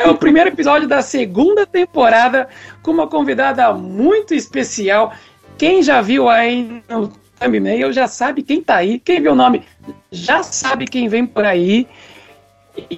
É 0.00 0.08
o 0.08 0.16
primeiro 0.16 0.48
episódio 0.48 0.88
da 0.88 1.02
segunda 1.02 1.66
temporada 1.66 2.48
com 2.82 2.90
uma 2.90 3.06
convidada 3.06 3.70
muito 3.74 4.32
especial. 4.32 5.12
Quem 5.58 5.82
já 5.82 6.00
viu 6.00 6.26
aí 6.26 6.82
no 6.88 7.12
thumbnail 7.38 7.92
já 7.92 8.08
sabe 8.08 8.42
quem 8.42 8.62
tá 8.62 8.76
aí. 8.76 8.98
Quem 8.98 9.20
viu 9.20 9.32
o 9.32 9.34
nome 9.34 9.62
já 10.10 10.42
sabe 10.42 10.86
quem 10.86 11.06
vem 11.06 11.26
por 11.26 11.44
aí. 11.44 11.86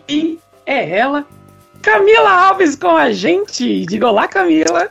E 0.08 0.38
é 0.64 0.96
ela, 0.96 1.26
Camila 1.82 2.30
Alves 2.30 2.76
com 2.76 2.96
a 2.96 3.10
gente. 3.10 3.84
Diga 3.84 4.08
olá, 4.08 4.28
Camila. 4.28 4.88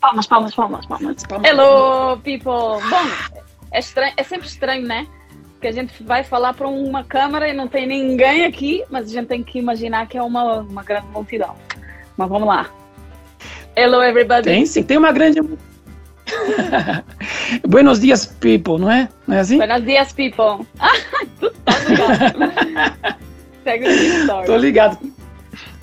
Palmas, 0.00 0.26
palmas, 0.26 0.54
palmas, 0.56 0.84
palmas. 0.86 1.22
palmas 1.22 1.48
Hello, 1.48 2.18
people. 2.18 2.82
Bom, 2.90 3.40
é, 3.70 3.78
estranho, 3.78 4.12
é 4.16 4.22
sempre 4.24 4.48
estranho, 4.48 4.84
né? 4.88 5.06
Que 5.64 5.68
a 5.68 5.72
gente 5.72 6.02
vai 6.02 6.22
falar 6.22 6.52
para 6.52 6.68
uma 6.68 7.02
câmera 7.02 7.48
e 7.48 7.54
não 7.54 7.66
tem 7.66 7.86
ninguém 7.86 8.44
aqui, 8.44 8.84
mas 8.90 9.06
a 9.06 9.12
gente 9.14 9.28
tem 9.28 9.42
que 9.42 9.58
imaginar 9.58 10.06
que 10.06 10.18
é 10.18 10.22
uma, 10.22 10.60
uma 10.60 10.82
grande 10.82 11.06
multidão. 11.06 11.56
Mas 12.18 12.28
vamos 12.28 12.46
lá. 12.46 12.68
Hello, 13.74 14.02
everybody. 14.02 14.44
Tem 14.44 14.66
sim, 14.66 14.82
tem 14.82 14.98
uma 14.98 15.10
grande. 15.10 15.40
Buenos 17.66 17.98
dias, 17.98 18.26
people, 18.26 18.78
não 18.78 18.90
é? 18.90 19.08
Não 19.26 19.36
é 19.36 19.40
assim? 19.40 19.56
Buenos 19.56 19.82
dias, 19.86 20.12
people. 20.12 20.66
tá 21.64 21.78
ligado. 21.88 23.16
Segue 23.64 23.88
o 23.88 24.44
Tô 24.44 24.58
ligado. 24.58 24.98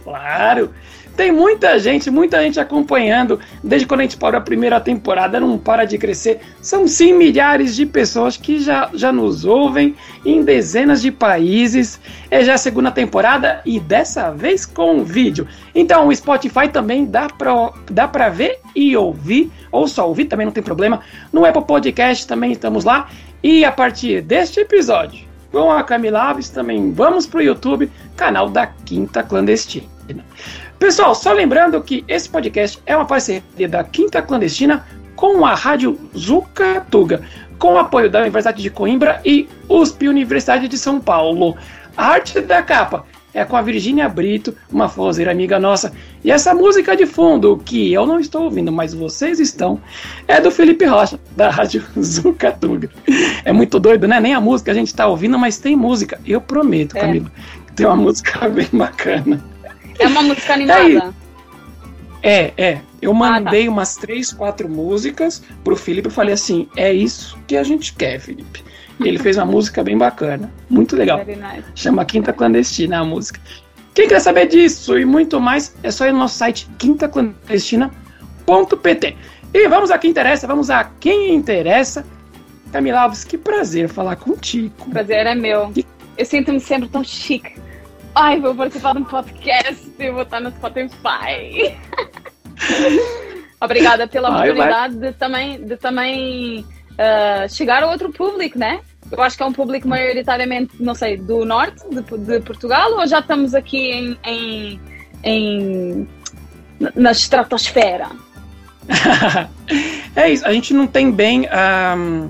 Claro. 0.04 0.72
Tem 1.22 1.32
muita 1.32 1.78
gente, 1.78 2.10
muita 2.10 2.42
gente 2.42 2.60
acompanhando. 2.60 3.40
Desde 3.64 3.86
quando 3.86 4.00
a 4.00 4.04
gente 4.06 4.18
parou 4.18 4.40
a 4.40 4.42
primeira 4.42 4.82
temporada, 4.82 5.40
não 5.40 5.56
para 5.56 5.86
de 5.86 5.96
crescer. 5.96 6.40
São 6.60 6.88
sim 6.88 7.14
milhares 7.14 7.76
de 7.76 7.86
pessoas 7.86 8.38
que 8.38 8.60
já, 8.60 8.90
já 8.96 9.12
nos 9.12 9.46
ouvem 9.46 9.96
em 10.26 10.44
dezenas 10.44 11.00
de 11.00 11.12
países. 11.12 12.02
É 12.32 12.44
já 12.44 12.56
a 12.56 12.58
segunda 12.58 12.90
temporada 12.90 13.62
e 13.64 13.80
dessa 13.80 14.32
vez 14.32 14.66
com 14.66 15.04
vídeo. 15.04 15.48
Então 15.76 16.08
o 16.08 16.16
Spotify 16.16 16.68
também 16.68 17.06
dá 17.06 17.28
pra, 17.30 17.72
dá 17.92 18.08
pra 18.08 18.30
ver 18.30 18.58
e 18.76 18.98
ouvir, 18.98 19.52
ou 19.72 19.88
só 19.88 20.08
ouvir 20.08 20.26
também 20.26 20.48
não 20.48 20.52
tem 20.52 20.64
problema. 20.64 21.02
No 21.32 21.46
Apple 21.46 21.66
Podcast 21.66 22.26
também 22.26 22.52
estamos 22.54 22.84
lá. 22.84 23.10
E 23.44 23.64
a 23.64 23.72
partir 23.72 24.24
deste 24.24 24.62
episódio, 24.62 25.24
com 25.52 25.72
a 25.72 25.84
Camila 25.84 26.30
Alves 26.30 26.50
também 26.50 26.92
vamos 26.92 27.28
pro 27.28 27.44
YouTube, 27.44 27.92
canal 28.16 28.50
da 28.50 28.66
Quinta 28.66 29.22
Clandestina. 29.22 29.86
Pessoal, 30.82 31.14
só 31.14 31.32
lembrando 31.32 31.80
que 31.80 32.04
esse 32.08 32.28
podcast 32.28 32.80
é 32.88 32.96
uma 32.96 33.06
parceria 33.06 33.70
da 33.70 33.84
Quinta 33.84 34.20
Clandestina 34.20 34.84
com 35.16 35.46
a 35.46 35.54
Rádio 35.54 35.96
Zucatuga, 36.18 37.22
com 37.60 37.76
o 37.76 37.78
apoio 37.78 38.10
da 38.10 38.22
Universidade 38.22 38.64
de 38.64 38.70
Coimbra 38.72 39.22
e 39.24 39.48
USP 39.70 40.08
Universidade 40.08 40.68
de 40.68 40.80
São 40.80 41.00
Paulo. 41.00 41.56
A 41.96 42.08
arte 42.08 42.42
da 42.42 42.64
capa 42.64 43.06
é 43.32 43.46
com 43.46 43.56
a 43.56 43.62
Virgínia 43.62 44.10
Brito, 44.10 44.56
uma 44.72 44.90
fozeira 44.90 45.30
amiga 45.30 45.60
nossa. 45.60 45.94
E 46.24 46.32
essa 46.32 46.52
música 46.52 46.96
de 46.96 47.06
fundo, 47.06 47.62
que 47.64 47.94
eu 47.94 48.08
não 48.08 48.20
estou 48.20 48.46
ouvindo, 48.46 48.72
mas 48.72 48.92
vocês 48.92 49.40
estão, 49.40 49.80
é 50.28 50.42
do 50.42 50.50
Felipe 50.50 50.86
Rocha, 50.86 51.20
da 51.38 51.52
Rádio 51.52 51.84
Zucatuga. 52.02 52.90
É 53.46 53.54
muito 53.54 53.80
doido, 53.80 54.08
né? 54.08 54.20
Nem 54.20 54.34
a 54.34 54.42
música 54.42 54.72
a 54.72 54.74
gente 54.74 54.88
está 54.88 55.06
ouvindo, 55.06 55.38
mas 55.38 55.60
tem 55.60 55.76
música. 55.76 56.20
Eu 56.26 56.42
prometo, 56.42 56.98
é. 56.98 57.02
Camila, 57.02 57.32
tem 57.76 57.86
uma 57.86 57.96
música 57.96 58.50
bem 58.50 58.68
bacana. 58.74 59.52
É 60.00 60.08
uma 60.08 60.22
música 60.22 60.54
animada? 60.54 61.14
É, 62.24 62.54
é. 62.58 62.82
Eu 63.02 63.14
mandei 63.14 63.64
ah, 63.64 63.66
tá. 63.66 63.72
umas 63.72 63.96
três, 63.96 64.32
quatro 64.32 64.70
músicas 64.70 65.42
pro 65.64 65.76
Felipe 65.76 66.10
e 66.10 66.12
falei 66.12 66.34
assim: 66.34 66.68
é 66.76 66.94
isso 66.94 67.36
que 67.48 67.58
a 67.58 67.64
gente 67.64 67.94
quer, 67.94 68.20
Felipe. 68.20 68.64
E 69.00 69.08
ele 69.08 69.18
fez 69.18 69.38
uma 69.38 69.46
música 69.48 69.84
bem 69.84 69.98
bacana, 69.98 70.54
muito 70.70 70.96
legal. 70.96 71.26
Nice. 71.26 71.64
Chama 71.76 72.06
Quinta 72.06 72.32
Clandestina 72.32 73.00
a 73.00 73.04
música. 73.04 73.42
Quem 73.94 74.08
quer 74.08 74.22
saber 74.22 74.48
disso 74.48 74.98
e 74.98 75.04
muito 75.04 75.42
mais, 75.42 75.76
é 75.84 75.92
só 75.92 76.06
ir 76.06 76.14
no 76.14 76.20
nosso 76.20 76.38
site 76.38 76.66
quintaclandestina.pt. 76.78 79.18
E 79.54 79.68
vamos 79.68 79.92
a 79.92 79.98
quem 79.98 80.12
interessa, 80.12 80.48
vamos 80.48 80.70
a 80.70 80.90
quem 81.00 81.34
interessa. 81.34 82.06
Camila 82.72 83.02
Alves, 83.02 83.26
que 83.26 83.38
prazer 83.38 83.90
falar 83.90 84.16
contigo. 84.16 84.72
Prazer 84.92 85.26
é 85.26 85.36
meu. 85.36 85.74
Eu 86.18 86.26
sinto-me 86.26 86.62
sempre 86.62 86.88
tão 86.88 87.04
chique 87.04 87.60
Ai, 88.14 88.40
vou 88.40 88.54
participar 88.54 88.94
de 88.94 89.00
um 89.00 89.06
podcast 89.06 89.92
e 89.98 90.12
vou 90.12 90.24
estar 90.24 90.40
no 90.40 90.52
Spotify. 90.52 91.78
Obrigada 93.62 94.08
pela 94.08 94.30
oportunidade 94.30 94.96
de 94.96 95.14
também, 95.14 95.64
de 95.64 95.78
também 95.78 96.66
uh, 96.92 97.48
chegar 97.50 97.84
a 97.84 97.90
outro 97.90 98.12
público, 98.12 98.58
né? 98.58 98.82
Eu 99.10 99.22
acho 99.22 99.38
que 99.38 99.44
é 99.44 99.46
um 99.46 99.54
público 99.54 99.88
maioritariamente, 99.88 100.74
não 100.80 100.96
sei, 100.96 101.18
do 101.18 101.46
norte 101.46 101.84
de, 101.90 102.02
de 102.02 102.40
Portugal 102.42 102.92
ou 102.94 103.08
já 103.08 103.20
estamos 103.20 103.54
aqui 103.54 103.92
em, 103.92 104.18
em, 104.26 104.80
em 105.24 106.08
na 106.96 107.12
estratosfera? 107.12 108.10
é 110.16 110.32
isso, 110.32 110.46
a 110.46 110.52
gente 110.52 110.74
não 110.74 110.88
tem 110.88 111.12
bem. 111.12 111.48
Um, 111.98 112.30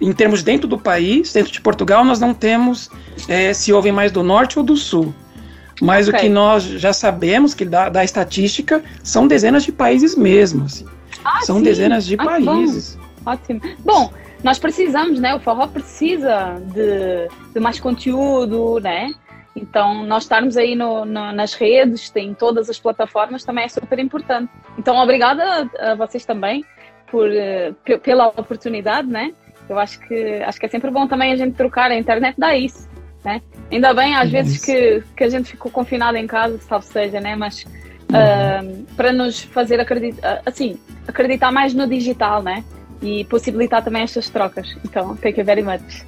em 0.00 0.12
termos 0.12 0.42
dentro 0.42 0.66
do 0.66 0.76
país, 0.76 1.32
dentro 1.32 1.52
de 1.52 1.60
Portugal, 1.60 2.04
nós 2.04 2.18
não 2.18 2.34
temos 2.34 2.90
é, 3.28 3.52
se 3.52 3.72
ouvem 3.72 3.92
mais 3.92 4.10
do 4.10 4.24
norte 4.24 4.58
ou 4.58 4.64
do 4.64 4.76
sul. 4.76 5.14
Mas 5.82 6.06
okay. 6.06 6.20
o 6.20 6.22
que 6.22 6.28
nós 6.28 6.62
já 6.62 6.92
sabemos 6.92 7.54
que 7.54 7.64
da, 7.64 7.88
da 7.88 8.04
estatística 8.04 8.84
são 9.02 9.26
dezenas 9.26 9.64
de 9.64 9.72
países 9.72 10.14
mesmo. 10.14 10.66
Assim. 10.66 10.86
Ah, 11.24 11.40
são 11.42 11.56
sim. 11.56 11.64
dezenas 11.64 12.06
de 12.06 12.14
ah, 12.14 12.24
países. 12.24 12.96
Bom. 13.24 13.32
Ótimo. 13.32 13.60
Bom, 13.84 14.12
nós 14.44 14.60
precisamos, 14.60 15.18
né? 15.18 15.34
O 15.34 15.40
forró 15.40 15.66
precisa 15.66 16.56
de, 16.72 17.28
de 17.52 17.58
mais 17.58 17.80
conteúdo, 17.80 18.78
né? 18.78 19.12
Então, 19.56 20.04
nós 20.04 20.22
estarmos 20.22 20.56
aí 20.56 20.76
no, 20.76 21.04
no, 21.04 21.32
nas 21.32 21.52
redes, 21.52 22.12
em 22.14 22.32
todas 22.32 22.70
as 22.70 22.78
plataformas, 22.78 23.44
também 23.44 23.64
é 23.64 23.68
super 23.68 23.98
importante. 23.98 24.52
Então, 24.78 24.96
obrigada 24.96 25.68
a, 25.80 25.96
vocês 25.96 26.24
também 26.24 26.64
por, 27.10 27.28
uh, 27.28 27.98
pela 27.98 28.28
oportunidade, 28.28 29.08
né? 29.08 29.32
Eu 29.68 29.80
acho 29.80 29.98
que, 29.98 30.42
acho 30.44 30.60
que 30.60 30.66
é 30.66 30.68
sempre 30.68 30.92
bom 30.92 31.08
também 31.08 31.32
a 31.32 31.36
gente 31.36 31.56
trocar, 31.56 31.90
a 31.90 31.98
internet 31.98 32.36
dá 32.38 32.56
isso. 32.56 32.88
Né? 33.24 33.40
Ainda 33.70 33.94
bem, 33.94 34.16
às 34.16 34.30
vezes, 34.30 34.64
que, 34.64 35.02
que 35.16 35.24
a 35.24 35.28
gente 35.28 35.50
ficou 35.50 35.70
confinado 35.70 36.16
em 36.16 36.26
casa, 36.26 36.58
salvo 36.68 36.86
seja, 36.86 37.20
né? 37.20 37.36
mas 37.36 37.64
uh, 38.10 38.84
para 38.96 39.12
nos 39.12 39.42
fazer 39.42 39.78
acreditar, 39.80 40.42
assim, 40.44 40.76
acreditar 41.06 41.52
mais 41.52 41.72
no 41.72 41.86
digital 41.86 42.42
né? 42.42 42.64
e 43.00 43.24
possibilitar 43.24 43.82
também 43.82 44.02
estas 44.02 44.28
trocas. 44.28 44.76
Então, 44.84 45.16
thank 45.16 45.38
you 45.38 45.44
very 45.44 45.62
much. 45.62 46.04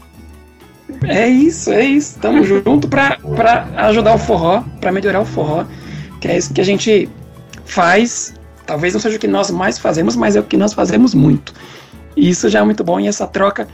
É 1.06 1.28
isso, 1.28 1.72
é 1.72 1.84
isso. 1.84 2.16
Estamos 2.16 2.46
juntos 2.48 2.90
para 2.90 3.18
ajudar 3.88 4.14
o 4.14 4.18
forró, 4.18 4.62
para 4.80 4.92
melhorar 4.92 5.20
o 5.20 5.24
forró, 5.24 5.64
que 6.20 6.28
é 6.28 6.36
isso 6.36 6.52
que 6.52 6.60
a 6.60 6.64
gente 6.64 7.08
faz. 7.64 8.34
Talvez 8.66 8.94
não 8.94 9.00
seja 9.00 9.16
o 9.16 9.20
que 9.20 9.28
nós 9.28 9.50
mais 9.50 9.78
fazemos, 9.78 10.16
mas 10.16 10.36
é 10.36 10.40
o 10.40 10.44
que 10.44 10.56
nós 10.56 10.72
fazemos 10.72 11.14
muito. 11.14 11.54
E 12.16 12.28
isso 12.28 12.48
já 12.48 12.60
é 12.60 12.62
muito 12.62 12.82
bom 12.84 12.98
e 12.98 13.06
essa 13.06 13.26
troca 13.26 13.68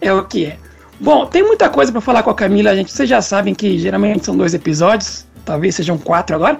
é 0.00 0.12
o 0.12 0.24
que 0.24 0.46
é. 0.46 0.58
Bom, 0.98 1.26
tem 1.26 1.42
muita 1.42 1.68
coisa 1.68 1.92
para 1.92 2.00
falar 2.00 2.22
com 2.22 2.30
a 2.30 2.34
Camila, 2.34 2.74
gente. 2.74 2.90
Vocês 2.90 3.08
já 3.08 3.20
sabem 3.20 3.54
que 3.54 3.78
geralmente 3.78 4.24
são 4.24 4.36
dois 4.36 4.54
episódios, 4.54 5.26
talvez 5.44 5.74
sejam 5.74 5.98
quatro 5.98 6.36
agora. 6.36 6.58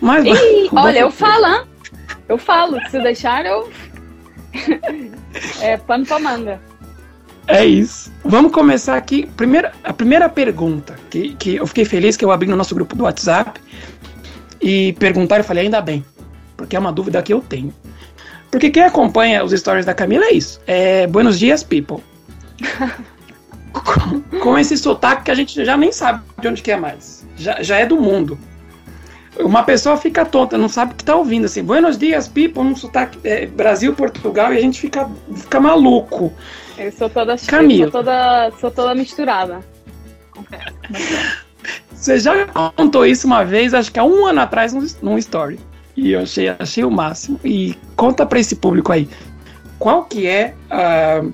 Mas 0.00 0.24
Ih, 0.24 0.68
olha, 0.72 0.98
eu 0.98 1.10
falo, 1.10 1.46
hein? 1.46 1.62
eu 2.28 2.38
falo. 2.38 2.78
Se 2.90 3.00
deixar, 3.00 3.46
eu 3.46 3.70
é 5.60 5.76
pano 5.76 6.04
pra 6.04 6.18
manga. 6.18 6.60
É 7.46 7.64
isso. 7.64 8.12
Vamos 8.24 8.50
começar 8.50 8.96
aqui. 8.96 9.26
Primeira, 9.36 9.72
a 9.84 9.92
primeira 9.92 10.28
pergunta, 10.28 10.96
que, 11.10 11.34
que 11.36 11.56
eu 11.56 11.66
fiquei 11.66 11.84
feliz 11.84 12.16
que 12.16 12.24
eu 12.24 12.32
abri 12.32 12.48
no 12.48 12.56
nosso 12.56 12.74
grupo 12.74 12.96
do 12.96 13.04
WhatsApp 13.04 13.60
e 14.60 14.94
perguntaram, 14.94 15.40
eu 15.42 15.46
falei, 15.46 15.64
ainda 15.64 15.80
bem, 15.80 16.04
porque 16.56 16.74
é 16.74 16.78
uma 16.78 16.92
dúvida 16.92 17.22
que 17.22 17.32
eu 17.32 17.40
tenho. 17.40 17.72
Porque 18.50 18.70
quem 18.70 18.82
acompanha 18.82 19.44
os 19.44 19.52
stories 19.52 19.86
da 19.86 19.94
Camila 19.94 20.24
é 20.24 20.32
isso. 20.32 20.60
É 20.66 21.06
Buenos 21.06 21.38
dias, 21.38 21.62
people. 21.62 22.02
com, 24.42 24.58
esse 24.58 24.76
sotaque 24.76 25.24
que 25.24 25.30
a 25.30 25.34
gente 25.34 25.64
já 25.64 25.76
nem 25.76 25.92
sabe 25.92 26.22
de 26.40 26.48
onde 26.48 26.62
que 26.62 26.70
é 26.70 26.76
mais. 26.76 27.26
Já, 27.36 27.62
já 27.62 27.78
é 27.78 27.86
do 27.86 28.00
mundo. 28.00 28.38
Uma 29.38 29.62
pessoa 29.62 29.96
fica 29.96 30.24
tonta, 30.24 30.56
não 30.56 30.68
sabe 30.68 30.92
o 30.92 30.94
que 30.96 31.02
está 31.02 31.14
ouvindo, 31.14 31.44
assim, 31.44 31.62
Buenos 31.62 31.98
dias, 31.98 32.26
people, 32.26 32.62
um 32.62 32.74
sotaque 32.74 33.18
é, 33.22 33.44
Brasil, 33.44 33.94
Portugal, 33.94 34.52
e 34.54 34.56
a 34.56 34.60
gente 34.60 34.80
fica, 34.80 35.08
fica 35.34 35.60
maluco. 35.60 36.32
Eu 36.78 36.90
sou 36.92 37.10
toda, 37.10 37.36
Camila. 37.46 37.90
Sou 37.90 38.00
toda, 38.02 38.52
sou 38.58 38.70
toda 38.70 38.94
misturada. 38.94 39.60
Você 41.92 42.18
já 42.18 42.46
contou 42.76 43.04
isso 43.04 43.26
uma 43.26 43.44
vez, 43.44 43.74
acho 43.74 43.90
que 43.90 43.98
há 43.98 44.04
um 44.04 44.26
ano 44.26 44.40
atrás, 44.40 44.72
num, 44.72 44.86
num 45.02 45.18
story. 45.18 45.58
E 45.96 46.12
eu 46.12 46.20
achei, 46.20 46.48
achei 46.48 46.84
o 46.84 46.90
máximo. 46.90 47.40
E 47.44 47.74
conta 47.96 48.24
para 48.24 48.38
esse 48.38 48.56
público 48.56 48.92
aí, 48.92 49.08
qual 49.78 50.04
que 50.04 50.26
é 50.26 50.54
a 50.70 51.24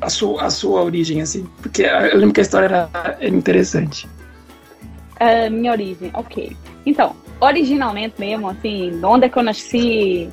a 0.00 0.08
sua, 0.08 0.44
a 0.44 0.50
sua 0.50 0.82
origem, 0.82 1.20
assim? 1.20 1.46
Porque 1.62 1.82
eu 1.82 2.16
lembro 2.16 2.32
que 2.32 2.40
a 2.40 2.42
história 2.42 2.66
era, 2.66 2.90
era 2.92 3.28
interessante. 3.28 4.08
A 5.18 5.50
minha 5.50 5.72
origem, 5.72 6.10
ok. 6.14 6.56
Então, 6.86 7.14
originalmente 7.40 8.14
mesmo, 8.18 8.48
assim, 8.48 9.00
onde 9.04 9.26
é 9.26 9.28
que 9.28 9.38
eu 9.38 9.42
nasci? 9.42 10.28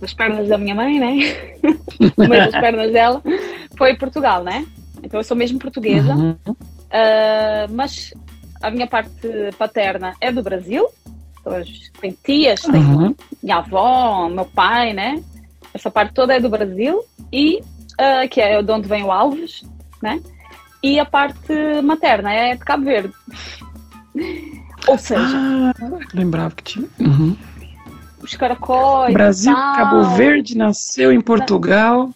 Das 0.00 0.12
pernas 0.12 0.48
da 0.48 0.58
minha 0.58 0.74
mãe, 0.74 0.98
né? 0.98 1.16
Mas 2.16 2.52
das 2.52 2.60
pernas 2.60 2.92
dela, 2.92 3.22
foi 3.78 3.96
Portugal, 3.96 4.42
né? 4.42 4.66
Então 5.02 5.20
eu 5.20 5.24
sou 5.24 5.36
mesmo 5.36 5.58
portuguesa. 5.58 6.14
Uhum. 6.14 6.36
Uh, 6.48 7.70
mas 7.70 8.12
a 8.62 8.70
minha 8.70 8.86
parte 8.86 9.28
paterna 9.58 10.14
é 10.20 10.32
do 10.32 10.42
Brasil, 10.42 10.88
Hoje 11.46 11.92
tem 12.00 12.10
tias, 12.24 12.62
tem 12.62 12.80
uhum. 12.80 13.14
minha 13.40 13.58
avó, 13.58 14.28
meu 14.28 14.44
pai, 14.44 14.92
né? 14.92 15.22
Essa 15.72 15.88
parte 15.92 16.12
toda 16.12 16.34
é 16.34 16.40
do 16.40 16.48
Brasil 16.48 17.04
e 17.32 17.62
uh, 18.00 18.28
que 18.28 18.40
é 18.40 18.62
de 18.62 18.72
onde 18.72 18.88
vem 18.88 19.04
o 19.04 19.12
Alves, 19.12 19.64
né? 20.02 20.20
E 20.82 21.00
a 21.00 21.04
parte 21.04 21.52
materna 21.82 22.32
é 22.32 22.54
de 22.54 22.64
Cabo 22.64 22.84
Verde. 22.84 23.12
Ou 24.86 24.98
seja, 24.98 25.36
ah, 25.36 25.72
lembrava 26.14 26.54
que 26.54 26.62
tinha. 26.62 26.88
Uhum. 27.00 27.36
Os 28.22 28.36
caracóis. 28.36 29.12
Brasil, 29.12 29.52
Cabo 29.52 30.04
Verde, 30.16 30.56
nasceu 30.56 31.12
em 31.12 31.20
Portugal. 31.20 32.10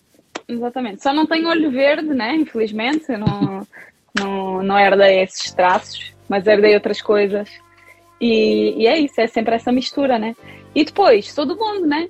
Exatamente. 0.47 1.03
Só 1.03 1.13
não 1.13 1.27
tem 1.27 1.47
olho 1.47 1.71
verde, 1.71 2.09
né? 2.09 2.37
Infelizmente. 2.37 3.17
não, 3.17 3.67
não, 4.15 4.63
não 4.63 4.79
herdei 4.79 5.21
esses 5.21 5.53
traços, 5.53 6.13
mas 6.29 6.47
herdei 6.47 6.75
outras 6.75 7.01
coisas. 7.01 7.49
E, 8.21 8.83
e, 8.83 8.87
é 8.87 8.99
isso, 8.99 9.21
é 9.21 9.27
sempre 9.27 9.55
essa 9.55 9.73
mistura, 9.73 10.19
né? 10.19 10.37
E 10.75 10.85
depois, 10.85 11.35
todo 11.35 11.57
mundo, 11.57 11.87
né? 11.87 12.09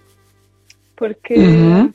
Porque, 0.97 1.35
uhum. 1.35 1.93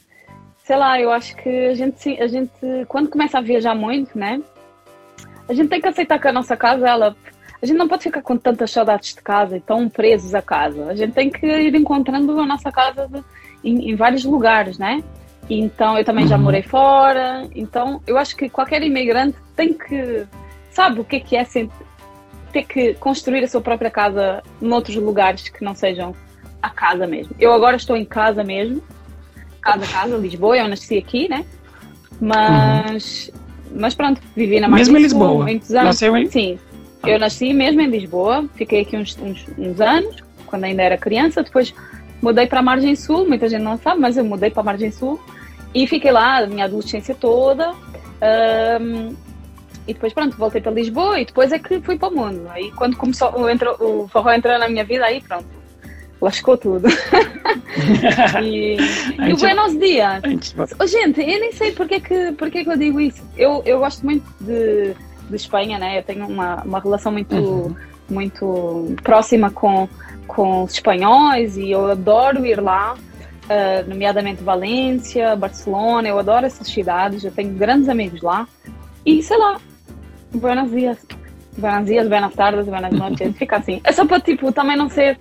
Sei 0.66 0.76
lá, 0.76 1.00
eu 1.00 1.12
acho 1.12 1.36
que 1.36 1.68
a 1.68 1.76
gente, 1.76 2.20
a 2.20 2.28
gente, 2.28 2.52
quando 2.88 3.08
começa 3.08 3.38
a 3.38 3.42
viajar 3.42 3.76
muito, 3.76 4.18
né? 4.18 4.42
A 5.48 5.54
gente 5.54 5.70
tem 5.70 5.80
que 5.80 5.88
aceitar 5.88 6.20
que 6.20 6.28
a 6.28 6.34
nossa 6.34 6.58
casa, 6.58 6.90
ela. 6.90 7.16
A 7.62 7.66
gente 7.66 7.78
não 7.78 7.88
pode 7.88 8.04
ficar 8.04 8.22
com 8.24 8.36
tantas 8.36 8.72
saudades 8.72 9.14
de 9.14 9.22
casa 9.22 9.58
e 9.58 9.62
tão 9.62 9.88
presos 9.88 10.34
a 10.34 10.42
casa. 10.42 10.88
A 10.88 10.96
gente 10.96 11.14
tem 11.14 11.30
que 11.30 11.46
ir 11.46 11.76
encontrando 11.76 12.40
a 12.40 12.46
nossa 12.46 12.72
casa 12.72 13.08
de, 13.08 13.24
em, 13.64 13.92
em 13.92 13.96
vários 13.96 14.26
lugares, 14.26 14.80
né? 14.80 15.04
Então, 15.48 15.98
eu 16.00 16.04
também 16.04 16.28
já 16.28 16.36
uhum. 16.36 16.42
morei 16.42 16.64
fora. 16.64 17.48
Então, 17.54 18.02
eu 18.08 18.18
acho 18.18 18.36
que 18.36 18.50
qualquer 18.50 18.82
imigrante 18.82 19.38
tem 19.56 19.72
que. 19.72 20.26
Sabe 20.72 21.00
o 21.00 21.06
que 21.06 21.18
é 21.18 21.20
que 21.20 21.38
é 21.38 21.46
ter 22.52 22.66
que 22.66 22.96
construir 22.96 23.44
a 23.44 23.48
sua 23.48 23.62
própria 23.62 23.92
casa 23.92 24.42
noutros 24.60 24.96
lugares 24.96 25.48
que 25.48 25.64
não 25.64 25.76
sejam 25.76 26.16
a 26.60 26.70
casa 26.72 27.06
mesmo. 27.06 27.36
Eu 27.40 27.54
agora 27.54 27.76
estou 27.76 27.96
em 27.96 28.04
casa 28.04 28.44
mesmo. 28.44 28.82
Casa, 29.66 29.88
casa, 29.88 30.16
Lisboa. 30.18 30.58
Eu 30.58 30.68
nasci 30.68 30.98
aqui, 30.98 31.28
né? 31.28 31.44
Mas. 32.22 33.32
Uhum. 33.34 33.46
Mas 33.78 33.96
pronto, 33.96 34.22
vivi 34.36 34.60
na 34.60 34.70
Mesmo 34.70 34.96
em 34.98 35.02
Lisboa. 35.02 35.44
Muitos 35.44 35.72
anos. 35.72 35.86
Nasceu 35.86 36.16
em... 36.16 36.30
Sim. 36.30 36.60
Eu 37.06 37.20
nasci 37.20 37.52
mesmo 37.52 37.82
em 37.82 37.90
Lisboa. 37.90 38.48
Fiquei 38.56 38.82
aqui 38.82 38.96
uns, 38.96 39.18
uns, 39.18 39.46
uns 39.58 39.82
anos, 39.82 40.16
quando 40.46 40.64
ainda 40.64 40.84
era 40.84 40.98
criança. 40.98 41.44
Depois 41.44 41.74
mudei 42.22 42.48
para 42.48 42.60
a 42.60 42.64
Margem 42.64 42.96
Sul. 42.96 43.28
Muita 43.28 43.50
gente 43.50 43.64
não 43.64 43.78
sabe, 43.78 44.00
mas 44.00 44.16
eu 44.16 44.24
mudei 44.24 44.50
para 44.50 44.62
a 44.62 44.64
Margem 44.64 44.92
Sul 44.92 45.20
e 45.74 45.86
fiquei 45.88 46.12
lá 46.12 46.38
a 46.38 46.48
minha 46.48 46.66
adolescência 46.66 47.14
toda. 47.14 47.74
Um, 48.82 49.14
e 49.88 49.94
depois, 49.94 50.14
pronto, 50.14 50.38
voltei 50.38 50.62
para 50.62 50.72
Lisboa 50.72 51.20
e 51.20 51.26
depois 51.26 51.52
é 51.52 51.60
que 51.60 51.82
fui 51.82 51.98
para 51.98 52.10
o 52.10 52.16
mundo. 52.16 52.48
Aí, 52.50 52.72
quando 52.72 52.96
começou 52.96 53.38
o, 53.38 53.50
entrou, 53.50 53.76
o 53.80 54.08
forró 54.08 54.32
entrar 54.32 54.58
na 54.58 54.70
minha 54.70 54.84
vida, 54.84 55.06
aí 55.06 55.22
pronto, 55.22 55.46
lascou 56.22 56.58
tudo. 56.58 56.88
e, 58.44 58.78
e 58.78 59.34
o 59.34 59.38
Buenos 59.38 59.78
Dias. 59.78 60.22
Gente, 60.24 60.56
oh, 60.80 60.88
gente, 60.88 61.22
eu 61.22 61.40
nem 61.40 61.52
sei 61.52 61.72
porque 61.72 62.00
que, 62.00 62.32
porque 62.34 62.64
que 62.64 62.70
eu 62.70 62.78
digo 62.78 63.00
isso. 63.00 63.24
Eu, 63.38 63.62
eu 63.66 63.80
gosto 63.80 64.04
muito 64.04 64.26
de, 64.42 64.96
de 65.30 65.36
Espanha, 65.36 65.78
né? 65.78 66.00
Eu 66.00 66.04
tenho 66.04 66.28
uma, 66.28 66.64
uma 66.64 66.80
relação 66.80 67.12
muito, 67.12 67.36
uhum. 67.36 67.76
muito 68.10 68.96
próxima 69.04 69.52
com, 69.52 69.88
com 70.28 70.64
os 70.64 70.74
espanhóis 70.74 71.58
e 71.58 71.72
eu 71.72 71.92
adoro 71.92 72.46
ir 72.46 72.62
lá 72.62 72.96
uh, 73.46 73.90
nomeadamente 73.90 74.44
Valência, 74.44 75.36
Barcelona. 75.36 76.08
Eu 76.08 76.20
adoro 76.20 76.46
essas 76.46 76.68
cidades, 76.68 77.24
eu 77.24 77.32
tenho 77.32 77.54
grandes 77.54 77.90
amigos 77.90 78.22
lá. 78.22 78.48
E 79.06 79.22
sei 79.22 79.38
lá, 79.38 79.60
buenos 80.34 80.72
dias. 80.72 80.98
Buenos 81.58 81.86
dias, 81.86 82.08
buenas 82.08 82.34
tardes, 82.34 82.66
buenas 82.66 82.92
noites. 82.92 83.36
Fica 83.38 83.58
assim. 83.58 83.80
É 83.84 83.92
só 83.92 84.06
para 84.06 84.20
tipo 84.20 84.52
também 84.52 84.78
não 84.78 84.90
ser. 84.90 85.18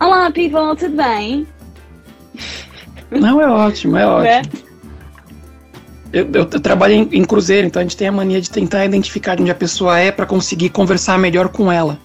Olá, 0.00 0.30
people, 0.30 0.76
tudo 0.78 0.96
bem? 0.96 1.46
Não, 3.10 3.40
é 3.40 3.48
ótimo, 3.48 3.96
é, 3.96 4.02
é? 4.02 4.06
ótimo. 4.06 4.26
É? 4.26 4.68
Eu, 6.12 6.24
eu, 6.32 6.48
eu, 6.50 6.60
trabalho 6.60 6.94
em, 6.94 7.08
em, 7.12 7.24
cruzeiro, 7.24 7.66
então 7.66 7.80
a 7.80 7.82
gente 7.82 7.96
tem 7.96 8.08
a 8.08 8.12
mania 8.12 8.40
de 8.40 8.48
tentar 8.48 8.84
identificar 8.84 9.38
onde 9.40 9.50
a 9.50 9.54
pessoa 9.54 9.98
é 9.98 10.10
para 10.10 10.24
conseguir 10.24 10.70
conversar 10.70 11.18
melhor 11.18 11.48
com 11.48 11.70
ela. 11.70 11.98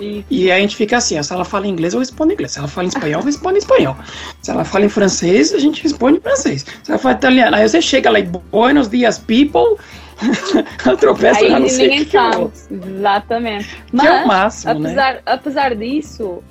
E 0.00 0.50
aí 0.50 0.52
a 0.52 0.60
gente 0.60 0.76
fica 0.76 0.96
assim, 0.96 1.20
se 1.20 1.32
ela 1.32 1.44
fala 1.44 1.66
inglês, 1.66 1.92
eu 1.92 1.98
respondo 1.98 2.32
inglês. 2.32 2.52
Se 2.52 2.58
ela 2.60 2.68
fala 2.68 2.84
em 2.84 2.88
espanhol, 2.88 3.20
eu 3.20 3.26
respondo 3.26 3.56
em 3.56 3.58
espanhol. 3.58 3.96
Se 4.40 4.50
ela 4.50 4.64
fala 4.64 4.84
em 4.84 4.88
francês, 4.88 5.52
a 5.52 5.58
gente 5.58 5.82
responde 5.82 6.18
em 6.18 6.20
francês. 6.20 6.64
Se 6.84 6.90
ela 6.90 6.98
fala 6.98 7.16
italiano, 7.16 7.56
aí 7.56 7.68
você 7.68 7.82
chega 7.82 8.08
lá 8.08 8.20
e 8.20 8.22
buenos 8.22 8.88
dias, 8.88 9.18
people. 9.18 9.76
ela 10.84 10.96
tropeça 10.96 11.40
aí, 11.40 11.48
lá, 11.48 11.60
não 11.60 11.68
sei 11.68 12.04
que 12.04 12.10
sabe. 12.10 12.50
Exatamente. 12.70 13.84
Mas, 13.92 14.02
que 14.02 14.08
é 14.08 14.24
o 14.24 14.26
máximo, 14.26 14.72
apesar, 14.72 15.14
né? 15.14 15.20
apesar 15.26 15.74
disso, 15.74 16.42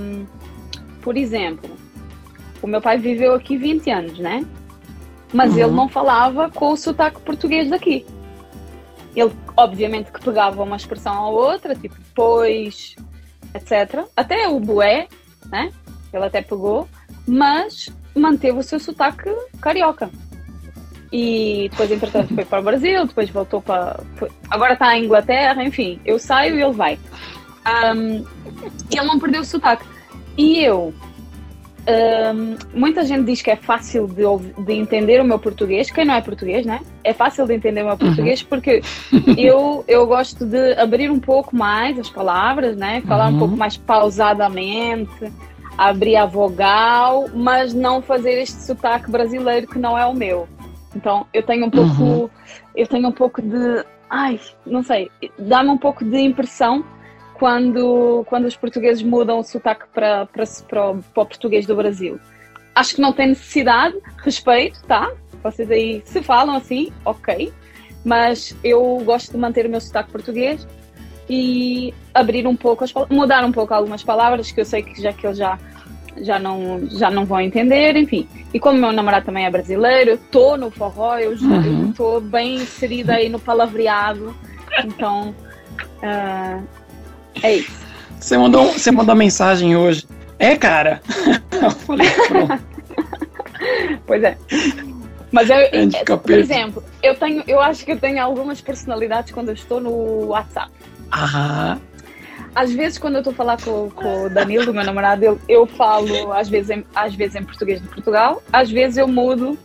um, 0.00 0.26
por 1.00 1.16
exemplo, 1.16 1.70
o 2.62 2.66
meu 2.66 2.80
pai 2.80 2.98
viveu 2.98 3.34
aqui 3.34 3.56
20 3.56 3.90
anos, 3.90 4.18
né? 4.18 4.44
Mas 5.32 5.52
uhum. 5.52 5.58
ele 5.58 5.70
não 5.72 5.88
falava 5.88 6.50
com 6.50 6.72
o 6.72 6.76
sotaque 6.76 7.20
português 7.20 7.68
daqui. 7.68 8.06
Ele, 9.14 9.32
obviamente, 9.56 10.12
que 10.12 10.20
pegava 10.20 10.62
uma 10.62 10.76
expressão 10.76 11.24
ou 11.24 11.34
outra, 11.34 11.74
tipo 11.74 11.96
pois, 12.14 12.94
etc. 13.54 14.04
Até 14.16 14.48
o 14.48 14.60
bué, 14.60 15.08
né? 15.50 15.72
Ele 16.12 16.24
até 16.24 16.40
pegou, 16.40 16.88
mas 17.26 17.88
manteve 18.14 18.58
o 18.58 18.62
seu 18.62 18.78
sotaque 18.78 19.30
carioca. 19.60 20.10
E 21.12 21.68
depois, 21.70 21.90
entretanto, 21.90 22.34
foi 22.34 22.44
para 22.44 22.60
o 22.60 22.64
Brasil, 22.64 23.06
depois 23.06 23.30
voltou 23.30 23.62
para. 23.62 24.00
Foi, 24.16 24.30
agora 24.50 24.72
está 24.72 24.96
em 24.96 25.04
Inglaterra, 25.04 25.62
enfim. 25.64 26.00
Eu 26.04 26.18
saio 26.18 26.58
e 26.58 26.62
ele 26.62 26.72
vai. 26.72 26.98
Um, 27.94 28.24
ele 28.90 29.06
não 29.06 29.18
perdeu 29.18 29.40
o 29.40 29.44
sotaque. 29.44 29.84
E 30.36 30.62
eu 30.62 30.92
um, 31.88 32.56
muita 32.74 33.04
gente 33.04 33.24
diz 33.24 33.40
que 33.40 33.50
é 33.50 33.54
fácil 33.54 34.08
de, 34.08 34.24
de, 34.64 34.72
entender 34.72 35.20
o 35.20 35.24
meu 35.24 35.38
português. 35.38 35.88
Quem 35.88 36.04
não 36.04 36.14
é 36.14 36.20
português, 36.20 36.66
né? 36.66 36.80
É 37.04 37.12
fácil 37.12 37.46
de 37.46 37.54
entender 37.54 37.82
o 37.82 37.86
meu 37.86 37.96
português 37.96 38.40
uhum. 38.42 38.48
porque 38.48 38.82
eu, 39.38 39.84
eu 39.86 40.04
gosto 40.06 40.44
de 40.44 40.72
abrir 40.72 41.10
um 41.10 41.20
pouco 41.20 41.54
mais 41.54 41.96
as 41.96 42.10
palavras, 42.10 42.76
né? 42.76 43.02
Falar 43.06 43.28
uhum. 43.28 43.36
um 43.36 43.38
pouco 43.38 43.56
mais 43.56 43.76
pausadamente, 43.76 45.32
abrir 45.78 46.16
a 46.16 46.26
vogal, 46.26 47.26
mas 47.32 47.72
não 47.72 48.02
fazer 48.02 48.40
este 48.40 48.60
sotaque 48.62 49.08
brasileiro 49.08 49.68
que 49.68 49.78
não 49.78 49.96
é 49.96 50.04
o 50.04 50.12
meu. 50.12 50.48
Então 50.96 51.26
eu 51.32 51.42
tenho 51.42 51.66
um 51.66 51.70
pouco, 51.70 52.02
uhum. 52.02 52.30
eu 52.74 52.86
tenho 52.86 53.08
um 53.08 53.12
pouco 53.12 53.42
de, 53.42 53.84
ai, 54.08 54.40
não 54.64 54.82
sei, 54.82 55.10
dá-me 55.38 55.68
um 55.68 55.76
pouco 55.76 56.04
de 56.04 56.18
impressão 56.18 56.84
quando, 57.34 58.24
quando 58.26 58.46
os 58.46 58.56
portugueses 58.56 59.02
mudam 59.02 59.38
o 59.38 59.44
sotaque 59.44 59.84
para, 59.92 60.24
para, 60.26 60.44
para, 60.66 60.90
o, 60.90 61.02
para 61.02 61.22
o 61.22 61.26
português 61.26 61.66
do 61.66 61.76
Brasil. 61.76 62.18
Acho 62.74 62.94
que 62.94 63.00
não 63.00 63.12
tem 63.12 63.28
necessidade, 63.28 63.96
respeito, 64.18 64.82
tá? 64.84 65.12
Vocês 65.42 65.70
aí 65.70 66.02
se 66.04 66.22
falam 66.22 66.56
assim, 66.56 66.92
ok. 67.04 67.52
Mas 68.04 68.56
eu 68.64 69.02
gosto 69.04 69.32
de 69.32 69.38
manter 69.38 69.66
o 69.66 69.68
meu 69.68 69.80
sotaque 69.80 70.10
português 70.10 70.66
e 71.28 71.92
abrir 72.14 72.46
um 72.46 72.56
pouco, 72.56 72.84
as, 72.84 72.92
mudar 73.10 73.44
um 73.44 73.52
pouco 73.52 73.74
algumas 73.74 74.02
palavras 74.02 74.50
que 74.50 74.60
eu 74.60 74.64
sei 74.64 74.82
que 74.82 75.00
já 75.00 75.12
que 75.12 75.26
eles 75.26 75.38
já, 75.38 75.58
já, 76.22 76.38
não, 76.38 76.86
já 76.90 77.10
não 77.10 77.24
vão 77.24 77.40
entender, 77.40 77.96
enfim. 77.96 78.28
E 78.52 78.60
como 78.60 78.78
meu 78.78 78.92
namorado 78.92 79.26
também 79.26 79.46
é 79.46 79.50
brasileiro, 79.50 80.10
eu 80.10 80.18
tô 80.30 80.56
no 80.56 80.70
forró, 80.70 81.18
eu 81.18 81.32
uhum. 81.32 81.90
estou 81.90 82.20
bem 82.20 82.56
inserida 82.56 83.14
aí 83.14 83.28
no 83.28 83.38
palavreado, 83.38 84.34
então 84.84 85.34
uh, 86.02 86.62
é 87.42 87.56
isso. 87.56 87.86
Você 88.18 88.38
mandou, 88.38 88.72
você 88.72 88.90
mandou 88.90 89.14
mensagem 89.14 89.76
hoje. 89.76 90.06
É, 90.38 90.56
cara. 90.56 91.00
Eu 91.62 91.70
falei, 91.70 92.10
pronto. 92.28 92.62
pois 94.06 94.22
é. 94.22 94.36
Mas 95.32 95.50
eu, 95.50 95.56
é, 95.56 96.16
por 96.16 96.30
exemplo, 96.30 96.84
eu 97.02 97.14
tenho, 97.14 97.42
eu 97.46 97.60
acho 97.60 97.84
que 97.84 97.92
eu 97.92 97.98
tenho 97.98 98.22
algumas 98.22 98.60
personalidades 98.60 99.32
quando 99.32 99.48
eu 99.48 99.54
estou 99.54 99.80
no 99.80 100.26
WhatsApp. 100.26 100.70
Aham. 101.12 101.80
Às 102.56 102.72
vezes, 102.72 102.96
quando 102.96 103.16
eu 103.16 103.20
estou 103.20 103.34
a 103.34 103.36
falar 103.36 103.60
com, 103.60 103.90
com 103.90 104.24
o 104.24 104.30
Danilo, 104.30 104.72
meu 104.72 104.82
namorado, 104.82 105.22
eu, 105.22 105.38
eu 105.46 105.66
falo 105.66 106.32
às 106.32 106.48
vezes, 106.48 106.70
em, 106.70 106.82
às 106.94 107.14
vezes 107.14 107.36
em 107.36 107.44
português 107.44 107.82
de 107.82 107.86
Portugal, 107.86 108.42
às 108.50 108.70
vezes 108.70 108.96
eu 108.96 109.06
mudo 109.06 109.58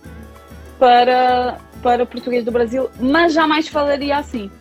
para, 0.77 1.57
para 1.81 2.05
português 2.05 2.43
do 2.43 2.51
Brasil, 2.51 2.89
mas 2.99 3.31
jamais 3.31 3.69
falaria 3.69 4.17
assim. 4.17 4.51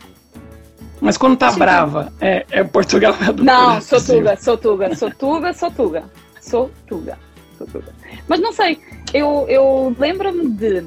Mas 1.00 1.16
quando 1.16 1.36
tá 1.36 1.50
brava, 1.50 2.12
é, 2.20 2.46
é 2.52 2.62
Portugal 2.62 3.16
é 3.20 3.32
do 3.32 3.42
Não, 3.42 3.80
sou 3.80 4.00
tuga, 4.00 4.36
sou 4.36 4.56
tuga, 4.56 4.94
sou 4.94 5.10
tuga, 5.10 5.52
sou 5.52 5.70
tuga. 5.72 6.04
Sou 6.40 6.70
tuga, 6.86 7.18
sou 7.58 7.66
tuga. 7.66 7.92
Mas 8.28 8.38
não 8.38 8.52
sei, 8.52 8.78
eu, 9.12 9.44
eu 9.48 9.96
lembro-me 9.98 10.48
de. 10.50 10.84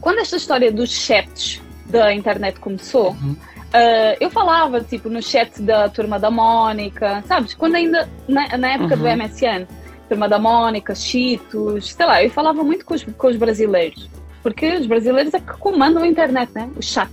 Quando 0.00 0.20
esta 0.20 0.36
história 0.36 0.70
dos 0.70 0.90
chats 0.90 1.60
da 1.86 2.14
internet 2.14 2.60
começou, 2.60 3.10
uhum. 3.10 3.34
Uh, 3.68 4.16
eu 4.20 4.30
falava, 4.30 4.80
tipo, 4.80 5.08
no 5.08 5.22
chat 5.22 5.60
da 5.62 5.88
turma 5.88 6.18
da 6.18 6.30
Mônica, 6.30 7.22
sabes? 7.26 7.54
Quando 7.54 7.76
ainda, 7.76 8.08
na, 8.26 8.56
na 8.56 8.72
época 8.72 8.94
uhum. 8.94 9.02
do 9.02 9.24
MSN, 9.24 9.66
turma 10.08 10.28
da 10.28 10.38
Mônica, 10.38 10.94
Cheetos, 10.94 11.92
sei 11.92 12.06
lá, 12.06 12.22
eu 12.22 12.30
falava 12.30 12.62
muito 12.62 12.84
com 12.84 12.94
os, 12.94 13.04
com 13.04 13.26
os 13.26 13.36
brasileiros. 13.36 14.08
Porque 14.42 14.76
os 14.76 14.86
brasileiros 14.86 15.34
é 15.34 15.40
que 15.40 15.52
comandam 15.58 16.02
a 16.02 16.06
internet, 16.06 16.50
né? 16.54 16.70
O 16.76 16.82
chat. 16.82 17.10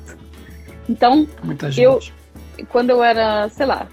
Então, 0.87 1.27
eu, 1.77 1.99
quando 2.69 2.91
eu 2.91 3.03
era, 3.03 3.49
sei 3.49 3.65
lá, 3.65 3.87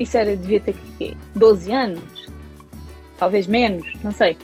isso 0.00 0.16
era, 0.16 0.36
devia 0.36 0.60
ter 0.60 0.74
que 0.74 1.16
12 1.34 1.72
anos, 1.72 2.02
talvez 3.18 3.46
menos, 3.46 3.86
não 4.02 4.10
sei. 4.10 4.36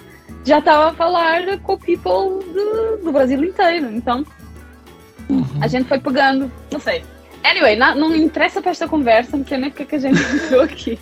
Já 0.44 0.58
estava 0.58 0.90
a 0.90 0.94
falar 0.94 1.58
com 1.60 1.72
o 1.72 1.78
people 1.78 2.44
do, 2.52 3.04
do 3.04 3.12
Brasil 3.12 3.42
inteiro, 3.42 3.90
então 3.90 4.24
uhum. 5.28 5.44
a 5.60 5.66
gente 5.66 5.88
foi 5.88 5.98
pegando, 5.98 6.52
não 6.70 6.78
sei. 6.78 7.02
Anyway, 7.48 7.76
não, 7.76 7.94
não 7.94 8.14
interessa 8.14 8.60
para 8.60 8.72
esta 8.72 8.86
conversa, 8.86 9.36
não 9.36 9.46
sei 9.46 9.56
nem 9.56 9.70
porque 9.70 9.84
é 9.84 9.86
que 9.86 9.94
a 9.94 9.98
gente 9.98 10.20
entrou 10.20 10.60
aqui. 10.62 10.98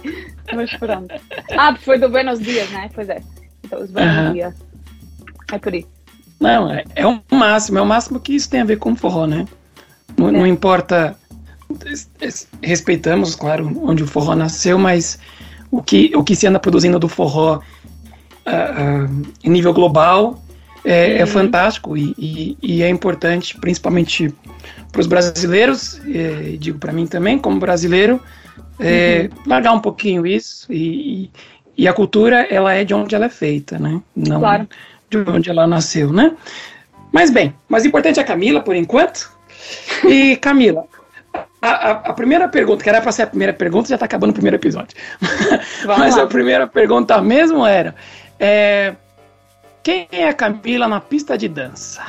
Mas 0.54 0.72
pronto. 0.76 1.12
Ah, 1.58 1.74
foi 1.74 1.98
do 1.98 2.08
Buenos 2.08 2.38
Dias, 2.38 2.70
né? 2.70 2.88
Pois 2.94 3.08
é. 3.08 3.20
Então, 3.64 3.82
os 3.82 3.90
Buenos 3.90 4.16
uhum. 4.16 4.32
Dias. 4.32 4.54
É 5.50 5.58
por 5.58 5.74
isso. 5.74 5.88
Não, 6.38 6.70
é, 6.70 6.84
é 6.94 7.06
o 7.06 7.20
máximo, 7.32 7.78
é 7.78 7.82
o 7.82 7.86
máximo 7.86 8.20
que 8.20 8.34
isso 8.34 8.48
tem 8.48 8.60
a 8.60 8.64
ver 8.64 8.78
com 8.78 8.94
forró, 8.94 9.26
né? 9.26 9.46
Não, 10.16 10.28
é. 10.28 10.32
não 10.32 10.46
importa. 10.46 11.16
Respeitamos, 12.62 13.34
claro, 13.34 13.72
onde 13.82 14.04
o 14.04 14.06
forró 14.06 14.36
nasceu, 14.36 14.78
mas 14.78 15.18
o 15.68 15.82
que, 15.82 16.12
o 16.14 16.22
que 16.22 16.36
se 16.36 16.46
anda 16.46 16.60
produzindo 16.60 16.96
do 16.96 17.08
forró 17.08 17.56
uh, 17.56 17.58
uh, 17.58 19.26
em 19.42 19.50
nível 19.50 19.74
global 19.74 20.40
é, 20.86 21.18
é 21.18 21.26
fantástico 21.26 21.96
e, 21.96 22.14
e, 22.16 22.58
e, 22.62 22.82
é 22.82 22.88
importante, 22.88 23.58
principalmente 23.58 24.32
para 24.92 25.00
os 25.00 25.08
brasileiros, 25.08 26.00
e, 26.06 26.56
digo 26.56 26.78
para 26.78 26.92
mim 26.92 27.08
também, 27.08 27.38
como 27.38 27.58
brasileiro, 27.58 28.20
é, 28.78 29.28
uhum. 29.32 29.42
largar 29.46 29.72
um 29.72 29.80
pouquinho 29.80 30.24
isso 30.24 30.72
e, 30.72 31.28
e, 31.76 31.88
a 31.88 31.92
cultura 31.92 32.46
ela 32.48 32.72
é 32.72 32.84
de 32.84 32.94
onde 32.94 33.16
ela 33.16 33.24
é 33.24 33.28
feita, 33.28 33.80
né? 33.80 34.00
Não 34.14 34.38
claro. 34.38 34.68
de 35.10 35.18
onde 35.18 35.50
ela 35.50 35.66
nasceu, 35.66 36.12
né? 36.12 36.36
Mas 37.10 37.30
bem, 37.30 37.52
mais 37.68 37.84
importante 37.84 38.20
é 38.20 38.22
a 38.22 38.26
Camila 38.26 38.60
por 38.60 38.76
enquanto. 38.76 39.34
E 40.04 40.36
Camila, 40.36 40.84
a, 41.60 41.68
a, 41.68 41.90
a, 41.90 42.12
primeira 42.12 42.46
pergunta, 42.46 42.84
que 42.84 42.88
era 42.88 43.00
para 43.00 43.10
ser 43.10 43.22
a 43.22 43.26
primeira 43.26 43.52
pergunta, 43.52 43.88
já 43.88 43.96
está 43.96 44.04
acabando 44.04 44.30
o 44.30 44.34
primeiro 44.34 44.56
episódio. 44.56 44.96
Mas 45.84 46.14
lá. 46.14 46.22
a 46.22 46.26
primeira 46.26 46.66
pergunta 46.68 47.20
mesmo 47.20 47.66
era: 47.66 47.94
é, 48.38 48.94
quem 49.86 50.08
é 50.10 50.28
a 50.28 50.34
Camila 50.34 50.88
na 50.88 51.00
pista 51.00 51.38
de 51.38 51.46
dança? 51.46 52.02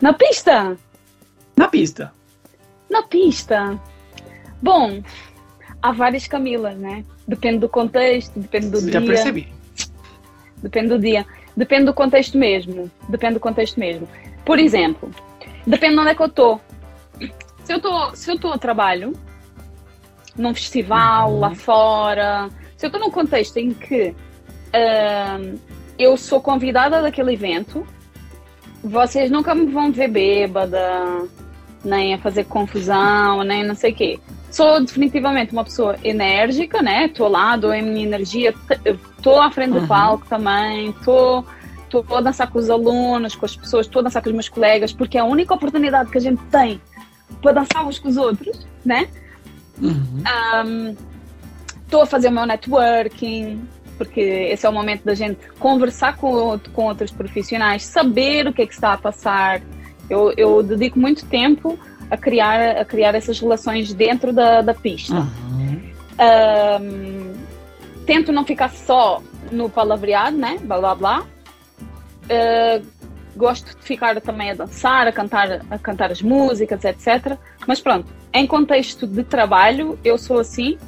Na 0.00 0.12
pista? 0.12 0.76
Na 1.56 1.66
pista. 1.66 2.12
Na 2.88 3.02
pista. 3.02 3.80
Bom, 4.62 5.02
há 5.82 5.90
várias 5.90 6.28
Camilas, 6.28 6.76
né? 6.76 7.04
Depende 7.26 7.58
do 7.58 7.68
contexto, 7.68 8.38
depende 8.38 8.68
do 8.68 8.80
Já 8.80 8.86
dia. 8.86 9.00
Já 9.00 9.04
percebi. 9.04 9.52
Depende 10.58 10.90
do 10.90 10.98
dia. 11.00 11.26
Depende 11.56 11.86
do 11.86 11.92
contexto 11.92 12.38
mesmo. 12.38 12.88
Depende 13.08 13.34
do 13.34 13.40
contexto 13.40 13.80
mesmo. 13.80 14.08
Por 14.44 14.60
exemplo, 14.60 15.10
depende 15.66 15.94
de 15.94 16.00
onde 16.02 16.10
é 16.10 16.14
que 16.14 16.22
eu 16.22 16.26
estou. 16.26 16.60
Se 17.64 17.72
eu 17.72 17.78
estou 17.78 18.14
se 18.14 18.30
eu 18.30 18.38
tô 18.38 18.52
a 18.52 18.58
trabalho, 18.58 19.12
num 20.36 20.54
festival 20.54 21.32
uhum. 21.32 21.40
lá 21.40 21.52
fora, 21.52 22.48
se 22.76 22.86
eu 22.86 22.90
estou 22.90 23.00
num 23.00 23.10
contexto 23.10 23.56
em 23.56 23.74
que 23.74 24.14
uh, 24.70 25.73
eu 25.98 26.16
sou 26.16 26.40
convidada 26.40 27.00
daquele 27.00 27.32
evento, 27.32 27.86
vocês 28.82 29.30
nunca 29.30 29.54
me 29.54 29.66
vão 29.66 29.90
ver 29.90 30.08
bêbada, 30.08 31.26
nem 31.84 32.14
a 32.14 32.18
fazer 32.18 32.44
confusão, 32.44 33.42
nem 33.42 33.64
não 33.64 33.74
sei 33.74 33.92
o 33.92 33.94
quê. 33.94 34.20
Sou 34.50 34.80
definitivamente 34.80 35.52
uma 35.52 35.64
pessoa 35.64 35.96
enérgica, 36.04 36.80
né? 36.80 37.06
Estou 37.06 37.28
lá, 37.28 37.56
dou 37.56 37.72
a 37.72 37.82
minha 37.82 38.04
energia, 38.04 38.54
estou 38.84 39.40
à 39.40 39.50
frente 39.50 39.72
uhum. 39.72 39.80
do 39.80 39.88
palco 39.88 40.26
também, 40.28 40.90
estou 40.90 41.44
a 42.10 42.20
dançar 42.20 42.50
com 42.50 42.58
os 42.58 42.70
alunos, 42.70 43.34
com 43.34 43.46
as 43.46 43.56
pessoas, 43.56 43.86
estou 43.86 44.00
a 44.00 44.04
dançar 44.04 44.22
com 44.22 44.28
os 44.28 44.34
meus 44.34 44.48
colegas, 44.48 44.92
porque 44.92 45.18
é 45.18 45.20
a 45.20 45.24
única 45.24 45.54
oportunidade 45.54 46.10
que 46.10 46.18
a 46.18 46.20
gente 46.20 46.42
tem 46.50 46.80
para 47.40 47.52
dançar 47.52 47.86
uns 47.86 47.98
com 47.98 48.08
os 48.08 48.16
outros, 48.16 48.66
né? 48.84 49.08
Uhum. 49.80 50.94
Estou 51.84 52.00
um, 52.00 52.02
a 52.02 52.06
fazer 52.06 52.28
o 52.28 52.32
meu 52.32 52.46
networking, 52.46 53.60
porque 53.96 54.20
esse 54.20 54.66
é 54.66 54.68
o 54.68 54.72
momento 54.72 55.04
da 55.04 55.14
gente 55.14 55.38
conversar 55.58 56.16
com, 56.16 56.58
com 56.72 56.84
outros 56.84 57.10
profissionais, 57.10 57.84
saber 57.84 58.46
o 58.46 58.52
que 58.52 58.62
é 58.62 58.66
que 58.66 58.74
está 58.74 58.92
a 58.92 58.98
passar. 58.98 59.62
Eu, 60.08 60.32
eu 60.36 60.62
dedico 60.62 60.98
muito 60.98 61.24
tempo 61.26 61.78
a 62.10 62.16
criar, 62.16 62.76
a 62.76 62.84
criar 62.84 63.14
essas 63.14 63.38
relações 63.40 63.92
dentro 63.92 64.32
da, 64.32 64.60
da 64.60 64.74
pista. 64.74 65.14
Uhum. 65.14 65.82
Um, 66.80 67.32
tento 68.06 68.32
não 68.32 68.44
ficar 68.44 68.70
só 68.70 69.22
no 69.50 69.68
palavreado, 69.68 70.36
né? 70.36 70.58
Blá 70.62 70.78
blá 70.78 70.94
blá. 70.94 71.26
Uh, 72.24 72.86
gosto 73.36 73.76
de 73.76 73.82
ficar 73.82 74.20
também 74.20 74.50
a 74.50 74.54
dançar, 74.54 75.06
a 75.06 75.12
cantar, 75.12 75.60
a 75.70 75.78
cantar 75.78 76.10
as 76.10 76.22
músicas, 76.22 76.84
etc. 76.84 77.36
Mas 77.66 77.80
pronto, 77.80 78.06
em 78.32 78.46
contexto 78.46 79.06
de 79.06 79.24
trabalho, 79.24 79.98
eu 80.04 80.16
sou 80.18 80.38
assim. 80.38 80.78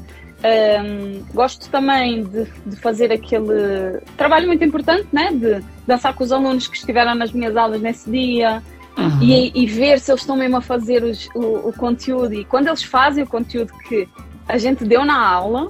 Um, 0.47 1.25
gosto 1.33 1.69
também 1.71 2.23
de, 2.23 2.45
de, 2.67 2.77
fazer 2.77 3.11
aquele 3.11 4.01
trabalho 4.17 4.47
muito 4.47 4.63
importante, 4.63 5.09
né? 5.11 5.31
De 5.33 5.65
dançar 5.87 6.15
com 6.15 6.23
os 6.23 6.31
alunos 6.31 6.69
que 6.69 6.77
estiveram 6.77 7.15
nas 7.15 7.33
minhas 7.33 7.57
aulas 7.57 7.81
nesse 7.81 8.11
dia 8.11 8.63
uhum. 8.97 9.23
e, 9.23 9.51
e, 9.55 9.67
ver 9.67 9.99
se 9.99 10.11
eles 10.11 10.21
estão 10.21 10.37
mesmo 10.37 10.59
a 10.59 10.61
fazer 10.61 11.03
os, 11.03 11.29
o, 11.35 11.69
o, 11.69 11.73
conteúdo. 11.73 12.35
E 12.35 12.45
quando 12.45 12.69
eles 12.69 12.83
fazem 12.83 13.25
o 13.25 13.27
conteúdo 13.27 13.73
que 13.89 14.07
a 14.47 14.59
gente 14.59 14.85
deu 14.85 15.05
na 15.05 15.19
aula, 15.19 15.69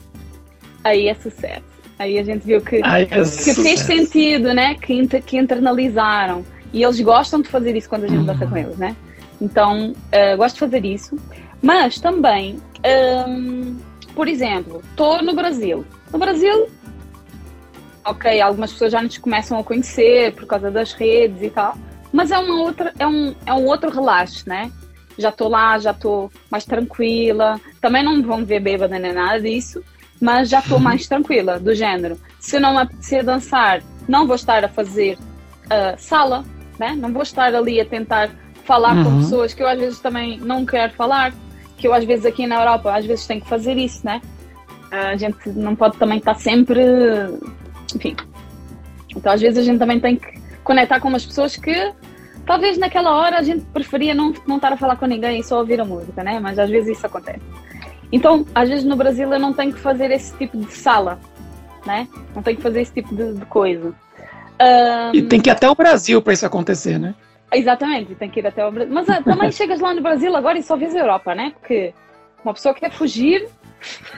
aí 0.82 1.08
é 1.08 1.14
sucesso. 1.14 1.64
Aí 1.98 2.18
a 2.18 2.24
gente 2.24 2.44
viu 2.44 2.60
que, 2.60 2.80
Ai, 2.84 3.02
é 3.02 3.06
que 3.06 3.24
fez 3.54 3.80
sentido, 3.80 4.52
né? 4.52 4.74
Que, 4.74 5.06
que 5.22 5.38
internalizaram. 5.38 6.44
E 6.72 6.82
eles 6.82 7.00
gostam 7.00 7.40
de 7.40 7.48
fazer 7.48 7.74
isso 7.76 7.88
quando 7.88 8.04
a 8.04 8.08
gente 8.08 8.18
uhum. 8.18 8.26
dança 8.26 8.46
com 8.46 8.56
eles, 8.56 8.76
né? 8.76 8.94
Então, 9.40 9.92
uh, 9.92 10.36
gosto 10.36 10.54
de 10.54 10.60
fazer 10.60 10.84
isso. 10.84 11.16
Mas 11.62 11.98
também. 11.98 12.58
Um, 13.28 13.76
por 14.16 14.26
exemplo, 14.26 14.82
estou 14.90 15.22
no 15.22 15.34
Brasil. 15.34 15.84
No 16.10 16.18
Brasil, 16.18 16.68
ok, 18.02 18.40
algumas 18.40 18.72
pessoas 18.72 18.90
já 18.90 19.02
nos 19.02 19.18
começam 19.18 19.58
a 19.58 19.62
conhecer 19.62 20.34
por 20.34 20.46
causa 20.46 20.70
das 20.70 20.94
redes 20.94 21.42
e 21.42 21.50
tal, 21.50 21.76
mas 22.10 22.30
é 22.30 22.38
uma 22.38 22.62
outra, 22.62 22.94
é 22.98 23.06
um, 23.06 23.34
é 23.44 23.52
um 23.52 23.66
outro 23.66 23.90
relaxo, 23.90 24.48
né? 24.48 24.72
Já 25.18 25.28
estou 25.28 25.48
lá, 25.48 25.78
já 25.78 25.90
estou 25.90 26.32
mais 26.50 26.64
tranquila. 26.64 27.60
Também 27.80 28.02
não 28.02 28.22
vão 28.22 28.44
ver 28.44 28.60
bêbada 28.60 28.98
nem 28.98 29.12
nada 29.12 29.40
disso, 29.40 29.84
mas 30.20 30.48
já 30.48 30.60
estou 30.60 30.78
mais 30.78 31.06
tranquila, 31.08 31.60
do 31.60 31.74
género. 31.74 32.18
Se 32.40 32.58
não 32.58 32.72
me 32.72 32.80
apetecer 32.80 33.22
dançar, 33.22 33.82
não 34.08 34.26
vou 34.26 34.36
estar 34.36 34.64
a 34.64 34.68
fazer 34.68 35.18
uh, 35.66 35.94
sala, 35.98 36.42
né? 36.78 36.96
Não 36.96 37.12
vou 37.12 37.22
estar 37.22 37.54
ali 37.54 37.80
a 37.80 37.84
tentar 37.84 38.30
falar 38.64 38.96
uhum. 38.96 39.04
com 39.04 39.18
pessoas 39.18 39.52
que 39.52 39.62
eu 39.62 39.68
às 39.68 39.78
vezes 39.78 40.00
também 40.00 40.38
não 40.38 40.64
quero 40.64 40.92
falar 40.94 41.34
que 41.76 41.86
eu 41.86 41.94
às 41.94 42.04
vezes 42.04 42.24
aqui 42.24 42.46
na 42.46 42.56
Europa, 42.56 42.94
às 42.94 43.04
vezes 43.04 43.26
tenho 43.26 43.40
que 43.40 43.48
fazer 43.48 43.76
isso, 43.76 44.04
né? 44.04 44.20
A 44.90 45.16
gente 45.16 45.48
não 45.50 45.74
pode 45.74 45.96
também 45.98 46.18
estar 46.18 46.34
sempre, 46.34 46.82
enfim. 47.94 48.16
Então 49.14 49.32
às 49.32 49.40
vezes 49.40 49.58
a 49.58 49.62
gente 49.62 49.78
também 49.78 50.00
tem 50.00 50.16
que 50.16 50.40
conectar 50.62 51.00
com 51.00 51.08
umas 51.08 51.24
pessoas 51.24 51.56
que 51.56 51.92
talvez 52.44 52.78
naquela 52.78 53.16
hora 53.16 53.38
a 53.38 53.42
gente 53.42 53.64
preferia 53.66 54.14
não, 54.14 54.32
não 54.46 54.56
estar 54.56 54.72
a 54.72 54.76
falar 54.76 54.96
com 54.96 55.06
ninguém 55.06 55.40
e 55.40 55.44
só 55.44 55.58
ouvir 55.58 55.80
a 55.80 55.84
música, 55.84 56.22
né? 56.22 56.40
Mas 56.40 56.58
às 56.58 56.70
vezes 56.70 56.96
isso 56.96 57.06
acontece. 57.06 57.42
Então, 58.10 58.46
às 58.54 58.68
vezes 58.68 58.84
no 58.84 58.96
Brasil 58.96 59.32
eu 59.32 59.38
não 59.38 59.52
tenho 59.52 59.72
que 59.72 59.80
fazer 59.80 60.10
esse 60.10 60.36
tipo 60.36 60.56
de 60.56 60.72
sala, 60.72 61.18
né? 61.84 62.08
Não 62.34 62.42
tenho 62.42 62.56
que 62.56 62.62
fazer 62.62 62.82
esse 62.82 62.92
tipo 62.92 63.14
de, 63.14 63.34
de 63.34 63.46
coisa. 63.46 63.92
Um... 64.60 65.14
E 65.14 65.22
tem 65.22 65.40
que 65.40 65.50
ir 65.50 65.52
até 65.52 65.68
o 65.68 65.74
Brasil 65.74 66.22
para 66.22 66.32
isso 66.32 66.46
acontecer, 66.46 66.98
né? 66.98 67.14
Exatamente, 67.52 68.14
tem 68.14 68.28
que 68.28 68.40
ir 68.40 68.46
até 68.46 68.66
o 68.66 68.70
Brasil. 68.70 68.92
Mas 68.92 69.08
ah, 69.08 69.22
também 69.22 69.50
chegas 69.52 69.80
lá 69.80 69.94
no 69.94 70.02
Brasil 70.02 70.34
agora 70.34 70.58
e 70.58 70.62
só 70.62 70.76
vês 70.76 70.94
a 70.94 70.98
Europa, 70.98 71.34
né? 71.34 71.52
Porque 71.58 71.92
uma 72.44 72.54
pessoa 72.54 72.74
quer 72.74 72.90
fugir, 72.90 73.48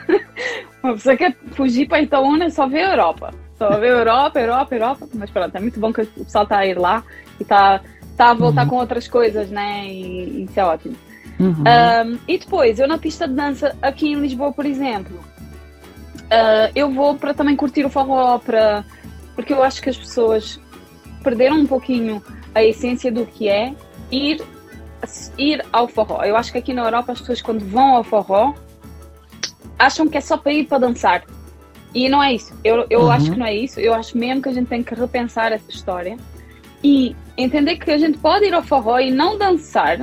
uma 0.83 0.93
pessoa 0.93 1.15
quer 1.15 1.35
fugir 1.51 1.87
para 1.87 2.01
Itaúna 2.01 2.49
só 2.49 2.67
vê 2.67 2.81
a 2.81 2.91
Europa. 2.91 3.31
Só 3.57 3.77
vê 3.77 3.87
a 3.87 3.91
Europa, 3.91 4.39
Europa, 4.39 4.75
Europa. 4.75 5.07
Mas 5.13 5.29
pronto, 5.29 5.55
é 5.55 5.59
muito 5.59 5.79
bom 5.79 5.91
que 5.91 6.01
o 6.01 6.07
pessoal 6.07 6.43
está 6.43 6.59
a 6.59 6.65
ir 6.65 6.77
lá 6.77 7.03
e 7.39 7.43
está 7.43 7.81
tá 8.15 8.31
a 8.31 8.33
voltar 8.33 8.63
uhum. 8.63 8.69
com 8.69 8.75
outras 8.77 9.07
coisas, 9.07 9.49
né? 9.49 9.85
E, 9.85 10.39
e 10.39 10.43
isso 10.45 10.59
é 10.59 10.63
ótimo. 10.63 10.95
Uhum. 11.39 11.63
Um, 11.63 12.19
e 12.27 12.37
depois, 12.37 12.79
eu 12.79 12.87
na 12.87 12.97
pista 12.97 13.27
de 13.27 13.33
dança 13.33 13.75
aqui 13.81 14.09
em 14.11 14.15
Lisboa, 14.15 14.51
por 14.51 14.65
exemplo, 14.65 15.17
uh, 15.17 16.71
eu 16.75 16.91
vou 16.91 17.15
para 17.15 17.33
também 17.33 17.55
curtir 17.55 17.85
o 17.85 17.89
forró, 17.89 18.37
para, 18.39 18.83
porque 19.35 19.53
eu 19.53 19.63
acho 19.63 19.81
que 19.81 19.89
as 19.89 19.97
pessoas 19.97 20.59
perderam 21.23 21.57
um 21.57 21.65
pouquinho 21.65 22.21
a 22.53 22.63
essência 22.63 23.11
do 23.11 23.25
que 23.25 23.47
é 23.47 23.73
ir, 24.11 24.41
ir 25.37 25.65
ao 25.71 25.87
forró. 25.87 26.23
Eu 26.23 26.35
acho 26.35 26.51
que 26.51 26.57
aqui 26.57 26.73
na 26.73 26.83
Europa 26.83 27.11
as 27.11 27.19
pessoas 27.19 27.41
quando 27.41 27.65
vão 27.65 27.95
ao 27.95 28.03
forró 28.03 28.53
acham 29.77 30.07
que 30.07 30.17
é 30.17 30.21
só 30.21 30.37
para 30.37 30.51
ir 30.53 30.65
para 30.65 30.79
dançar. 30.79 31.23
E 31.93 32.07
não 32.07 32.21
é 32.21 32.33
isso. 32.33 32.53
Eu, 32.63 32.85
eu 32.89 33.01
uhum. 33.01 33.11
acho 33.11 33.31
que 33.31 33.39
não 33.39 33.45
é 33.45 33.55
isso. 33.55 33.79
Eu 33.79 33.93
acho 33.93 34.17
mesmo 34.17 34.41
que 34.41 34.49
a 34.49 34.53
gente 34.53 34.67
tem 34.67 34.83
que 34.83 34.93
repensar 34.93 35.51
essa 35.51 35.69
história 35.71 36.17
e 36.83 37.15
entender 37.37 37.77
que 37.77 37.89
a 37.91 37.97
gente 37.97 38.17
pode 38.17 38.45
ir 38.45 38.53
ao 38.53 38.63
forró 38.63 38.99
e 38.99 39.11
não 39.11 39.37
dançar, 39.37 39.99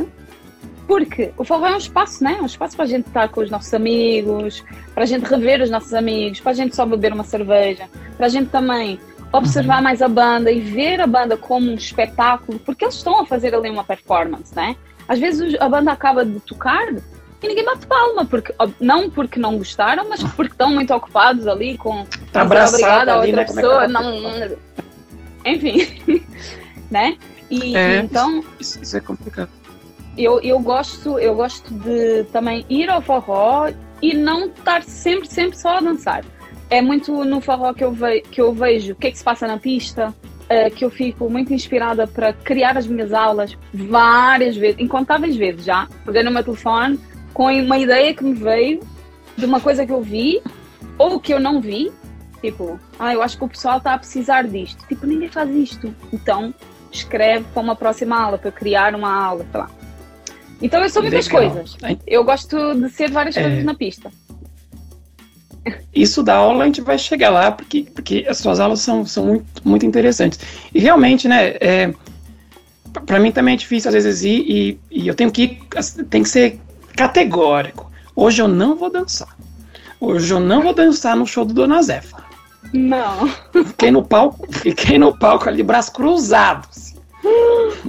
porque 0.87 1.33
o 1.37 1.45
forró 1.45 1.67
é 1.67 1.75
um 1.75 1.79
espaço, 1.79 2.25
né? 2.25 2.37
É 2.39 2.43
um 2.43 2.47
espaço 2.47 2.77
para 2.77 2.85
a 2.85 2.89
gente 2.89 3.07
estar 3.07 3.29
com 3.29 3.41
os 3.41 3.51
nossos 3.51 3.73
amigos, 3.73 4.65
para 4.95 5.05
a 5.05 5.07
gente 5.07 5.25
rever 5.25 5.63
os 5.63 5.71
nossos 5.71 5.95
amigos, 5.95 6.41
para 6.41 6.53
a 6.53 6.55
gente 6.55 6.75
só 6.75 6.85
beber 6.85 7.13
uma 7.13 7.25
cerveja, 7.25 7.89
para 8.17 8.27
a 8.27 8.29
gente 8.29 8.51
também 8.51 8.99
observar 9.33 9.79
uhum. 9.79 9.83
mais 9.83 10.03
a 10.03 10.09
banda 10.09 10.51
e 10.51 10.61
ver 10.61 11.01
a 11.01 11.07
banda 11.07 11.37
como 11.37 11.71
um 11.71 11.75
espetáculo, 11.75 12.59
porque 12.61 12.85
eles 12.85 12.95
estão 12.95 13.21
a 13.21 13.27
fazer 13.27 13.55
ali 13.55 13.69
uma 13.69 13.85
performance, 13.85 14.55
né? 14.55 14.77
Às 15.09 15.19
vezes 15.19 15.57
a 15.61 15.69
banda 15.69 15.93
acaba 15.93 16.25
de 16.25 16.41
tocar 16.41 16.89
e 17.43 17.49
ninguém 17.49 17.65
bate 17.65 17.87
palma, 17.87 18.25
porque, 18.25 18.55
não 18.81 19.11
porque 19.11 19.39
não 19.39 19.59
gostaram, 19.59 20.09
mas 20.09 20.23
porque 20.23 20.53
estão 20.53 20.71
muito 20.71 20.93
ocupados 20.93 21.47
ali 21.47 21.77
com 21.77 22.05
tá 22.33 22.43
obrigada 22.43 23.13
a 23.13 23.17
outra 23.17 23.23
ali, 23.23 23.33
né? 23.33 23.45
pessoa. 23.45 23.85
É 23.85 23.89
não, 23.89 24.57
enfim, 25.45 26.25
né? 26.91 27.17
E, 27.51 27.77
é, 27.77 27.99
então. 27.99 28.43
Isso, 28.59 28.83
isso, 28.83 28.97
é 28.97 29.01
complicado. 29.01 29.51
Eu, 30.19 30.41
eu, 30.41 30.59
gosto, 30.59 31.19
eu 31.19 31.35
gosto 31.35 31.73
de 31.73 32.25
também 32.33 32.65
ir 32.69 32.89
ao 32.89 33.03
forró 33.03 33.71
e 34.03 34.15
não 34.15 34.47
estar 34.47 34.83
sempre, 34.83 35.29
sempre 35.29 35.57
só 35.57 35.77
a 35.77 35.81
dançar. 35.81 36.25
É 36.69 36.83
muito 36.83 37.25
no 37.25 37.41
forró 37.41 37.73
que 37.73 37.85
eu, 37.85 37.93
ve, 37.93 38.23
que 38.23 38.41
eu 38.41 38.53
vejo 38.53 38.93
o 38.93 38.97
que 38.97 39.07
é 39.07 39.11
que 39.11 39.19
se 39.19 39.25
passa 39.25 39.47
na 39.47 39.59
pista, 39.59 40.13
uh, 40.51 40.71
que 40.75 40.85
eu 40.85 40.91
fico 40.91 41.31
muito 41.31 41.53
inspirada 41.53 42.07
para 42.07 42.33
criar 42.33 42.77
as 42.77 42.87
minhas 42.87 43.13
aulas 43.13 43.57
várias 43.73 44.57
vezes, 44.57 44.81
incontáveis 44.81 45.37
vezes 45.37 45.65
já. 45.65 45.89
Peguei 46.05 46.23
no 46.23 46.31
meu 46.31 46.43
telefone 46.43 46.99
com 47.33 47.53
uma 47.53 47.79
ideia 47.79 48.15
que 48.15 48.25
me 48.25 48.35
veio 48.35 48.81
de 49.37 49.45
uma 49.45 49.61
coisa 49.61 49.87
que 49.87 49.93
eu 49.93 50.03
vi 50.03 50.43
ou 50.99 51.21
que 51.21 51.33
eu 51.33 51.39
não 51.39 51.61
vi. 51.61 51.93
Tipo, 52.41 52.79
ah, 52.99 53.13
eu 53.13 53.23
acho 53.23 53.39
que 53.39 53.45
o 53.45 53.49
pessoal 53.49 53.79
está 53.79 53.95
a 53.95 53.99
precisar 53.99 54.43
disto. 54.43 54.87
Tipo, 54.87 55.07
ninguém 55.07 55.29
faz 55.29 55.51
isto. 55.51 55.95
Então, 56.13 56.55
escreve 56.91 57.45
para 57.53 57.63
uma 57.63 57.77
próxima 57.77 58.19
aula, 58.19 58.39
para 58.39 58.51
criar 58.51 58.95
uma 58.95 59.13
aula, 59.13 59.47
sei 59.51 59.61
lá. 59.61 59.71
Então 60.61 60.83
eu 60.83 60.89
sou 60.89 61.03
muitas 61.03 61.29
Legal. 61.29 61.51
coisas. 61.51 61.77
Eu 62.07 62.25
gosto 62.25 62.75
de 62.75 62.89
ser 62.91 63.11
várias 63.11 63.37
é... 63.37 63.43
coisas 63.43 63.65
na 63.65 63.75
pista. 63.75 64.11
Isso 65.95 66.23
da 66.23 66.35
aula 66.37 66.65
a 66.65 66.67
gente 66.67 66.81
vai 66.81 66.99
chegar 66.99 67.31
lá, 67.31 67.51
porque, 67.51 67.87
porque 67.95 68.27
as 68.29 68.39
suas 68.39 68.61
aulas 68.61 68.81
são, 68.81 69.05
são 69.07 69.27
muito, 69.27 69.47
muito 69.65 69.87
interessantes. 69.87 70.39
E 70.75 70.79
realmente, 70.79 71.27
né, 71.27 71.57
é, 71.61 71.93
para 73.05 73.19
mim 73.19 73.33
também 73.33 73.55
é 73.55 73.57
difícil 73.57 73.89
às 73.89 73.95
vezes 73.95 74.23
ir 74.23 74.45
e, 74.47 74.81
e 74.91 75.09
eu 75.09 75.15
tenho 75.15 75.31
que 75.31 75.43
ir, 75.43 75.59
tem 76.09 76.23
que 76.23 76.29
ser 76.29 76.61
categórico. 76.95 77.91
Hoje 78.15 78.41
eu 78.41 78.49
não 78.49 78.77
vou 78.77 78.91
dançar. 78.91 79.37
Hoje 80.01 80.33
eu 80.33 80.41
não 80.41 80.63
vou 80.63 80.75
dançar 80.75 81.17
no 81.17 81.27
show 81.27 81.45
do 81.45 81.55
Dona 81.55 81.83
Zefa. 81.83 82.25
Não. 82.73 83.29
Fiquei 83.53 83.91
no 83.91 84.05
palco, 84.05 84.47
fiquei 84.53 84.99
no 84.99 85.17
palco 85.17 85.49
ali, 85.49 85.63
braços 85.63 85.93
cruzados. 85.93 86.95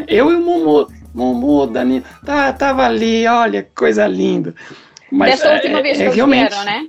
Eu 0.08 0.32
e 0.32 0.36
o 0.36 0.42
Mumu, 0.42 0.88
Mumu, 1.14 1.68
Dani, 1.68 2.04
tá, 2.26 2.52
tava 2.54 2.86
ali, 2.86 3.28
olha, 3.28 3.68
coisa 3.76 4.08
linda. 4.08 4.56
Mas 5.12 5.40
Dessa 5.40 5.54
última 5.54 5.80
é, 5.80 5.82
vez 5.82 5.98
que 5.98 6.04
é, 6.04 6.10
realmente, 6.10 6.50
vieram, 6.50 6.66
né? 6.66 6.88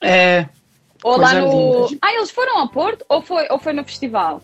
É. 0.00 0.48
Ou 1.02 1.18
lá 1.18 1.34
no. 1.34 1.86
Linda. 1.86 1.98
Ah, 2.02 2.12
eles 2.12 2.30
foram 2.30 2.60
a 2.60 2.68
Porto 2.68 3.04
ou 3.08 3.22
foi, 3.22 3.46
ou 3.50 3.58
foi 3.58 3.72
no 3.72 3.84
festival? 3.84 4.42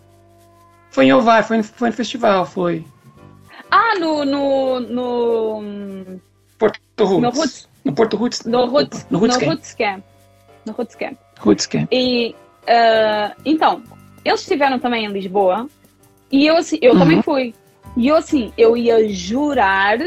Foi 0.91 1.07
em 1.07 1.13
Ovar, 1.13 1.45
foi, 1.45 1.63
foi 1.63 1.89
no 1.91 1.95
festival, 1.95 2.47
foi. 2.47 2.85
Ah, 3.71 3.99
no. 3.99 4.25
no, 4.25 4.81
no... 4.81 6.21
Porto 6.59 6.81
Roots. 7.01 7.23
No, 7.23 7.31
Roots. 7.31 7.69
no 7.85 7.93
Porto 7.93 8.17
Roots. 8.17 8.45
No 8.45 8.67
Roots. 8.67 9.07
No 9.11 9.19
Roots, 9.19 9.39
no 9.39 9.47
Roots 9.47 9.75
Camp. 9.75 10.05
No 10.67 10.73
Roots 10.73 10.95
Camp. 10.95 11.19
Roots 11.41 11.67
Camp. 11.67 11.89
E. 11.91 12.35
Uh, 12.63 13.35
então, 13.45 13.83
eles 14.25 14.41
estiveram 14.41 14.79
também 14.79 15.05
em 15.05 15.09
Lisboa 15.09 15.69
e 16.31 16.47
eu 16.47 16.57
assim, 16.57 16.79
eu 16.81 16.95
uhum. 16.95 16.99
também 16.99 17.23
fui. 17.23 17.55
E 17.97 18.09
eu 18.09 18.17
assim, 18.17 18.53
eu 18.57 18.75
ia 18.77 19.07
jurar 19.13 19.99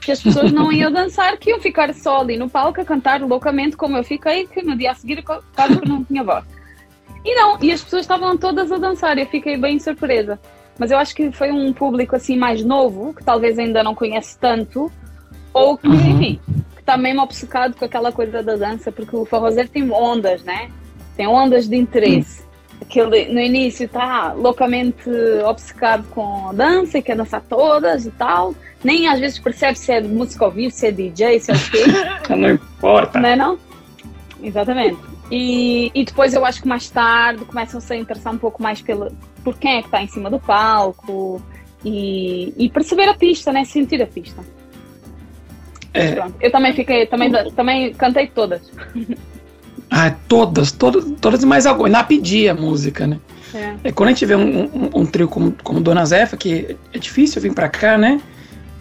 que 0.00 0.12
as 0.12 0.22
pessoas 0.22 0.52
não 0.52 0.72
iam 0.72 0.90
dançar, 0.90 1.36
que 1.36 1.50
iam 1.50 1.60
ficar 1.60 1.92
só 1.94 2.20
ali 2.20 2.36
no 2.36 2.48
palco 2.48 2.80
a 2.80 2.84
cantar 2.84 3.20
loucamente 3.20 3.76
como 3.76 3.96
eu 3.96 4.04
fiquei, 4.04 4.46
que 4.46 4.62
no 4.62 4.76
dia 4.76 4.92
a 4.92 4.94
seguir 4.94 5.22
quase 5.22 5.80
que 5.80 5.88
não 5.88 6.04
tinha 6.04 6.22
voz. 6.22 6.44
E 7.24 7.34
não, 7.34 7.58
e 7.60 7.72
as 7.72 7.82
pessoas 7.82 8.02
estavam 8.02 8.36
todas 8.36 8.70
a 8.70 8.78
dançar, 8.78 9.18
eu 9.18 9.26
fiquei 9.26 9.56
bem 9.56 9.78
surpresa. 9.78 10.38
Mas 10.78 10.90
eu 10.90 10.98
acho 10.98 11.14
que 11.14 11.32
foi 11.32 11.50
um 11.50 11.72
público 11.72 12.14
assim 12.14 12.36
mais 12.36 12.62
novo, 12.62 13.14
que 13.14 13.24
talvez 13.24 13.58
ainda 13.58 13.82
não 13.82 13.94
conhece 13.94 14.38
tanto, 14.38 14.92
ou 15.52 15.76
que, 15.76 15.88
uhum. 15.88 15.94
enfim, 15.94 16.40
que 16.74 16.80
está 16.80 16.96
mesmo 16.96 17.22
obcecado 17.22 17.74
com 17.74 17.84
aquela 17.84 18.12
coisa 18.12 18.42
da 18.42 18.56
dança, 18.56 18.92
porque 18.92 19.16
o 19.16 19.24
forrozeiro 19.24 19.68
tem 19.68 19.90
ondas, 19.90 20.44
né? 20.44 20.70
Tem 21.16 21.26
ondas 21.26 21.66
de 21.66 21.76
interesse. 21.76 22.42
Uhum. 22.42 22.45
Aquele, 22.88 23.26
no 23.32 23.40
início 23.40 23.86
está 23.86 24.32
loucamente 24.32 25.10
obcecado 25.44 26.06
com 26.10 26.48
a 26.50 26.52
dança 26.52 26.98
e 26.98 27.02
quer 27.02 27.16
dançar 27.16 27.42
todas 27.42 28.06
e 28.06 28.10
tal 28.12 28.54
nem 28.86 29.08
às 29.08 29.18
vezes 29.18 29.38
percebe 29.38 29.76
se 29.76 29.90
é 29.90 30.00
música 30.00 30.44
ao 30.44 30.50
vivo, 30.50 30.72
se 30.72 30.86
é 30.86 30.92
DJ, 30.92 31.40
se 31.40 31.50
é 31.50 31.54
o 31.54 31.58
quê. 31.58 31.84
não 32.34 32.50
importa. 32.50 33.18
Não 33.18 33.28
é 33.28 33.34
não? 33.34 33.58
Exatamente. 34.40 34.98
E, 35.30 35.90
e 35.92 36.04
depois 36.04 36.34
eu 36.34 36.44
acho 36.44 36.62
que 36.62 36.68
mais 36.68 36.88
tarde 36.88 37.44
começam-se 37.44 37.92
a 37.92 37.96
interessar 37.96 38.32
um 38.32 38.38
pouco 38.38 38.62
mais 38.62 38.80
pela, 38.80 39.10
por 39.42 39.58
quem 39.58 39.78
é 39.78 39.80
que 39.80 39.88
está 39.88 40.00
em 40.00 40.06
cima 40.06 40.30
do 40.30 40.38
palco 40.38 41.42
e, 41.84 42.54
e 42.56 42.70
perceber 42.70 43.08
a 43.08 43.14
pista, 43.14 43.52
né? 43.52 43.64
Sentir 43.64 44.00
a 44.00 44.06
pista. 44.06 44.40
É. 45.92 46.14
Eu 46.40 46.52
também 46.52 46.72
fiquei, 46.74 47.06
também, 47.06 47.32
também 47.54 47.92
cantei 47.94 48.28
todas. 48.28 48.70
Ah, 49.90 50.10
todas, 50.28 50.72
todas, 50.72 51.04
todas 51.20 51.42
e 51.42 51.46
mais 51.46 51.66
algumas. 51.66 51.92
Na 51.92 52.02
pedia 52.02 52.52
a 52.52 52.54
música, 52.54 53.06
né? 53.06 53.18
É. 53.54 53.74
é. 53.84 53.92
quando 53.92 54.08
a 54.08 54.12
gente 54.12 54.26
vê 54.26 54.34
um, 54.34 54.64
um, 54.64 54.90
um, 54.94 55.06
trio 55.06 55.28
como, 55.28 55.54
como 55.62 55.80
Dona 55.80 56.04
Zefa, 56.04 56.36
que 56.36 56.76
é 56.92 56.98
difícil 56.98 57.40
vir 57.40 57.54
pra 57.54 57.68
cá, 57.68 57.96
né? 57.96 58.20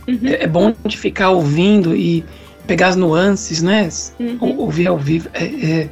Uhum. 0.08 0.20
É, 0.24 0.44
é, 0.44 0.48
bom 0.48 0.74
de 0.86 0.98
ficar 0.98 1.30
ouvindo 1.30 1.96
e 1.96 2.24
pegar 2.68 2.88
as 2.88 2.96
nuances, 2.96 3.62
né? 3.62 3.88
Uhum. 4.20 4.58
Ouvir 4.58 4.88
ao 4.88 4.98
vivo. 4.98 5.30
É, 5.34 5.44
é, 5.44 5.90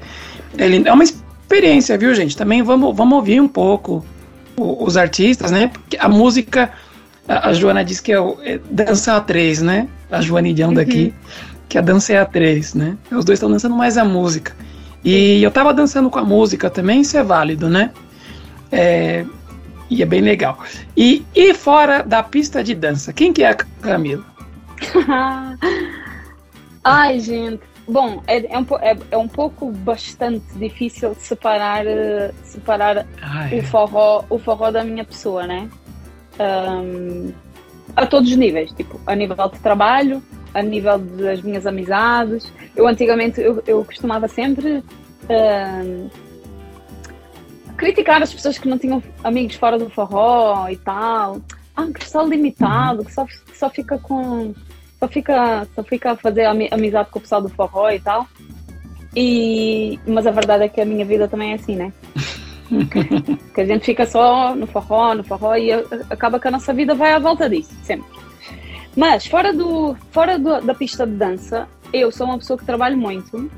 é, 0.58 0.88
é, 0.88 0.94
uma 0.94 1.04
experiência, 1.04 1.98
viu, 1.98 2.14
gente? 2.14 2.36
Também 2.36 2.62
vamos, 2.62 2.96
vamos 2.96 3.16
ouvir 3.16 3.40
um 3.40 3.48
pouco 3.48 4.04
os 4.58 4.98
artistas, 4.98 5.52
né? 5.52 5.68
Porque 5.68 5.98
a 5.98 6.10
música, 6.10 6.72
a, 7.28 7.50
a 7.50 7.54
Joana 7.54 7.84
diz 7.84 8.00
que 8.00 8.12
é, 8.12 8.18
é 8.44 8.60
dança 8.70 9.16
a 9.16 9.22
três, 9.22 9.62
né? 9.62 9.88
A 10.12 10.22
Joanidão 10.22 10.70
uhum. 10.70 10.76
daqui, 10.76 11.14
que 11.70 11.78
a 11.78 11.82
dança 11.82 12.14
é 12.14 12.18
a 12.18 12.26
três, 12.26 12.74
né? 12.74 12.98
Os 13.12 13.26
dois 13.26 13.38
estão 13.38 13.50
dançando 13.50 13.76
mais 13.76 13.98
a 13.98 14.06
música. 14.06 14.56
E 15.04 15.44
eu 15.44 15.52
tava 15.52 15.74
dançando 15.74 16.10
com 16.10 16.20
a 16.20 16.24
música 16.24 16.70
também, 16.70 17.02
isso 17.02 17.18
é 17.18 17.24
válido, 17.24 17.70
né? 17.70 17.92
É, 18.72 19.26
e 19.90 20.02
é 20.02 20.06
bem 20.06 20.22
legal. 20.22 20.58
E, 20.96 21.26
e 21.36 21.54
fora 21.54 22.02
da 22.04 22.24
pista 22.24 22.64
de 22.64 22.74
dança, 22.74 23.12
quem 23.12 23.34
que 23.34 23.44
é 23.44 23.50
a 23.50 23.56
Camila? 23.56 24.24
Ai, 26.84 27.20
gente. 27.20 27.62
Bom, 27.88 28.24
é, 28.28 28.54
é, 28.54 28.58
um, 28.58 28.66
é, 28.80 28.98
é, 29.12 29.18
um 29.18 29.28
pouco 29.28 29.70
bastante 29.72 30.46
difícil 30.56 31.14
separar, 31.20 31.84
separar 32.44 33.06
o, 33.52 33.64
forró, 33.64 34.24
o 34.30 34.40
forró 34.40 34.72
da 34.72 34.84
minha 34.86 35.04
pessoa, 35.04 35.46
né? 35.46 35.70
Um, 36.40 37.34
a 37.96 38.06
todos 38.06 38.32
os 38.32 38.38
níveis, 38.38 38.72
tipo, 38.72 39.00
a 39.06 39.14
nível 39.14 39.36
de 39.50 39.60
trabalho, 39.60 40.24
a 40.54 40.62
nível 40.62 40.98
das 41.00 41.42
minhas 41.42 41.66
amizades. 41.66 42.52
Eu 42.76 42.88
antigamente, 42.88 43.42
eu, 43.42 43.64
eu 43.66 43.84
costumava 43.84 44.28
sempre 44.28 44.84
um, 45.30 46.10
criticar 47.76 48.22
as 48.22 48.34
pessoas 48.34 48.58
que 48.58 48.68
não 48.68 48.78
tinham 48.78 49.02
amigos 49.24 49.56
fora 49.56 49.78
do 49.78 49.90
forró 49.90 50.68
e 50.70 50.78
tal. 50.78 51.42
Ah, 51.76 51.88
que 51.88 52.08
só 52.08 52.24
limitado, 52.24 53.04
que 53.04 53.14
só, 53.14 53.26
que 53.26 53.58
só 53.58 53.70
fica 53.70 53.98
com. 53.98 54.54
Só 55.00 55.08
fica, 55.08 55.68
só 55.76 55.84
fica 55.84 56.12
a 56.12 56.16
fazer 56.16 56.46
amizade 56.46 57.10
com 57.10 57.20
o 57.20 57.22
pessoal 57.22 57.42
do 57.42 57.50
forró 57.50 57.90
e 57.90 58.00
tal. 58.00 58.28
E, 59.16 60.00
mas 60.08 60.26
a 60.26 60.32
verdade 60.32 60.64
é 60.64 60.70
que 60.70 60.80
a 60.80 60.86
minha 60.86 61.06
vida 61.06 61.28
também 61.28 61.52
é 61.52 61.56
assim, 61.56 61.76
né? 61.76 61.92
que 63.54 63.62
a 63.62 63.66
gente 63.66 63.86
fica 63.86 64.06
só 64.06 64.56
no 64.56 64.66
forró, 64.66 65.14
no 65.14 65.24
forró 65.24 65.56
e 65.56 65.72
acaba 66.10 66.40
que 66.40 66.48
a 66.48 66.52
nossa 66.52 66.74
vida 66.74 66.96
vai 66.96 67.12
à 67.12 67.20
volta 67.20 67.50
disso, 67.50 67.74
sempre. 67.84 68.08
Mas 68.96 69.26
fora, 69.26 69.52
do, 69.52 69.96
fora 70.12 70.38
do, 70.38 70.62
da 70.62 70.74
pista 70.74 71.06
de 71.06 71.14
dança, 71.14 71.68
eu 71.92 72.12
sou 72.12 72.28
uma 72.28 72.38
pessoa 72.38 72.58
que 72.58 72.66
trabalho 72.66 72.98
muito 72.98 73.50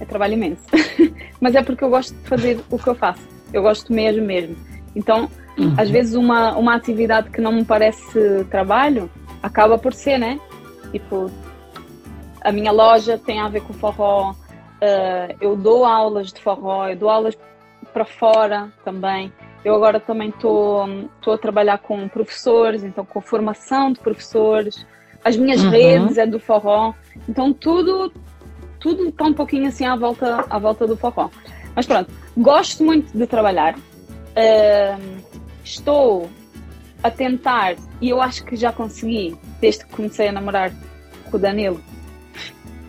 é 0.00 0.04
trabalho 0.04 0.34
imenso. 0.34 0.62
Mas 1.40 1.54
é 1.54 1.62
porque 1.62 1.84
eu 1.84 1.90
gosto 1.90 2.14
de 2.14 2.28
fazer 2.28 2.60
o 2.70 2.78
que 2.78 2.88
eu 2.88 2.94
faço. 2.94 3.22
Eu 3.52 3.62
gosto 3.62 3.92
mesmo, 3.92 4.24
mesmo. 4.24 4.56
Então, 4.94 5.28
uhum. 5.58 5.74
às 5.76 5.90
vezes, 5.90 6.14
uma, 6.14 6.56
uma 6.56 6.74
atividade 6.74 7.30
que 7.30 7.40
não 7.40 7.52
me 7.52 7.64
parece 7.64 8.44
trabalho 8.50 9.10
acaba 9.42 9.78
por 9.78 9.92
ser, 9.92 10.18
né? 10.18 10.40
Tipo, 10.90 11.30
a 12.40 12.52
minha 12.52 12.72
loja 12.72 13.18
tem 13.18 13.40
a 13.40 13.48
ver 13.48 13.62
com 13.62 13.72
forró. 13.72 14.32
Uh, 14.32 15.36
eu 15.40 15.56
dou 15.56 15.84
aulas 15.84 16.32
de 16.32 16.40
forró, 16.40 16.88
eu 16.88 16.96
dou 16.96 17.08
aulas 17.08 17.36
para 17.92 18.04
fora 18.04 18.72
também. 18.84 19.32
Eu 19.64 19.74
agora 19.74 19.98
também 19.98 20.28
estou 20.28 20.84
a 21.26 21.38
trabalhar 21.38 21.78
com 21.78 22.06
professores, 22.08 22.84
então 22.84 23.04
com 23.04 23.20
formação 23.20 23.92
de 23.92 24.00
professores. 24.00 24.86
As 25.24 25.36
minhas 25.36 25.62
uhum. 25.64 25.70
redes 25.70 26.18
é 26.18 26.26
do 26.26 26.38
forró. 26.38 26.92
Então 27.28 27.52
tudo 27.52 28.12
tudo 28.78 29.08
está 29.08 29.24
um 29.24 29.32
pouquinho 29.32 29.66
assim 29.66 29.86
à 29.86 29.96
volta, 29.96 30.44
à 30.50 30.58
volta 30.58 30.86
do 30.86 30.94
forró. 30.94 31.30
Mas 31.74 31.86
pronto, 31.86 32.12
gosto 32.36 32.84
muito 32.84 33.16
de 33.16 33.26
trabalhar. 33.26 33.74
Uh, 33.76 35.22
estou 35.64 36.28
a 37.02 37.10
tentar, 37.10 37.76
e 38.00 38.10
eu 38.10 38.20
acho 38.20 38.44
que 38.44 38.56
já 38.56 38.72
consegui, 38.72 39.36
desde 39.60 39.84
que 39.86 39.94
comecei 39.94 40.28
a 40.28 40.32
namorar 40.32 40.70
com 41.30 41.36
o 41.36 41.40
Danilo, 41.40 41.80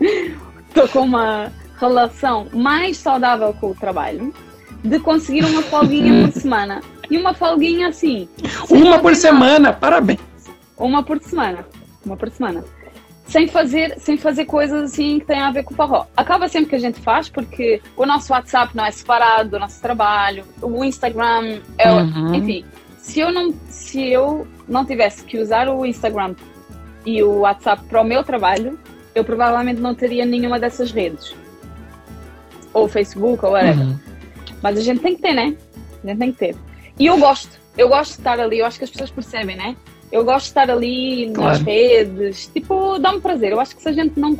estou 0.68 0.88
com 0.88 1.00
uma 1.00 1.50
relação 1.78 2.46
mais 2.52 2.96
saudável 2.98 3.54
com 3.54 3.70
o 3.70 3.74
trabalho, 3.74 4.34
de 4.86 4.98
conseguir 5.00 5.44
uma 5.44 5.62
folguinha 5.62 6.28
por 6.28 6.32
semana. 6.40 6.80
E 7.10 7.16
uma 7.16 7.34
folguinha 7.34 7.88
assim. 7.88 8.28
Uma 8.68 8.98
por 8.98 9.14
semana, 9.14 9.72
parabéns. 9.72 10.20
Uma 10.76 11.02
por 11.02 11.20
semana. 11.22 11.66
Uma 12.04 12.16
por 12.16 12.30
semana. 12.30 12.64
sem 13.26 13.48
fazer, 13.48 13.98
sem 13.98 14.16
fazer 14.16 14.44
coisas 14.44 14.92
assim 14.92 15.18
que 15.18 15.26
têm 15.26 15.40
a 15.40 15.50
ver 15.50 15.64
com 15.64 15.74
o 15.74 15.76
forró. 15.76 16.06
Acaba 16.16 16.48
sempre 16.48 16.70
que 16.70 16.76
a 16.76 16.80
gente 16.80 17.00
faz, 17.00 17.28
porque 17.28 17.80
o 17.96 18.06
nosso 18.06 18.32
WhatsApp 18.32 18.76
não 18.76 18.84
é 18.84 18.90
separado 18.90 19.50
do 19.50 19.58
nosso 19.58 19.80
trabalho, 19.80 20.44
o 20.62 20.84
Instagram 20.84 21.60
é. 21.78 21.90
Uhum. 21.92 22.34
Enfim, 22.34 22.64
se 22.98 23.20
eu, 23.20 23.32
não, 23.32 23.54
se 23.68 24.04
eu 24.10 24.46
não 24.68 24.84
tivesse 24.84 25.24
que 25.24 25.38
usar 25.38 25.68
o 25.68 25.84
Instagram 25.86 26.34
e 27.04 27.22
o 27.22 27.40
WhatsApp 27.40 27.84
para 27.88 28.00
o 28.00 28.04
meu 28.04 28.24
trabalho, 28.24 28.78
eu 29.14 29.24
provavelmente 29.24 29.80
não 29.80 29.94
teria 29.94 30.24
nenhuma 30.26 30.58
dessas 30.58 30.90
redes. 30.90 31.34
Ou 32.72 32.88
Facebook, 32.88 33.44
ou 33.44 33.52
whatever. 33.52 33.86
Uhum. 33.86 33.98
Mas 34.62 34.78
a 34.78 34.82
gente 34.82 35.00
tem 35.00 35.14
que 35.16 35.22
ter, 35.22 35.32
né? 35.32 35.56
A 36.02 36.06
gente 36.06 36.18
tem 36.18 36.32
que 36.32 36.38
ter. 36.38 36.56
E 36.98 37.06
eu 37.06 37.18
gosto, 37.18 37.58
eu 37.76 37.88
gosto 37.88 38.12
de 38.12 38.18
estar 38.18 38.40
ali, 38.40 38.58
eu 38.58 38.66
acho 38.66 38.78
que 38.78 38.84
as 38.84 38.90
pessoas 38.90 39.10
percebem, 39.10 39.56
né? 39.56 39.76
Eu 40.10 40.24
gosto 40.24 40.44
de 40.44 40.50
estar 40.50 40.70
ali 40.70 41.30
claro. 41.34 41.50
nas 41.50 41.60
redes, 41.62 42.50
tipo, 42.52 42.98
dá-me 42.98 43.20
prazer. 43.20 43.52
Eu 43.52 43.60
acho 43.60 43.76
que 43.76 43.82
se 43.82 43.88
a 43.88 43.92
gente 43.92 44.18
não 44.18 44.34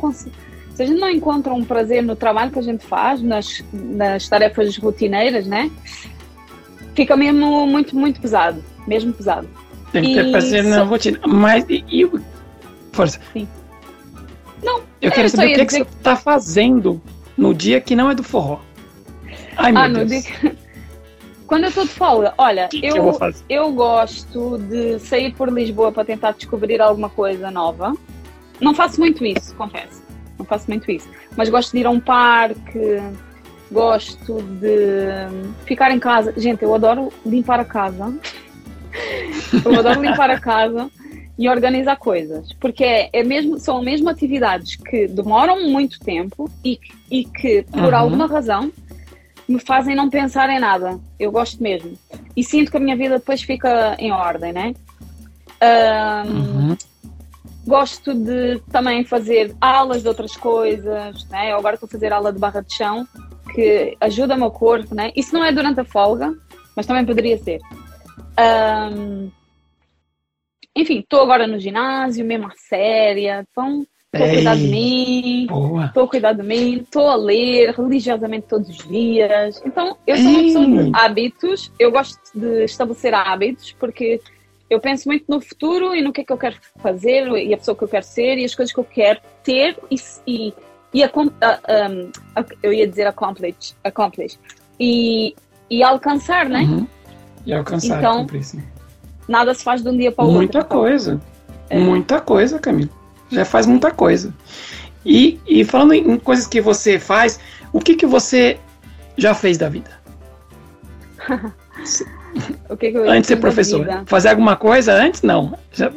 se 0.77 0.83
a 0.83 0.85
gente 0.85 0.99
não 0.99 1.09
encontra 1.09 1.51
um 1.53 1.65
prazer 1.65 2.03
no 2.03 2.15
trabalho 2.15 2.51
que 2.51 2.59
a 2.59 2.61
gente 2.61 2.85
faz, 2.85 3.19
nas, 3.21 3.63
nas 3.73 4.29
tarefas 4.29 4.77
rotineiras, 4.77 5.47
né? 5.47 5.71
Fica 6.93 7.17
mesmo 7.17 7.65
muito, 7.65 7.95
muito 7.95 8.21
pesado, 8.21 8.63
mesmo 8.87 9.11
pesado. 9.11 9.47
Tem 9.91 10.03
que 10.03 10.13
ter 10.13 10.31
prazer 10.31 10.63
na 10.63 10.83
rotina. 10.83 11.19
Mas, 11.25 11.65
e, 11.67 11.83
e, 11.89 12.09
força. 12.91 13.19
Sim. 13.33 13.47
Não, 14.63 14.81
eu 15.01 15.11
quero 15.11 15.29
saber 15.29 15.51
o 15.51 15.55
que, 15.55 15.61
é 15.61 15.65
que 15.65 15.73
você 15.73 15.81
está 15.81 16.15
fazendo 16.15 17.01
no 17.35 17.53
dia 17.53 17.81
que 17.81 17.95
não 17.95 18.09
é 18.09 18.15
do 18.15 18.23
forró. 18.23 18.59
Ai, 19.57 19.71
meu 19.71 19.81
ah, 19.81 19.87
Deus. 19.87 20.25
quando 21.47 21.63
eu 21.63 21.69
estou 21.69 21.85
de 21.85 21.91
folga, 21.91 22.33
olha, 22.37 22.67
que 22.67 22.85
eu, 22.85 22.93
que 22.93 22.99
eu, 22.99 23.33
eu, 23.49 23.71
gosto 23.73 24.57
de 24.57 24.99
sair 24.99 25.33
por 25.33 25.51
Lisboa 25.51 25.91
para 25.91 26.05
tentar 26.05 26.33
descobrir 26.33 26.81
alguma 26.81 27.09
coisa 27.09 27.49
nova. 27.49 27.93
Não 28.61 28.73
faço 28.73 28.99
muito 28.99 29.25
isso, 29.25 29.55
confesso. 29.55 30.03
Não 30.37 30.45
faço 30.45 30.65
muito 30.67 30.89
isso. 30.91 31.09
Mas 31.35 31.49
gosto 31.49 31.71
de 31.71 31.79
ir 31.79 31.85
a 31.85 31.89
um 31.89 31.99
parque, 31.99 33.01
gosto 33.71 34.41
de 34.41 35.27
ficar 35.65 35.91
em 35.91 35.99
casa. 35.99 36.33
Gente, 36.37 36.63
eu 36.63 36.73
adoro 36.73 37.11
limpar 37.25 37.59
a 37.59 37.65
casa. 37.65 38.13
eu 39.65 39.79
adoro 39.79 40.01
limpar 40.01 40.29
a 40.29 40.39
casa 40.39 40.89
e 41.37 41.47
organizar 41.47 41.97
coisas. 41.97 42.51
Porque 42.53 42.83
é, 42.83 43.09
é 43.13 43.23
mesmo, 43.23 43.59
são 43.59 43.81
mesmo 43.81 44.09
atividades 44.09 44.75
que 44.75 45.07
demoram 45.07 45.69
muito 45.69 45.99
tempo 45.99 46.49
e, 46.63 46.79
e 47.09 47.23
que, 47.25 47.63
por 47.63 47.93
uhum. 47.93 47.95
alguma 47.95 48.27
razão, 48.27 48.71
me 49.47 49.59
fazem 49.59 49.95
não 49.95 50.09
pensar 50.09 50.49
em 50.49 50.59
nada. 50.59 50.99
Eu 51.19 51.31
gosto 51.31 51.61
mesmo. 51.61 51.97
E 52.35 52.43
sinto 52.43 52.69
que 52.69 52.77
a 52.77 52.79
minha 52.79 52.95
vida 52.95 53.17
depois 53.17 53.41
fica 53.41 53.95
em 53.97 54.11
ordem, 54.11 54.51
né? 54.51 54.73
Um, 55.61 56.31
uhum. 56.31 56.77
Gosto 57.65 58.13
de 58.13 58.59
também 58.71 59.03
fazer 59.03 59.55
aulas 59.59 60.01
de 60.01 60.07
outras 60.07 60.35
coisas, 60.35 61.25
né? 61.29 61.51
Eu 61.51 61.57
agora 61.57 61.75
estou 61.75 61.87
a 61.87 61.91
fazer 61.91 62.13
aula 62.13 62.31
de 62.31 62.39
barra 62.39 62.61
de 62.61 62.73
chão, 62.73 63.07
que 63.53 63.95
ajuda 63.99 64.35
o 64.35 64.39
meu 64.39 64.51
corpo, 64.51 64.93
né? 64.93 65.11
Isso 65.15 65.33
não 65.33 65.43
é 65.43 65.51
durante 65.51 65.79
a 65.79 65.85
folga, 65.85 66.33
mas 66.75 66.85
também 66.85 67.05
poderia 67.05 67.37
ser. 67.37 67.59
Um, 68.39 69.31
enfim, 70.75 70.99
estou 70.99 71.21
agora 71.21 71.47
no 71.47 71.59
ginásio, 71.59 72.25
mesmo 72.25 72.47
a 72.47 72.53
séria, 72.55 73.45
então 73.49 73.85
Estou 74.17 74.25
a 74.25 74.35
cuidar 74.35 74.55
de 74.55 74.67
mim, 74.67 75.47
estou 75.85 76.03
a 76.03 76.07
cuidar 76.07 76.33
de 76.33 76.43
mim, 76.43 76.77
estou 76.77 77.07
a 77.07 77.15
ler 77.15 77.71
religiosamente 77.71 78.47
todos 78.47 78.69
os 78.69 78.87
dias. 78.87 79.61
Então, 79.65 79.97
eu 80.05 80.17
sou 80.17 80.29
uma 80.29 80.43
pessoa 80.43 80.65
de 80.65 80.91
hábitos, 80.93 81.71
eu 81.79 81.91
gosto 81.91 82.19
de 82.33 82.63
estabelecer 82.63 83.13
hábitos, 83.13 83.75
porque 83.79 84.21
eu 84.69 84.79
penso 84.79 85.07
muito 85.07 85.25
no 85.27 85.39
futuro 85.39 85.95
e 85.95 86.01
no 86.01 86.11
que 86.11 86.21
é 86.21 86.23
que 86.23 86.31
eu 86.31 86.37
quero 86.37 86.55
fazer 86.77 87.27
e 87.27 87.53
a 87.53 87.57
pessoa 87.57 87.75
que 87.75 87.83
eu 87.83 87.87
quero 87.87 88.05
ser 88.05 88.37
e 88.37 88.45
as 88.45 88.53
coisas 88.53 88.73
que 88.73 88.79
eu 88.79 88.83
quero 88.83 89.19
ter 89.43 89.77
e, 89.89 89.95
e, 90.27 90.53
e 90.93 91.03
a, 91.03 91.11
um, 91.15 91.31
a, 92.35 92.45
eu 92.61 92.73
ia 92.73 92.87
dizer 92.87 93.07
accomplish, 93.07 93.75
accomplish 93.83 94.37
e, 94.79 95.35
e 95.69 95.81
alcançar, 95.83 96.49
né? 96.49 96.61
Uhum. 96.61 96.87
E 97.45 97.53
alcançar, 97.53 97.99
então, 97.99 98.27
nada 99.27 99.53
se 99.53 99.63
faz 99.63 99.81
de 99.81 99.89
um 99.89 99.97
dia 99.97 100.11
para 100.11 100.25
o 100.25 100.27
outro. 100.27 100.39
Muita 100.39 100.63
coisa. 100.63 101.21
É. 101.69 101.79
Muita 101.79 102.19
coisa, 102.19 102.59
Camila 102.59 102.97
já 103.29 103.45
faz 103.45 103.65
muita 103.65 103.91
coisa. 103.91 104.33
E, 105.05 105.39
e 105.47 105.63
falando 105.63 105.93
em 105.93 106.17
coisas 106.17 106.47
que 106.47 106.59
você 106.59 106.99
faz, 106.99 107.39
o 107.71 107.79
que, 107.79 107.95
que 107.95 108.05
você 108.05 108.59
já 109.17 109.33
fez 109.33 109.57
da 109.57 109.69
vida? 109.69 109.89
que 112.77 112.91
que 112.91 112.97
antes 112.97 113.21
de 113.21 113.27
ser 113.27 113.37
professor. 113.37 113.87
Fazer 114.05 114.29
alguma 114.29 114.55
coisa 114.55 114.93
antes? 114.93 115.21
Não. 115.21 115.57
Já 115.71 115.91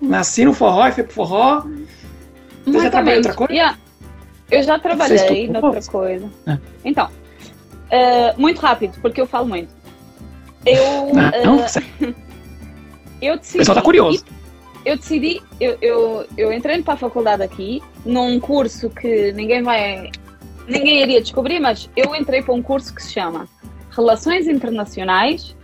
nasci 0.00 0.44
no 0.44 0.52
forró 0.52 0.86
e 0.88 0.92
fui 0.92 1.04
pro 1.04 1.14
forró. 1.14 1.62
Você 2.64 2.80
já 2.80 2.90
trabalhou 2.90 3.18
outra 3.18 3.34
coisa? 3.34 3.52
Yeah. 3.52 3.78
Eu 4.50 4.62
já 4.62 4.78
trabalhei 4.78 5.46
em 5.46 5.56
outra 5.56 5.82
coisa. 5.82 6.26
É. 6.46 6.58
Então, 6.84 7.06
uh, 7.06 8.40
muito 8.40 8.60
rápido, 8.60 8.98
porque 9.02 9.20
eu 9.20 9.26
falo 9.26 9.46
muito. 9.46 9.68
Eu. 10.64 11.12
Não, 11.12 11.58
uh, 11.58 11.64
eu 13.20 13.36
decidi. 13.36 13.56
O 13.56 13.58
pessoal 13.58 13.76
tá 13.76 13.82
curioso 13.82 14.24
eu 14.84 14.96
decidi, 14.96 15.42
eu, 15.60 15.76
eu, 15.80 16.26
eu 16.36 16.52
entrei 16.52 16.82
para 16.82 16.94
a 16.94 16.96
faculdade 16.96 17.42
aqui, 17.42 17.82
num 18.04 18.38
curso 18.40 18.90
que 18.90 19.32
ninguém 19.32 19.62
vai. 19.62 20.10
Ninguém 20.66 21.02
iria 21.02 21.20
descobrir, 21.20 21.60
mas 21.60 21.88
eu 21.96 22.14
entrei 22.14 22.42
para 22.42 22.54
um 22.54 22.62
curso 22.62 22.94
que 22.94 23.02
se 23.02 23.12
chama 23.12 23.48
Relações 23.90 24.46
Internacionais. 24.46 25.56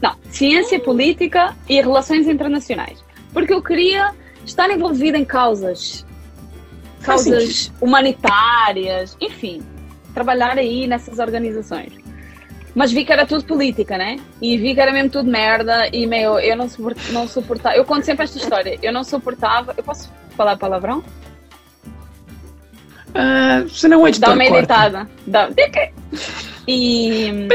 Não, 0.00 0.14
Ciência 0.30 0.80
Política 0.80 1.54
e 1.68 1.80
Relações 1.80 2.26
Internacionais. 2.26 3.04
Porque 3.32 3.52
eu 3.52 3.62
queria 3.62 4.14
estar 4.44 4.70
envolvida 4.70 5.18
em 5.18 5.24
causas. 5.24 6.06
Causas 7.02 7.72
humanitárias, 7.80 9.16
enfim, 9.20 9.62
trabalhar 10.12 10.58
aí 10.58 10.86
nessas 10.86 11.18
organizações. 11.18 11.92
Mas 12.74 12.92
vi 12.92 13.04
que 13.04 13.12
era 13.12 13.26
tudo 13.26 13.44
política, 13.44 13.98
né? 13.98 14.18
E 14.40 14.56
vi 14.56 14.74
que 14.74 14.80
era 14.80 14.92
mesmo 14.92 15.10
tudo 15.10 15.30
merda 15.30 15.88
e 15.92 16.06
meio, 16.06 16.38
eu 16.38 16.56
não, 16.56 16.68
suportava, 16.68 17.12
não 17.12 17.28
suportava. 17.28 17.76
Eu 17.76 17.84
conto 17.84 18.04
sempre 18.04 18.24
esta 18.24 18.38
história. 18.38 18.78
Eu 18.82 18.92
não 18.92 19.02
suportava. 19.02 19.74
Eu 19.76 19.82
posso 19.82 20.10
falar 20.36 20.56
palavrão? 20.56 21.02
Uh, 23.08 23.68
se 23.68 23.88
não 23.88 24.06
é 24.06 24.12
Dá 24.12 24.32
uma 24.32 24.44
editada. 24.44 25.08
Dá. 25.26 25.50
E 26.68 27.48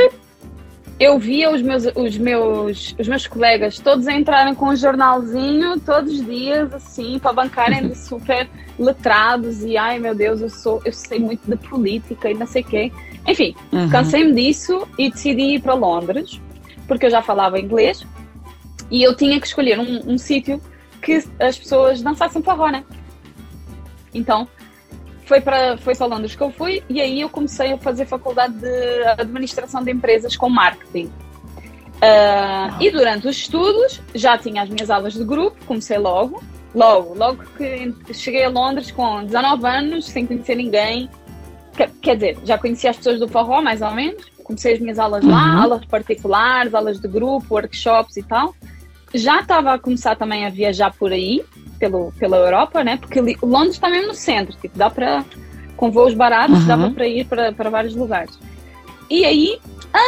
eu 0.99 1.19
via 1.19 1.51
os 1.51 1.61
meus, 1.61 1.85
os 1.95 2.17
meus, 2.17 2.95
os 2.97 3.07
meus 3.07 3.27
colegas 3.27 3.79
todos 3.79 4.07
entrarem 4.07 4.55
com 4.55 4.67
um 4.69 4.75
jornalzinho 4.75 5.79
todos 5.79 6.13
os 6.13 6.25
dias, 6.25 6.73
assim, 6.73 7.19
para 7.19 7.33
bancarem 7.33 7.87
de 7.87 7.97
super 7.97 8.49
letrados 8.77 9.63
e 9.63 9.77
ai 9.77 9.99
meu 9.99 10.15
Deus, 10.15 10.41
eu 10.41 10.49
sou, 10.49 10.81
eu 10.85 10.93
sei 10.93 11.19
muito 11.19 11.49
de 11.49 11.55
política 11.57 12.29
e 12.29 12.33
não 12.33 12.47
sei 12.47 12.61
o 12.61 12.65
quê. 12.65 12.91
Enfim, 13.27 13.55
uhum. 13.71 13.89
cansei-me 13.89 14.33
disso 14.33 14.87
e 14.97 15.09
decidi 15.09 15.55
ir 15.55 15.61
para 15.61 15.73
Londres, 15.73 16.39
porque 16.87 17.07
eu 17.07 17.09
já 17.09 17.21
falava 17.21 17.59
inglês 17.59 18.05
e 18.91 19.01
eu 19.01 19.15
tinha 19.15 19.39
que 19.39 19.47
escolher 19.47 19.79
um, 19.79 20.13
um 20.13 20.17
sítio 20.17 20.61
que 21.01 21.23
as 21.39 21.57
pessoas 21.57 22.01
dançassem 22.01 22.41
forró, 22.41 22.69
né? 22.69 22.83
Então, 24.13 24.47
foi 25.25 25.41
para 25.41 25.77
foi 25.77 25.95
só 25.95 26.05
Londres 26.05 26.35
que 26.35 26.41
eu 26.41 26.51
fui 26.51 26.83
e 26.87 27.01
aí 27.01 27.21
eu 27.21 27.29
comecei 27.29 27.73
a 27.73 27.77
fazer 27.77 28.05
faculdade 28.05 28.53
de 28.53 29.03
administração 29.17 29.83
de 29.83 29.91
empresas 29.91 30.35
com 30.35 30.49
marketing. 30.49 31.11
Uh, 31.95 32.75
e 32.79 32.91
durante 32.91 33.27
os 33.27 33.37
estudos 33.37 34.01
já 34.13 34.37
tinha 34.37 34.61
as 34.61 34.69
minhas 34.69 34.89
aulas 34.89 35.13
de 35.13 35.23
grupo, 35.23 35.57
comecei 35.65 35.97
logo, 35.97 36.43
logo, 36.73 37.15
logo 37.15 37.43
que 37.57 38.13
cheguei 38.13 38.43
a 38.43 38.49
Londres 38.49 38.91
com 38.91 39.23
19 39.23 39.65
anos, 39.65 40.05
sem 40.05 40.25
conhecer 40.25 40.55
ninguém, 40.55 41.09
Quer, 42.01 42.15
dizer, 42.15 42.37
já 42.43 42.57
conhecia 42.57 42.89
as 42.89 42.97
pessoas 42.97 43.19
do 43.19 43.27
forró, 43.27 43.61
mais 43.61 43.81
ou 43.81 43.91
menos. 43.91 44.23
Comecei 44.43 44.73
as 44.73 44.79
minhas 44.79 44.99
aulas 44.99 45.23
uhum. 45.23 45.31
lá, 45.31 45.63
aulas 45.63 45.85
particulares, 45.85 46.73
aulas 46.73 46.99
de 46.99 47.07
grupo, 47.07 47.55
workshops 47.55 48.15
e 48.17 48.23
tal. 48.23 48.55
Já 49.13 49.41
estava 49.41 49.73
a 49.73 49.79
começar 49.79 50.15
também 50.15 50.45
a 50.45 50.49
viajar 50.49 50.93
por 50.93 51.11
aí, 51.11 51.43
pelo, 51.79 52.11
pela 52.13 52.37
Europa, 52.37 52.83
né? 52.83 52.97
Porque 52.97 53.19
Londres 53.41 53.75
está 53.75 53.89
mesmo 53.89 54.09
no 54.09 54.13
centro, 54.13 54.55
tipo, 54.61 54.77
dá 54.77 54.89
para, 54.89 55.25
com 55.75 55.91
voos 55.91 56.13
baratos, 56.13 56.59
uhum. 56.59 56.67
dá 56.67 56.89
para 56.89 57.07
ir 57.07 57.25
para, 57.25 57.51
para 57.51 57.69
vários 57.69 57.95
lugares. 57.95 58.37
E 59.09 59.25
aí, 59.25 59.59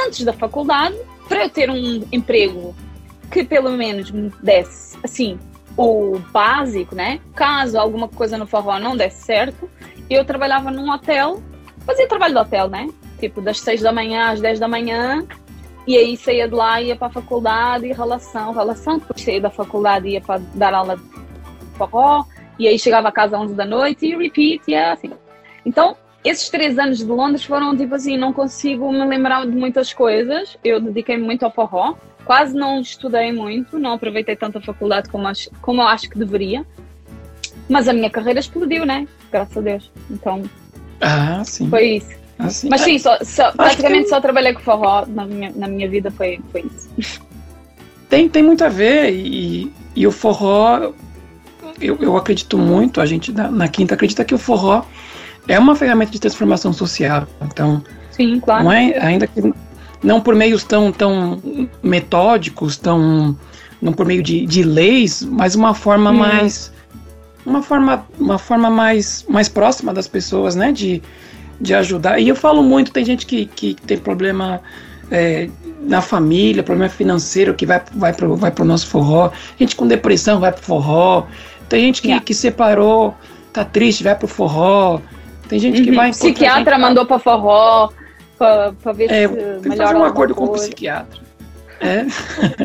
antes 0.06 0.24
da 0.24 0.34
faculdade, 0.34 0.96
para 1.28 1.44
eu 1.44 1.50
ter 1.50 1.70
um 1.70 2.04
emprego 2.12 2.76
que 3.32 3.44
pelo 3.44 3.72
menos 3.72 4.12
me 4.12 4.32
desse, 4.42 4.98
assim, 5.04 5.38
o 5.76 6.20
básico, 6.32 6.96
né? 6.96 7.20
Caso 7.36 7.78
alguma 7.78 8.08
coisa 8.08 8.38
no 8.38 8.48
forró 8.48 8.80
não 8.80 8.98
desse 8.98 9.24
certo, 9.24 9.70
eu 10.10 10.26
trabalhava 10.26 10.72
num 10.72 10.92
hotel 10.92 11.42
fazia 11.88 12.08
trabalho 12.08 12.34
de 12.34 12.40
hotel, 12.42 12.70
né? 12.70 12.90
Tipo, 13.18 13.42
das 13.42 13.60
6 13.62 13.82
da 13.82 13.94
manhã 13.94 14.32
às 14.32 14.42
10 14.42 14.60
da 14.60 14.68
manhã, 14.68 15.26
e 15.88 15.98
aí 15.98 16.18
saía 16.18 16.48
de 16.48 16.54
lá, 16.54 16.82
ia 16.82 16.98
para 16.98 17.08
a 17.08 17.12
faculdade 17.12 17.88
e 17.88 17.94
relação, 17.94 18.52
relação, 18.52 19.00
depois 19.00 19.22
saía 19.22 19.40
da 19.40 19.50
faculdade 19.50 20.10
ia 20.10 20.20
para 20.20 20.42
dar 20.54 20.74
aula 20.74 20.98
de 20.98 21.04
forró, 21.78 22.26
e 22.60 22.68
aí 22.68 22.78
chegava 22.78 23.08
a 23.08 23.12
casa 23.12 23.38
às 23.38 23.44
11 23.44 23.56
da 23.56 23.66
noite 23.66 24.06
e 24.06 24.18
repeat, 24.18 24.64
e 24.68 24.76
assim. 24.76 25.12
Então, 25.66 25.96
esses 26.26 26.50
três 26.50 26.78
anos 26.78 26.98
de 26.98 27.06
Londres 27.06 27.46
foram 27.46 27.76
tipo 27.76 27.96
assim, 27.96 28.18
não 28.18 28.34
consigo 28.34 28.92
me 28.92 29.06
lembrar 29.06 29.46
de 29.46 29.56
muitas 29.56 29.94
coisas, 29.94 30.58
eu 30.64 30.82
dediquei-me 30.82 31.24
muito 31.24 31.44
ao 31.44 31.52
forró, 31.52 31.96
quase 32.26 32.54
não 32.54 32.82
estudei 32.82 33.32
muito, 33.32 33.80
não 33.80 33.94
aproveitei 33.94 34.36
tanto 34.36 34.58
a 34.58 34.62
faculdade 34.62 35.10
como, 35.10 35.26
como 35.62 35.82
eu 35.82 35.88
acho 35.88 36.10
que 36.10 36.20
deveria. 36.20 36.66
Mas 37.70 37.88
a 37.88 37.94
minha 37.94 38.10
carreira 38.10 38.40
explodiu, 38.40 38.86
né? 38.86 39.08
Graças 39.32 39.58
a 39.58 39.62
Deus. 39.62 39.92
Então. 40.10 40.44
Ah, 41.02 41.44
sim. 41.44 41.70
Foi 41.70 41.98
isso. 41.98 42.18
Ah, 42.40 42.50
sim. 42.50 42.70
Mas 42.70 42.82
sim, 42.82 43.00
só, 43.00 43.18
só 43.24 43.52
praticamente 43.52 44.04
que... 44.04 44.10
só 44.10 44.22
trabalhei 44.22 44.54
com 44.54 44.62
forró 44.62 45.06
na 45.08 45.26
minha, 45.26 45.52
na 45.56 45.68
minha 45.68 45.90
vida, 45.90 46.12
foi, 46.12 46.40
foi 46.52 46.66
isso. 46.98 47.22
Tem, 48.10 48.30
tem 48.30 48.44
muito 48.44 48.64
a 48.64 48.70
ver, 48.70 49.12
e, 49.12 49.72
e 49.96 50.08
o 50.08 50.12
forró, 50.12 50.94
eu, 51.82 51.98
eu 52.00 52.16
acredito 52.16 52.58
muito, 52.58 53.02
a 53.02 53.06
gente 53.06 53.32
na, 53.32 53.50
na 53.50 53.68
Quinta 53.68 53.96
acredita 53.96 54.24
que 54.24 54.36
o 54.36 54.38
forró 54.38 54.84
é 55.48 55.58
uma 55.58 55.76
ferramenta 55.76 56.12
de 56.12 56.20
transformação 56.20 56.72
social. 56.72 57.28
Então, 57.42 57.84
sim, 58.12 58.40
claro. 58.40 58.66
não 58.66 58.72
é, 58.72 58.98
ainda 59.00 59.28
que 59.28 59.54
não 60.04 60.22
por 60.22 60.36
meios 60.36 60.64
tão, 60.64 60.92
tão 60.92 61.42
metódicos, 61.82 62.78
tão 62.78 63.36
não 63.82 63.94
por 63.94 64.06
meio 64.06 64.24
de, 64.24 64.46
de 64.46 64.64
leis, 64.64 65.24
mas 65.24 65.56
uma 65.56 65.74
forma 65.74 66.12
hum. 66.12 66.18
mais 66.18 66.72
uma 67.48 67.62
forma, 67.62 68.06
uma 68.20 68.38
forma 68.38 68.70
mais, 68.70 69.26
mais 69.30 69.48
próxima 69.48 69.94
das 69.94 70.08
pessoas, 70.08 70.56
né? 70.56 70.72
De, 70.72 71.02
de 71.60 71.74
ajudar. 71.74 72.20
E 72.20 72.28
eu 72.28 72.36
falo 72.36 72.62
muito, 72.62 72.92
tem 72.92 73.06
gente 73.06 73.26
que, 73.26 73.46
que 73.46 73.74
tem 73.74 73.98
problema 73.98 74.62
é, 75.10 75.50
na 75.80 76.02
família, 76.02 76.62
problema 76.62 76.90
financeiro, 76.90 77.54
que 77.54 77.66
vai, 77.66 77.82
vai, 77.94 78.14
pro, 78.14 78.36
vai 78.36 78.52
pro 78.52 78.66
nosso 78.66 78.88
forró. 78.88 79.32
Gente 79.58 79.76
com 79.76 79.88
depressão 79.88 80.40
vai 80.40 80.52
pro 80.52 80.62
forró. 80.62 81.26
Tem 81.70 81.82
gente 81.82 82.02
que, 82.02 82.10
yeah. 82.10 82.24
que 82.24 82.34
separou, 82.34 83.16
tá 83.54 83.64
triste, 83.64 84.04
vai 84.04 84.16
pro 84.16 84.28
forró. 84.28 85.00
Tem 85.48 85.58
gente 85.58 85.82
que 85.82 85.90
uhum. 85.90 85.96
vai. 85.96 86.12
Psiquiatra 86.12 86.76
gente... 86.76 86.82
mandou 86.82 87.06
pra 87.06 87.18
forró 87.18 87.90
pra 88.38 88.92
ver 88.94 89.10
é, 89.10 89.28
se 89.28 89.36
tem 89.62 89.72
que 89.72 89.78
fazer 89.78 89.96
um 89.96 90.04
acordo 90.04 90.36
coisa. 90.36 90.52
com 90.52 90.58
o 90.58 90.62
psiquiatra. 90.62 91.28
É. 91.80 92.08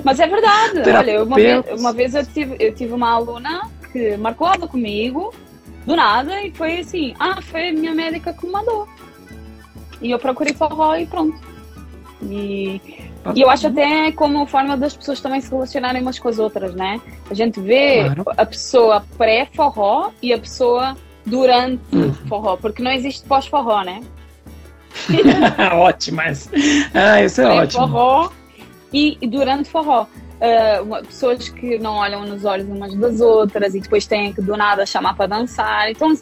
Mas 0.02 0.18
é 0.18 0.26
verdade. 0.26 0.80
Olha, 0.88 1.22
uma 1.22 1.36
vez, 1.36 1.64
uma 1.78 1.92
vez 1.92 2.14
eu, 2.14 2.24
tive, 2.24 2.56
eu 2.58 2.72
tive 2.74 2.94
uma 2.94 3.10
aluna 3.10 3.68
que 3.92 4.16
marcou 4.16 4.46
aula 4.46 4.66
comigo 4.66 5.32
do 5.86 5.96
nada 5.96 6.42
e 6.42 6.50
foi 6.52 6.80
assim: 6.80 7.14
ah, 7.18 7.40
foi 7.42 7.68
a 7.68 7.72
minha 7.72 7.94
médica 7.94 8.32
que 8.32 8.46
me 8.46 8.52
mandou. 8.52 8.88
E 10.00 10.10
eu 10.10 10.18
procurei 10.18 10.54
forró 10.54 10.96
e 10.96 11.06
pronto. 11.06 11.38
E, 12.22 12.80
e 13.34 13.40
eu 13.40 13.50
acho 13.50 13.66
até 13.66 14.12
como 14.12 14.46
forma 14.46 14.76
das 14.76 14.96
pessoas 14.96 15.20
também 15.20 15.40
se 15.40 15.50
relacionarem 15.50 16.02
umas 16.02 16.18
com 16.18 16.28
as 16.28 16.38
outras, 16.38 16.74
né? 16.74 17.00
A 17.30 17.34
gente 17.34 17.60
vê 17.60 18.04
claro. 18.04 18.24
a 18.36 18.46
pessoa 18.46 19.04
pré-forró 19.16 20.10
e 20.20 20.32
a 20.32 20.38
pessoa 20.38 20.96
durante 21.24 21.82
uhum. 21.92 22.12
forró, 22.28 22.56
porque 22.56 22.82
não 22.82 22.90
existe 22.90 23.26
pós-forró, 23.26 23.82
né? 23.82 24.02
ótimo, 25.74 26.18
mas. 26.18 26.50
Ah, 26.94 27.22
isso 27.22 27.40
é 27.40 27.46
ótimo. 27.46 27.88
Forró 27.88 28.30
e, 28.92 29.18
e 29.20 29.26
durante 29.26 29.70
forró. 29.70 30.06
Uh, 30.42 31.06
pessoas 31.06 31.48
que 31.48 31.78
não 31.78 31.94
olham 31.94 32.26
nos 32.26 32.44
olhos 32.44 32.66
umas 32.66 32.92
das 32.96 33.20
outras 33.20 33.76
e 33.76 33.80
depois 33.80 34.06
têm 34.06 34.32
que 34.32 34.42
do 34.42 34.56
nada 34.56 34.84
chamar 34.84 35.14
para 35.14 35.28
dançar. 35.28 35.88
Então, 35.88 36.12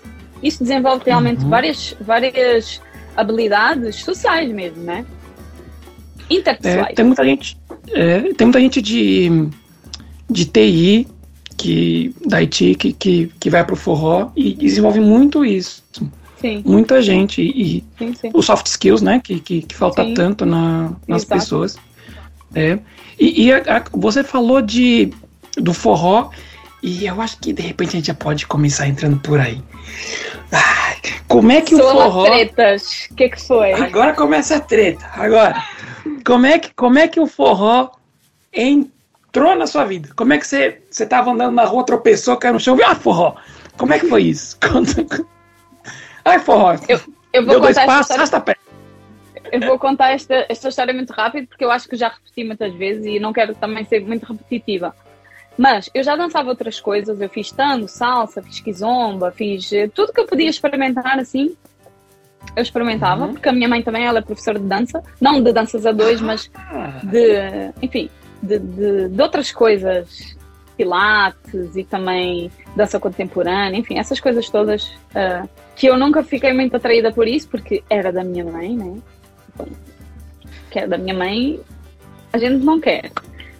isso 0.43 0.63
desenvolve 0.63 1.05
realmente 1.07 1.43
uhum. 1.43 1.49
várias, 1.49 1.97
várias 1.99 2.83
habilidades 3.17 3.97
sociais 3.97 4.51
mesmo, 4.53 4.83
né? 4.83 5.07
Interpessoais. 6.29 6.91
É, 6.91 6.95
tem 6.95 7.05
muita 7.05 7.25
gente, 7.25 7.59
é, 7.93 8.21
tem 8.35 8.47
muita 8.47 8.61
gente 8.61 8.83
de, 8.83 9.49
de 10.29 10.45
TI 10.45 11.09
que, 11.57 12.15
da 12.27 12.39
IT 12.39 12.75
que, 12.75 12.93
que, 12.93 13.33
que 13.41 13.51
vai 13.51 13.65
para 13.65 13.75
o 13.75 13.77
forró 13.77 14.31
e 14.37 14.55
desenvolve 14.55 15.01
muito 15.01 15.45
isso. 15.45 15.83
Sim. 16.41 16.63
Muita 16.65 17.03
gente. 17.03 17.43
E 17.43 17.85
sim, 17.99 18.15
sim. 18.15 18.31
os 18.33 18.47
soft 18.47 18.67
skills, 18.67 19.03
né? 19.03 19.21
Que, 19.23 19.41
que, 19.41 19.63
que 19.63 19.75
falta 19.75 20.05
tanto 20.15 20.47
na, 20.47 20.93
nas 21.07 21.23
Exato. 21.23 21.41
pessoas. 21.41 21.77
É. 22.55 22.79
E, 23.19 23.47
e 23.47 23.53
a, 23.53 23.59
a, 23.59 23.85
você 23.93 24.25
falou 24.25 24.61
de 24.61 25.13
do 25.57 25.75
forró, 25.75 26.31
e 26.83 27.07
eu 27.07 27.21
acho 27.21 27.39
que 27.39 27.53
de 27.53 27.63
repente 27.63 27.91
a 27.91 27.93
gente 27.93 28.07
já 28.07 28.15
pode 28.15 28.47
começar 28.47 28.87
entrando 28.89 29.19
por 29.21 29.39
aí. 29.39 29.63
Ai, 30.53 30.97
como 31.29 31.53
é 31.53 31.61
que 31.61 31.75
o 31.75 31.79
forró. 31.79 32.25
tretas. 32.25 33.09
O 33.11 33.15
que, 33.15 33.29
que 33.29 33.41
foi? 33.41 33.73
Agora 33.73 34.15
começa 34.15 34.57
a 34.57 34.61
treta. 34.61 35.09
Agora, 35.15 35.63
como 36.25 36.47
é 36.47 36.59
que, 36.59 36.73
como 36.75 36.99
é 36.99 37.07
que 37.07 37.21
o 37.21 37.27
forró 37.27 37.91
entrou 38.53 39.55
na 39.55 39.67
sua 39.67 39.85
vida? 39.85 40.11
Como 40.17 40.33
é 40.33 40.39
que 40.39 40.47
você, 40.47 40.81
você 40.91 41.07
tava 41.07 41.31
andando 41.31 41.55
na 41.55 41.65
rua, 41.65 41.85
tropeçou, 41.85 42.37
caiu 42.37 42.55
no 42.55 42.61
chão, 42.61 42.77
viu? 42.77 42.87
Ah, 42.87 42.95
forró! 42.95 43.35
Como 43.77 43.93
é 43.93 43.99
que 43.99 44.09
foi 44.09 44.25
isso? 44.25 44.59
Ai, 46.25 46.39
forró! 46.39 46.77
Eu, 46.89 47.01
eu 47.33 47.45
vou 47.45 47.55
Deu 47.55 47.61
dois 47.61 47.77
passos, 47.77 48.11
arrasta 48.11 48.41
pé 48.41 48.57
eu 49.53 49.61
vou 49.61 49.79
contar 49.79 50.11
esta, 50.11 50.47
esta 50.49 50.69
história 50.69 50.93
muito 50.93 51.13
rápido 51.13 51.47
porque 51.49 51.65
eu 51.65 51.71
acho 51.71 51.89
que 51.89 51.97
já 51.97 52.09
repeti 52.09 52.45
muitas 52.45 52.73
vezes 52.75 53.05
e 53.07 53.19
não 53.19 53.33
quero 53.33 53.55
também 53.55 53.85
ser 53.85 54.01
muito 54.01 54.25
repetitiva. 54.25 54.95
Mas 55.57 55.91
eu 55.93 56.03
já 56.03 56.17
dançava 56.17 56.49
outras 56.49 56.81
coisas, 56.81 57.21
eu 57.21 57.29
fiz 57.29 57.51
tango, 57.51 57.87
salsa, 57.89 58.43
fiz 58.43 58.61
kizomba, 58.61 59.31
fiz 59.31 59.73
eh, 59.73 59.89
tudo 59.89 60.13
que 60.13 60.21
eu 60.21 60.27
podia 60.27 60.49
experimentar 60.49 61.19
assim. 61.19 61.55
Eu 62.57 62.63
experimentava, 62.63 63.27
uhum. 63.27 63.33
porque 63.35 63.49
a 63.49 63.53
minha 63.53 63.69
mãe 63.69 63.83
também 63.83 64.07
ela 64.07 64.21
é 64.21 64.23
professora 64.23 64.59
de 64.59 64.65
dança, 64.65 65.03
não 65.21 65.43
de 65.43 65.53
danças 65.53 65.85
a 65.85 65.93
dois, 65.93 66.21
mas 66.21 66.51
ah. 66.55 67.01
de, 67.05 67.73
enfim, 67.83 68.09
de, 68.43 68.59
de, 68.59 69.09
de 69.11 69.23
outras 69.23 69.53
coisas, 69.53 70.35
pilates 70.81 71.77
e 71.77 71.85
também 71.85 72.51
dança 72.75 72.99
contemporânea, 72.99 73.79
enfim, 73.79 73.99
essas 73.99 74.19
coisas 74.19 74.49
todas 74.49 74.87
uh, 74.87 75.47
que 75.77 75.87
eu 75.87 75.99
nunca 75.99 76.23
fiquei 76.23 76.55
muito 76.55 76.75
atraída 76.75 77.13
por 77.13 77.29
isso, 77.29 77.49
porque 77.51 77.85
era 77.91 78.11
da 78.11 78.25
minha 78.25 78.45
mãe, 78.45 78.75
né? 78.75 78.97
Que 80.71 80.79
é 80.79 80.87
da 80.87 80.97
minha 80.97 81.15
mãe, 81.15 81.61
a 82.33 82.39
gente 82.39 82.65
não 82.65 82.81
quer. 82.81 83.11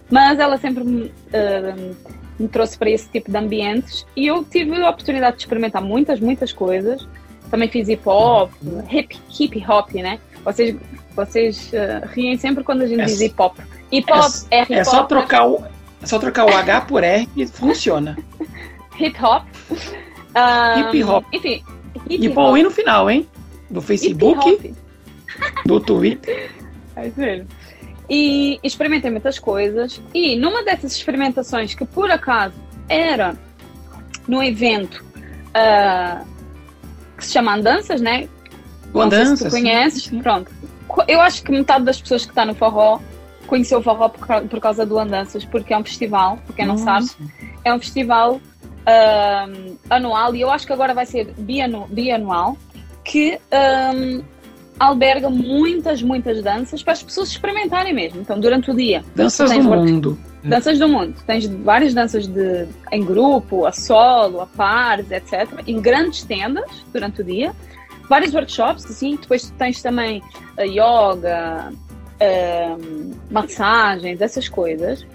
Mas 0.09 0.39
ela 0.39 0.57
sempre 0.57 0.83
uh, 0.83 1.95
me 2.39 2.47
trouxe 2.47 2.77
para 2.77 2.89
esse 2.89 3.09
tipo 3.09 3.31
de 3.31 3.37
ambientes 3.37 4.05
e 4.15 4.27
eu 4.27 4.43
tive 4.43 4.75
a 4.81 4.89
oportunidade 4.89 5.37
de 5.37 5.43
experimentar 5.43 5.81
muitas, 5.81 6.19
muitas 6.19 6.51
coisas. 6.51 7.07
Também 7.49 7.69
fiz 7.69 7.89
hip 7.89 8.03
hop, 8.05 8.51
hip, 8.89 9.19
hip 9.39 9.65
hop, 9.67 9.93
né? 9.95 10.19
Vocês, 10.43 10.75
vocês 11.15 11.71
uh, 11.73 12.07
riem 12.07 12.37
sempre 12.37 12.63
quando 12.63 12.81
a 12.81 12.87
gente 12.87 13.01
é, 13.01 13.05
diz 13.05 13.21
hip 13.21 13.35
hop. 13.37 13.57
Hip 13.91 14.11
hop 14.11 14.31
é, 14.49 14.59
é 14.59 14.63
hip 14.63 14.73
hop. 14.73 14.79
É 14.79 14.83
só 14.83 15.03
trocar 15.03 15.47
o, 15.47 15.63
é 16.01 16.05
só 16.05 16.17
trocar 16.17 16.45
o 16.45 16.55
H 16.55 16.81
por 16.81 17.03
R 17.03 17.27
e 17.35 17.45
funciona. 17.45 18.17
hip 18.99 19.17
hop. 19.21 19.45
Um, 19.71 20.79
hip 20.79 21.03
hop. 21.03 21.25
Enfim. 21.33 21.63
Hip 22.09 22.25
e 22.25 22.29
põe 22.29 22.63
no 22.63 22.71
final, 22.71 23.09
hein? 23.09 23.27
Do 23.69 23.81
Facebook 23.81 24.73
do 25.65 25.79
Twitter. 25.79 26.51
É 26.95 27.07
isso 27.07 27.19
mesmo. 27.19 27.47
E 28.09 28.59
experimentei 28.63 29.09
muitas 29.09 29.39
coisas. 29.39 30.01
E 30.13 30.35
numa 30.35 30.63
dessas 30.63 30.95
experimentações, 30.95 31.73
que 31.73 31.85
por 31.85 32.11
acaso 32.11 32.55
era 32.89 33.37
num 34.27 34.43
evento 34.43 35.03
uh, 35.49 36.25
que 37.17 37.25
se 37.25 37.33
chama 37.33 37.55
Andanças, 37.55 38.01
né? 38.01 38.27
O 38.93 39.01
Andanças. 39.01 39.39
Se 39.39 39.45
tu 39.45 39.51
conheces, 39.51 40.03
sim. 40.03 40.21
pronto. 40.21 40.51
Eu 41.07 41.21
acho 41.21 41.41
que 41.43 41.51
metade 41.51 41.85
das 41.85 42.01
pessoas 42.01 42.25
que 42.25 42.31
está 42.31 42.45
no 42.45 42.53
forró 42.53 42.99
conheceu 43.47 43.79
o 43.79 43.83
forró 43.83 44.07
por, 44.07 44.43
por, 44.43 44.59
causa 44.61 44.85
do 44.85 44.97
Andanças, 44.97 45.43
porque 45.43 45.73
é 45.73 45.77
um 45.77 45.83
festival, 45.83 46.37
para 46.45 46.55
quem 46.55 46.65
não 46.65 46.75
Nossa. 46.77 47.07
sabe, 47.07 47.31
é 47.65 47.73
um 47.73 47.79
festival 47.79 48.35
uh, 48.35 49.77
anual 49.89 50.33
e 50.33 50.41
eu 50.41 50.49
acho 50.49 50.65
que 50.65 50.71
agora 50.71 50.93
vai 50.93 51.05
ser 51.05 51.33
bianu, 51.37 51.85
bianual, 51.89 52.57
que 53.03 53.37
um, 53.93 54.23
alberga 54.79 55.29
muitas, 55.29 56.01
muitas 56.01 56.41
danças 56.41 56.81
para 56.81 56.93
as 56.93 57.03
pessoas 57.03 57.29
experimentarem 57.29 57.93
mesmo. 57.93 58.21
Então, 58.21 58.39
durante 58.39 58.71
o 58.71 58.73
dia. 58.73 59.03
Danças 59.15 59.51
do 59.51 59.63
mundo. 59.63 60.19
Danças 60.43 60.79
do 60.79 60.87
mundo. 60.87 61.15
Tens 61.25 61.45
várias 61.45 61.93
danças 61.93 62.27
de, 62.27 62.67
em 62.91 63.03
grupo, 63.03 63.65
a 63.65 63.71
solo, 63.71 64.41
a 64.41 64.47
pares, 64.47 65.11
etc. 65.11 65.47
Em 65.67 65.79
grandes 65.79 66.23
tendas 66.23 66.83
durante 66.91 67.21
o 67.21 67.23
dia. 67.23 67.53
Vários 68.09 68.33
workshops, 68.33 68.85
assim. 68.85 69.17
Depois 69.17 69.51
tens 69.57 69.81
também 69.81 70.21
a 70.57 70.63
yoga, 70.63 71.71
um, 72.21 73.11
massagens, 73.29 74.19
essas 74.19 74.49
coisas. 74.49 75.05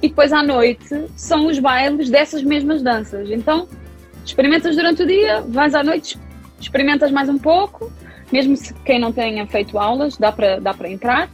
E 0.00 0.08
depois 0.08 0.32
à 0.32 0.42
noite 0.42 1.06
são 1.16 1.46
os 1.46 1.58
bailes 1.58 2.10
dessas 2.10 2.42
mesmas 2.42 2.82
danças. 2.82 3.28
Então, 3.30 3.66
experimentas 4.24 4.76
durante 4.76 5.02
o 5.02 5.06
dia, 5.06 5.40
vais 5.40 5.74
à 5.74 5.82
noite, 5.82 6.18
experimentas 6.60 7.10
mais 7.10 7.28
um 7.28 7.38
pouco 7.38 7.90
mesmo 8.32 8.56
se 8.56 8.74
quem 8.74 8.98
não 8.98 9.12
tenha 9.12 9.46
feito 9.46 9.78
aulas, 9.78 10.16
dá 10.16 10.32
para 10.32 10.58
dá 10.58 10.74
entrar. 10.86 11.30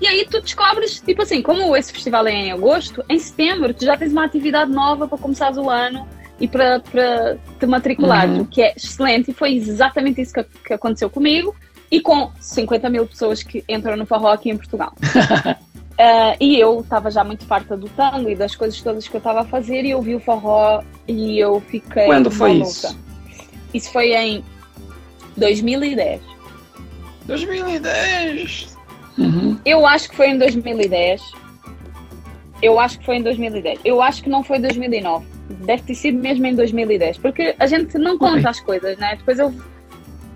E 0.00 0.06
aí 0.06 0.26
tu 0.28 0.40
descobres, 0.40 1.00
tipo 1.00 1.22
assim, 1.22 1.40
como 1.40 1.76
esse 1.76 1.92
festival 1.92 2.26
é 2.26 2.32
em 2.32 2.52
agosto, 2.52 3.04
em 3.08 3.18
setembro 3.18 3.72
tu 3.72 3.84
já 3.84 3.96
tens 3.96 4.10
uma 4.10 4.24
atividade 4.24 4.70
nova 4.72 5.06
para 5.06 5.16
começar 5.16 5.52
o 5.52 5.70
ano 5.70 6.06
e 6.40 6.48
para, 6.48 6.80
te 6.80 7.66
matricular, 7.66 8.28
uhum. 8.28 8.40
o 8.40 8.46
que 8.46 8.62
é 8.62 8.74
excelente. 8.76 9.30
E 9.30 9.34
foi 9.34 9.54
exatamente 9.54 10.20
isso 10.20 10.34
que, 10.34 10.42
que 10.42 10.74
aconteceu 10.74 11.08
comigo 11.08 11.54
e 11.88 12.00
com 12.00 12.32
50 12.40 12.90
mil 12.90 13.06
pessoas 13.06 13.44
que 13.44 13.62
entram 13.68 13.96
no 13.96 14.04
forró 14.04 14.32
aqui 14.32 14.50
em 14.50 14.56
Portugal. 14.56 14.92
Uh, 14.98 16.34
e 16.40 16.58
eu 16.58 16.80
estava 16.80 17.10
já 17.10 17.22
muito 17.22 17.44
farta 17.44 17.76
do 17.76 17.88
tango 17.90 18.28
e 18.28 18.34
das 18.34 18.56
coisas 18.56 18.80
todas 18.80 19.06
que 19.06 19.14
eu 19.14 19.18
estava 19.18 19.42
a 19.42 19.44
fazer 19.44 19.84
e 19.84 19.90
eu 19.90 20.02
vi 20.02 20.16
o 20.16 20.20
forró 20.20 20.82
e 21.06 21.38
eu 21.38 21.60
fiquei 21.60 22.06
Quando 22.06 22.28
foi 22.28 22.54
maluca. 22.54 22.68
isso? 22.68 22.98
Isso 23.72 23.92
foi 23.92 24.12
em 24.14 24.44
2010. 25.36 26.20
2010! 27.26 28.76
Uhum. 29.18 29.58
Eu 29.64 29.86
acho 29.86 30.10
que 30.10 30.16
foi 30.16 30.28
em 30.28 30.38
2010. 30.38 31.22
Eu 32.62 32.78
acho 32.78 32.98
que 32.98 33.04
foi 33.04 33.16
em 33.16 33.22
2010. 33.22 33.80
Eu 33.84 34.00
acho 34.00 34.22
que 34.22 34.28
não 34.28 34.42
foi 34.42 34.58
2009. 34.58 35.26
deve 35.48 35.82
ter 35.82 35.94
sido 35.94 36.18
mesmo 36.18 36.46
em 36.46 36.54
2010, 36.54 37.18
porque 37.18 37.54
a 37.58 37.66
gente 37.66 37.98
não 37.98 38.16
conta 38.16 38.48
as 38.48 38.60
coisas, 38.60 38.96
né? 38.98 39.16
Depois 39.16 39.38
eu 39.38 39.48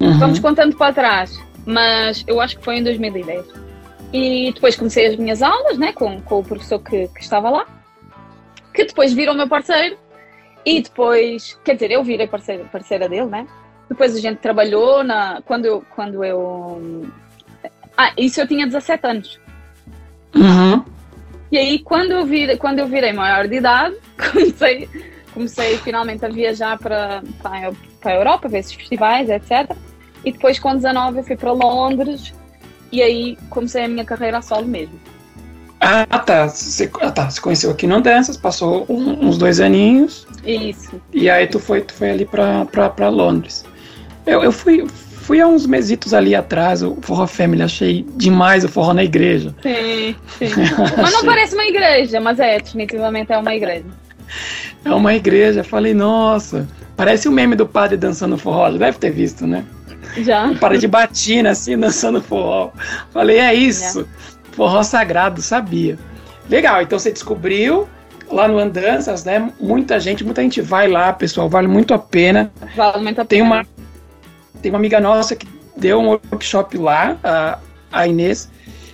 uhum. 0.01 0.19
vamos 0.19 0.39
contando 0.39 0.77
para 0.77 0.93
trás, 0.93 1.41
mas 1.65 2.25
eu 2.27 2.41
acho 2.41 2.59
que 2.59 2.65
foi 2.65 2.79
em 2.79 2.83
2010. 2.83 3.45
E 4.13 4.53
depois 4.53 4.77
comecei 4.77 5.07
as 5.07 5.17
minhas 5.17 5.43
aulas, 5.43 5.79
né, 5.79 5.93
com, 5.93 6.21
com 6.21 6.39
o 6.39 6.45
professor 6.45 6.79
que, 6.79 7.09
que 7.09 7.21
estava 7.21 7.51
lá, 7.51 7.67
que 8.73 8.85
depois 8.85 9.13
virou 9.13 9.35
meu 9.35 9.49
parceiro, 9.49 9.97
e 10.65 10.83
depois, 10.83 11.59
quer 11.65 11.75
dizer, 11.75 11.93
eu 11.93 12.03
virei 12.03 12.27
parceira, 12.27 12.65
parceira 12.65 13.09
dele, 13.09 13.27
né? 13.27 13.47
Depois 13.89 14.15
a 14.15 14.21
gente 14.21 14.39
trabalhou 14.39 15.03
na. 15.05 15.43
Quando 15.43 15.65
eu. 15.65 15.85
Quando 15.95 16.25
eu 16.25 17.07
ah, 17.97 18.13
isso 18.17 18.41
eu 18.41 18.47
tinha 18.47 18.67
17 18.67 19.07
anos. 19.07 19.41
Uhum. 20.35 20.85
E 21.51 21.57
aí, 21.57 21.79
quando 21.79 22.11
eu, 22.11 22.27
vir, 22.27 22.59
quando 22.59 22.81
eu 22.81 22.87
virei 22.87 23.13
maior 23.13 23.49
de 23.49 23.57
idade, 23.57 23.97
comecei, 24.33 24.89
comecei 25.33 25.79
finalmente 25.79 26.25
a 26.25 26.29
viajar 26.29 26.79
para, 26.79 27.23
para, 27.43 27.73
para 28.01 28.13
a 28.13 28.15
Europa, 28.17 28.49
ver 28.49 28.59
esses 28.59 28.75
festivais, 28.75 29.31
etc. 29.31 29.75
E 30.25 30.33
depois, 30.33 30.59
com 30.59 30.75
19, 30.75 31.19
eu 31.19 31.25
fui 31.25 31.37
para 31.37 31.53
Londres 31.53 32.35
e 32.93 33.01
aí 33.01 33.39
comecei 33.49 33.85
a 33.85 33.89
minha 33.89 34.05
carreira 34.05 34.43
solo 34.43 34.67
mesmo. 34.67 34.99
Ah, 35.81 36.05
tá. 36.19 36.49
Você, 36.49 36.91
ah, 37.01 37.11
tá. 37.11 37.31
Você 37.31 37.41
conheceu 37.41 37.71
aqui 37.71 37.87
no 37.87 38.01
Danças, 38.01 38.37
passou 38.37 38.85
um, 38.89 39.27
uns 39.27 39.39
dois 39.39 39.61
aninhos. 39.61 40.27
Isso. 40.45 41.01
E 41.13 41.31
aí 41.31 41.47
tu 41.47 41.59
foi, 41.59 41.81
tu 41.81 41.95
foi 41.95 42.11
ali 42.11 42.27
para 42.27 43.09
Londres. 43.09 43.65
Eu, 44.27 44.43
eu 44.43 44.53
fui, 44.53 44.85
Fui 45.27 45.41
há 45.41 45.47
uns 45.49 45.67
mesitos 45.67 46.15
ali 46.15 46.37
atrás, 46.37 46.85
o 46.85 46.97
Forró 47.03 47.27
Family, 47.27 47.61
achei 47.61 48.07
demais 48.15 48.63
o 48.63 48.69
forró 48.69 48.95
na 48.95 49.03
igreja. 49.03 49.53
Sim, 49.61 50.15
sim. 50.39 50.47
mas 51.03 51.13
não 51.13 51.25
parece 51.25 51.53
uma 51.53 51.65
igreja, 51.65 52.21
mas 52.21 52.39
é, 52.39 52.61
definitivamente 52.61 53.33
é 53.33 53.37
uma 53.37 53.53
igreja. 53.53 53.87
É 54.85 54.91
uma 54.95 55.17
igreja, 55.17 55.65
falei, 55.65 55.93
nossa, 55.93 56.69
parece 56.97 57.27
o 57.27 57.33
meme 57.33 57.57
do 57.57 57.67
padre 57.67 57.97
dançando 57.97 58.39
forró, 58.39 58.71
já 58.71 58.79
deve 58.79 58.99
ter 58.99 59.11
visto, 59.11 59.49
né? 59.49 59.65
Já. 60.19 60.47
O 60.47 60.57
padre 60.57 60.79
de 60.79 60.87
batina, 60.87 61.51
assim, 61.51 61.75
dançando 61.77 62.23
forró. 62.23 62.71
Falei, 63.11 63.41
é 63.41 63.53
isso, 63.53 64.03
Já. 64.03 64.53
forró 64.53 64.85
sagrado, 64.85 65.43
sabia. 65.43 65.99
Legal, 66.49 66.83
então 66.83 67.01
você 67.01 67.11
descobriu 67.11 67.89
lá 68.31 68.47
no 68.47 68.59
Andanças, 68.59 69.25
né? 69.25 69.51
Muita 69.59 69.99
gente, 69.99 70.23
muita 70.23 70.41
gente 70.41 70.61
vai 70.61 70.87
lá, 70.87 71.13
pessoal, 71.13 71.49
vale 71.49 71.67
muito 71.67 71.93
a 71.93 71.99
pena. 71.99 72.53
Vale 72.77 73.03
muito 73.03 73.21
a 73.21 73.25
pena. 73.25 73.27
Tem 73.27 73.43
uma 73.43 73.67
tem 74.63 74.71
uma 74.71 74.79
amiga 74.79 75.01
nossa 75.01 75.35
que 75.35 75.47
deu 75.77 76.01
um 76.01 76.09
workshop 76.09 76.77
lá, 76.79 77.17
a, 77.23 77.59
a 77.93 78.07
Inês, 78.07 78.51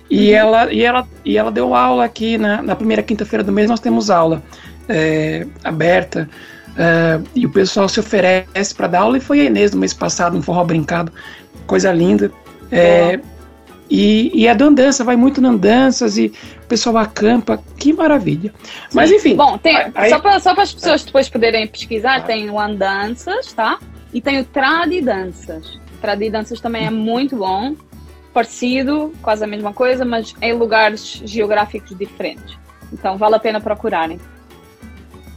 e, 0.09 0.29
uhum. 0.29 0.35
ela, 0.35 0.73
e, 0.73 0.83
ela, 0.83 1.07
e 1.25 1.37
ela 1.37 1.51
deu 1.51 1.73
aula 1.73 2.05
aqui 2.05 2.37
na, 2.37 2.61
na 2.61 2.75
primeira 2.75 3.01
quinta-feira 3.01 3.43
do 3.43 3.51
mês, 3.51 3.69
nós 3.69 3.79
temos 3.79 4.09
aula 4.09 4.43
é, 4.87 5.47
aberta. 5.63 6.29
É, 6.75 7.19
e 7.35 7.45
o 7.45 7.49
pessoal 7.49 7.87
se 7.87 7.99
oferece 7.99 8.73
para 8.75 8.87
dar 8.87 9.01
aula, 9.01 9.17
e 9.17 9.21
foi 9.21 9.41
a 9.41 9.45
Inês 9.45 9.71
no 9.71 9.79
mês 9.79 9.93
passado, 9.93 10.37
um 10.37 10.41
forró 10.41 10.63
brincado, 10.63 11.11
coisa 11.65 11.91
linda. 11.91 12.31
É, 12.71 13.19
e, 13.89 14.31
e 14.33 14.47
a 14.47 14.53
dança, 14.53 15.03
vai 15.03 15.15
muito 15.15 15.39
na 15.39 15.53
danças 15.53 16.17
e 16.17 16.33
o 16.63 16.67
pessoal 16.67 16.97
acampa, 16.97 17.61
que 17.77 17.93
maravilha. 17.93 18.51
Mas 18.91 19.11
enfim. 19.11 19.35
Bom, 19.35 19.57
tem, 19.57 19.77
aí, 19.93 20.09
só 20.09 20.19
para 20.19 20.63
as 20.63 20.73
pessoas 20.73 21.03
depois 21.03 21.29
poderem 21.29 21.67
pesquisar, 21.67 22.25
tem 22.25 22.49
o 22.49 22.59
Andanças, 22.59 23.53
tá? 23.53 23.77
E 24.13 24.21
tem 24.21 24.39
o 24.39 24.45
Tradidanças. 24.45 25.79
Tradidanças 26.01 26.59
também 26.59 26.85
é 26.85 26.89
muito 26.89 27.37
bom, 27.37 27.75
parecido, 28.33 29.13
quase 29.21 29.43
a 29.43 29.47
mesma 29.47 29.73
coisa, 29.73 30.03
mas 30.03 30.35
em 30.41 30.53
lugares 30.53 31.21
geográficos 31.25 31.97
diferentes. 31.97 32.57
Então 32.91 33.17
vale 33.17 33.35
a 33.35 33.39
pena 33.39 33.61
procurarem. 33.61 34.19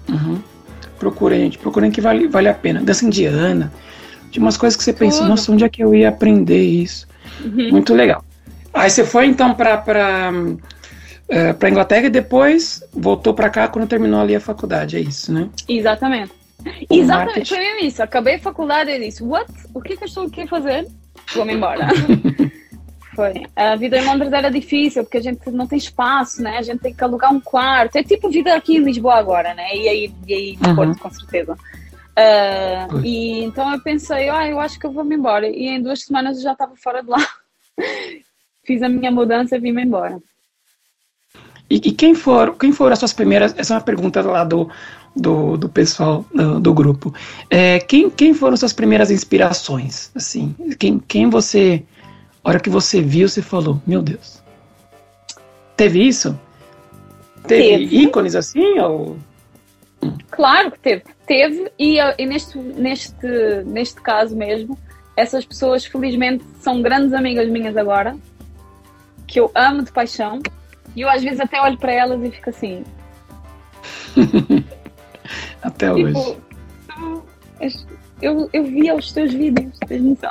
Uhum. 0.08 0.40
Procurem, 0.98 1.40
gente, 1.40 1.58
procurem 1.58 1.90
que 1.90 2.00
vale, 2.00 2.26
vale 2.26 2.48
a 2.48 2.54
pena. 2.54 2.80
Dança 2.80 3.04
indiana, 3.04 3.72
de 4.30 4.38
umas 4.38 4.56
coisas 4.56 4.76
que 4.76 4.82
você 4.82 4.92
pensa, 4.92 5.18
Tudo. 5.18 5.28
nossa, 5.28 5.52
onde 5.52 5.64
é 5.64 5.68
que 5.68 5.82
eu 5.82 5.94
ia 5.94 6.08
aprender 6.08 6.62
isso? 6.62 7.06
Uhum. 7.44 7.70
Muito 7.70 7.94
legal. 7.94 8.24
Aí 8.72 8.90
você 8.90 9.04
foi 9.04 9.26
então 9.26 9.54
para 9.54 9.78
para 9.78 10.30
para 11.58 11.68
Inglaterra 11.68 12.06
e 12.06 12.10
depois 12.10 12.84
voltou 12.92 13.34
para 13.34 13.50
cá 13.50 13.66
quando 13.66 13.88
terminou 13.88 14.20
ali 14.20 14.36
a 14.36 14.40
faculdade, 14.40 14.96
é 14.96 15.00
isso, 15.00 15.32
né? 15.32 15.48
Exatamente. 15.68 16.32
Exatamente, 16.90 17.48
foi 17.48 17.58
mesmo 17.58 17.86
isso. 17.86 18.02
Acabei 18.02 18.34
a 18.34 18.38
faculdade 18.38 18.90
e 18.90 18.98
disse: 18.98 19.22
What? 19.22 19.50
O 19.74 19.80
que 19.80 19.94
é 19.94 19.96
que 19.96 20.04
eu 20.04 20.08
estou 20.08 20.26
aqui 20.26 20.42
a 20.42 20.46
fazer? 20.46 20.86
Vou-me 21.34 21.54
embora. 21.54 21.88
foi. 23.14 23.46
A 23.56 23.76
vida 23.76 23.98
em 23.98 24.04
Londres 24.04 24.32
era 24.32 24.50
difícil 24.50 25.02
porque 25.02 25.16
a 25.16 25.22
gente 25.22 25.50
não 25.50 25.66
tem 25.66 25.78
espaço, 25.78 26.42
né? 26.42 26.58
A 26.58 26.62
gente 26.62 26.80
tem 26.80 26.94
que 26.94 27.02
alugar 27.02 27.32
um 27.32 27.40
quarto. 27.40 27.96
É 27.96 28.02
tipo 28.02 28.28
vida 28.28 28.54
aqui 28.54 28.76
em 28.76 28.84
Lisboa 28.84 29.14
agora, 29.14 29.54
né? 29.54 29.74
E 29.74 29.88
aí, 29.88 30.14
e 30.26 30.34
aí 30.34 30.58
no 30.60 30.68
uhum. 30.68 30.76
Porto, 30.76 30.98
com 30.98 31.10
certeza. 31.10 31.54
Uh, 31.54 33.00
e 33.04 33.44
então 33.44 33.70
eu 33.72 33.80
pensei, 33.82 34.30
ah, 34.30 34.48
eu 34.48 34.58
acho 34.58 34.78
que 34.78 34.86
eu 34.86 34.92
vou-me 34.92 35.16
embora. 35.16 35.48
E 35.48 35.68
em 35.68 35.82
duas 35.82 36.02
semanas 36.02 36.36
eu 36.36 36.42
já 36.42 36.52
estava 36.52 36.74
fora 36.76 37.02
de 37.02 37.08
lá. 37.08 37.26
Fiz 38.64 38.82
a 38.82 38.88
minha 38.88 39.10
mudança 39.10 39.56
e 39.56 39.60
vim-me 39.60 39.82
embora. 39.82 40.18
E, 41.68 41.76
e, 41.76 41.92
quem, 41.92 42.14
for, 42.14 42.56
quem 42.56 42.72
foram 42.72 42.92
as 42.92 42.98
suas 42.98 43.12
primeiras? 43.12 43.56
Essa 43.58 43.74
é 43.74 43.76
uma 43.76 43.82
pergunta 43.82 44.22
lá 44.22 44.44
do, 44.44 44.70
do, 45.16 45.56
do 45.56 45.68
pessoal 45.68 46.24
do, 46.32 46.60
do 46.60 46.74
grupo. 46.74 47.12
É, 47.48 47.78
quem, 47.80 48.10
quem 48.10 48.34
foram 48.34 48.56
suas 48.56 48.72
primeiras 48.72 49.10
inspirações? 49.10 50.10
Assim, 50.14 50.54
quem, 50.78 50.98
quem 50.98 51.30
você, 51.30 51.82
a 52.44 52.50
hora 52.50 52.60
que 52.60 52.68
você 52.68 53.00
viu, 53.00 53.28
você 53.28 53.40
falou, 53.40 53.80
meu 53.86 54.02
Deus. 54.02 54.42
Teve 55.76 56.06
isso? 56.06 56.38
Teve, 57.46 57.86
teve. 57.86 57.96
ícones 57.96 58.34
assim? 58.34 58.78
Ou... 58.78 59.16
Claro 60.30 60.70
que 60.70 60.78
teve. 60.78 61.02
Teve, 61.26 61.72
e, 61.78 61.98
e 62.18 62.26
neste, 62.26 62.58
neste, 62.58 63.26
neste 63.64 64.00
caso 64.00 64.36
mesmo, 64.36 64.78
essas 65.16 65.44
pessoas, 65.44 65.84
felizmente, 65.84 66.44
são 66.60 66.82
grandes 66.82 67.12
amigas 67.14 67.48
minhas 67.48 67.76
agora, 67.76 68.16
que 69.26 69.40
eu 69.40 69.50
amo 69.54 69.82
de 69.82 69.90
paixão, 69.90 70.40
e 70.94 71.00
eu 71.00 71.08
às 71.08 71.22
vezes 71.22 71.40
até 71.40 71.60
olho 71.60 71.76
para 71.78 71.92
elas 71.92 72.22
e 72.22 72.30
fico 72.30 72.50
assim. 72.50 72.84
Até 75.66 75.92
tipo, 75.92 76.36
hoje. 77.60 77.86
Eu, 78.22 78.48
eu 78.52 78.64
via 78.64 78.94
os 78.94 79.12
teus 79.12 79.34
vídeos, 79.34 79.76
tens 79.86 80.02
noção? 80.02 80.30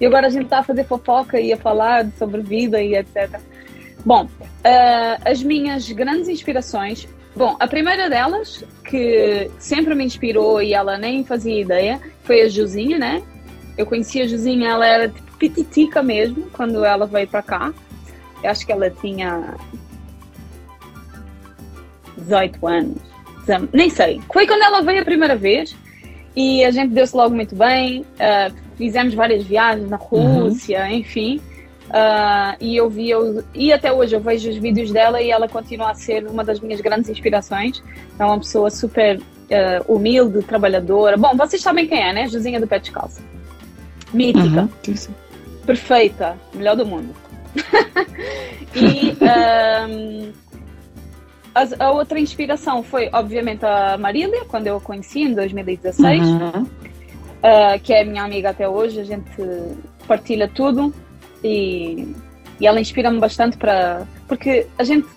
E 0.00 0.06
agora 0.06 0.26
a 0.26 0.30
gente 0.30 0.44
está 0.44 0.58
a 0.60 0.62
fazer 0.62 0.84
fofoca 0.84 1.38
e 1.38 1.52
a 1.52 1.56
falar 1.56 2.06
sobre 2.18 2.40
vida 2.40 2.82
e 2.82 2.96
etc. 2.96 3.38
Bom, 4.04 4.24
uh, 4.24 5.22
as 5.24 5.42
minhas 5.42 5.90
grandes 5.92 6.28
inspirações. 6.28 7.06
Bom, 7.34 7.56
a 7.60 7.66
primeira 7.68 8.08
delas, 8.08 8.64
que 8.84 9.50
sempre 9.58 9.94
me 9.94 10.04
inspirou 10.04 10.62
e 10.62 10.72
ela 10.72 10.96
nem 10.96 11.22
fazia 11.22 11.60
ideia, 11.60 12.00
foi 12.24 12.40
a 12.42 12.48
Josinha, 12.48 12.98
né? 12.98 13.22
Eu 13.76 13.84
conheci 13.84 14.22
a 14.22 14.26
Josinha, 14.26 14.70
ela 14.70 14.86
era 14.86 15.08
tipo 15.08 15.36
pititica 15.36 16.02
mesmo, 16.02 16.48
quando 16.50 16.82
ela 16.82 17.06
veio 17.06 17.28
para 17.28 17.42
cá. 17.42 17.74
Eu 18.42 18.50
acho 18.50 18.64
que 18.64 18.72
ela 18.72 18.88
tinha 18.88 19.54
18 22.16 22.66
anos 22.66 23.05
nem 23.72 23.90
sei. 23.90 24.20
Foi 24.32 24.46
quando 24.46 24.62
ela 24.62 24.80
veio 24.82 25.02
a 25.02 25.04
primeira 25.04 25.36
vez 25.36 25.76
e 26.34 26.64
a 26.64 26.70
gente 26.70 26.92
deu-se 26.92 27.16
logo 27.16 27.34
muito 27.34 27.54
bem. 27.54 28.00
Uh, 28.00 28.54
fizemos 28.76 29.14
várias 29.14 29.44
viagens 29.44 29.88
na 29.88 29.96
Rússia, 29.96 30.82
uhum. 30.82 30.90
enfim. 30.90 31.40
Uh, 31.86 32.56
e 32.60 32.76
eu 32.76 32.90
vi, 32.90 33.10
eu, 33.10 33.44
e 33.54 33.72
até 33.72 33.92
hoje 33.92 34.16
eu 34.16 34.20
vejo 34.20 34.50
os 34.50 34.56
vídeos 34.56 34.90
dela 34.90 35.22
e 35.22 35.30
ela 35.30 35.48
continua 35.48 35.92
a 35.92 35.94
ser 35.94 36.26
uma 36.26 36.44
das 36.44 36.60
minhas 36.60 36.80
grandes 36.80 37.08
inspirações. 37.08 37.82
É 38.18 38.24
uma 38.24 38.38
pessoa 38.38 38.70
super 38.70 39.18
uh, 39.18 39.92
humilde, 39.92 40.42
trabalhadora. 40.42 41.16
Bom, 41.16 41.36
vocês 41.36 41.62
sabem 41.62 41.86
quem 41.86 42.02
é, 42.02 42.12
né? 42.12 42.28
Josinha 42.28 42.60
do 42.60 42.66
Pé 42.66 42.80
Descalço. 42.80 43.22
Mítica. 44.12 44.68
Uhum. 44.86 44.94
Perfeita. 45.64 46.36
Melhor 46.54 46.76
do 46.76 46.84
mundo. 46.84 47.14
e 48.74 49.16
a, 51.56 51.86
a, 51.86 51.90
outra 51.90 52.20
inspiração 52.20 52.82
foi, 52.82 53.08
obviamente, 53.10 53.64
a 53.64 53.96
Marília, 53.96 54.44
quando 54.46 54.66
eu 54.66 54.76
a 54.76 54.80
conheci 54.80 55.22
em 55.22 55.32
2016, 55.32 56.22
uhum. 56.22 56.62
uh, 56.62 57.80
que 57.82 57.94
é 57.94 58.04
minha 58.04 58.22
amiga 58.22 58.50
até 58.50 58.68
hoje. 58.68 59.00
A 59.00 59.04
gente 59.04 59.30
partilha 60.06 60.48
tudo 60.48 60.92
e, 61.42 62.14
e 62.60 62.66
ela 62.66 62.78
inspira-me 62.78 63.18
bastante 63.18 63.56
para. 63.56 64.06
Porque 64.28 64.66
a 64.78 64.84
gente, 64.84 65.08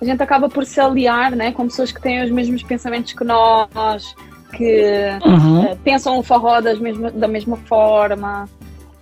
a 0.00 0.04
gente 0.04 0.20
acaba 0.20 0.48
por 0.48 0.66
se 0.66 0.80
aliar 0.80 1.30
né, 1.30 1.52
com 1.52 1.68
pessoas 1.68 1.92
que 1.92 2.02
têm 2.02 2.24
os 2.24 2.30
mesmos 2.30 2.64
pensamentos 2.64 3.12
que 3.12 3.22
nós, 3.22 4.16
que 4.52 5.16
uhum. 5.24 5.72
uh, 5.72 5.76
pensam 5.84 6.18
o 6.18 6.24
forró 6.24 6.60
das 6.60 6.80
mesma, 6.80 7.12
da 7.12 7.28
mesma 7.28 7.56
forma. 7.56 8.48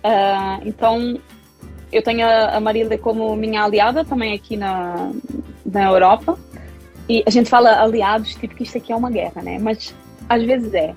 Uh, 0.03 0.61
então, 0.63 1.19
eu 1.91 2.03
tenho 2.03 2.23
a, 2.23 2.57
a 2.57 2.59
Marília 2.59 2.99
como 2.99 3.35
minha 3.35 3.63
aliada 3.63 4.05
também 4.05 4.35
aqui 4.35 4.55
na, 4.55 5.11
na 5.65 5.85
Europa. 5.85 6.37
E 7.09 7.23
a 7.25 7.29
gente 7.29 7.49
fala 7.49 7.81
aliados, 7.81 8.35
tipo 8.35 8.55
que 8.55 8.63
isto 8.63 8.77
aqui 8.77 8.91
é 8.91 8.95
uma 8.95 9.09
guerra, 9.09 9.41
né? 9.41 9.59
Mas 9.59 9.93
às 10.29 10.43
vezes 10.43 10.73
é. 10.73 10.93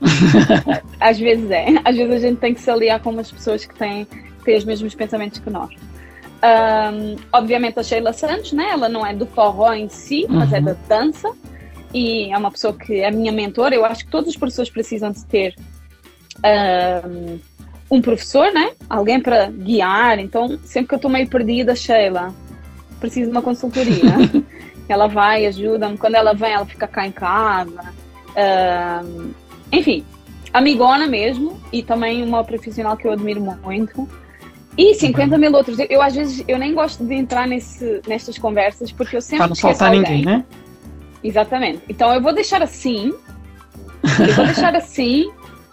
às 1.00 1.18
vezes 1.18 1.50
é. 1.50 1.66
Às 1.84 1.96
vezes 1.96 2.14
a 2.14 2.18
gente 2.18 2.38
tem 2.38 2.54
que 2.54 2.60
se 2.60 2.70
aliar 2.70 3.00
com 3.00 3.10
umas 3.10 3.30
pessoas 3.30 3.64
que 3.64 3.74
têm, 3.74 4.06
têm 4.44 4.56
os 4.56 4.64
mesmos 4.64 4.94
pensamentos 4.94 5.38
que 5.38 5.50
nós. 5.50 5.70
Um, 6.36 7.16
obviamente 7.32 7.78
a 7.78 7.82
Sheila 7.82 8.12
Santos, 8.12 8.52
né? 8.52 8.70
Ela 8.70 8.88
não 8.88 9.04
é 9.04 9.12
do 9.12 9.26
forró 9.26 9.72
em 9.72 9.88
si, 9.88 10.26
uhum. 10.28 10.36
mas 10.36 10.52
é 10.52 10.58
uhum. 10.58 10.64
da 10.64 10.76
dança. 10.88 11.32
e 11.92 12.32
é 12.32 12.38
uma 12.38 12.50
pessoa 12.50 12.72
que 12.72 13.00
é 13.00 13.10
minha 13.10 13.32
mentora. 13.32 13.74
Eu 13.74 13.84
acho 13.84 14.04
que 14.04 14.10
todas 14.10 14.28
as 14.28 14.36
pessoas 14.36 14.70
precisam 14.70 15.10
de 15.10 15.24
ter 15.24 15.56
um, 17.04 17.38
um 17.90 18.00
professor, 18.00 18.52
né? 18.52 18.72
Alguém 18.88 19.20
para 19.20 19.50
guiar. 19.50 20.18
Então, 20.18 20.58
sempre 20.64 20.88
que 20.88 20.94
eu 20.94 20.98
estou 20.98 21.10
meio 21.10 21.28
perdida, 21.28 21.74
Sheila, 21.74 22.32
preciso 23.00 23.26
de 23.26 23.32
uma 23.32 23.42
consultoria. 23.42 24.14
ela 24.92 25.06
vai, 25.06 25.46
ajuda-me. 25.46 25.96
Quando 25.96 26.14
ela 26.14 26.34
vem, 26.34 26.52
ela 26.52 26.66
fica 26.66 26.86
cá 26.86 27.06
em 27.06 27.12
casa. 27.12 27.92
Um, 28.36 29.30
enfim, 29.72 30.04
amigona 30.52 31.06
mesmo 31.06 31.60
e 31.72 31.82
também 31.82 32.22
uma 32.22 32.44
profissional 32.44 32.96
que 32.96 33.06
eu 33.06 33.12
admiro 33.12 33.40
muito. 33.40 34.08
E 34.76 34.94
50 34.94 35.38
mil 35.38 35.52
outros. 35.52 35.78
Eu, 35.88 36.02
às 36.02 36.14
vezes, 36.14 36.44
eu 36.46 36.58
nem 36.58 36.74
gosto 36.74 37.04
de 37.04 37.14
entrar 37.14 37.48
nesse, 37.48 38.02
nestas 38.06 38.36
conversas 38.36 38.92
porque 38.92 39.16
eu 39.16 39.22
sempre. 39.22 39.38
Para 39.38 39.48
não 39.48 39.56
faltar 39.56 39.90
ninguém, 39.90 40.24
né? 40.24 40.44
Exatamente. 41.24 41.82
Então 41.88 42.12
eu 42.12 42.20
vou 42.20 42.34
deixar 42.34 42.62
assim. 42.62 43.14
Eu 44.02 44.34
vou 44.34 44.44
deixar 44.44 44.74
assim 44.76 45.30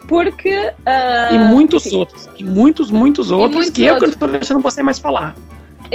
porque. 0.08 0.56
Uh, 0.56 1.36
e 1.36 1.38
muitos 1.38 1.86
enfim. 1.86 1.98
outros. 1.98 2.30
E 2.38 2.44
muitos, 2.44 2.92
muitos 2.92 3.32
outros 3.32 3.56
muitos 3.56 3.74
que 3.74 3.90
outros. 3.90 4.04
eu 4.04 4.10
que 4.10 4.16
estou 4.16 4.28
deixando 4.30 4.62
você 4.62 4.82
mais 4.82 5.00
falar. 5.00 5.36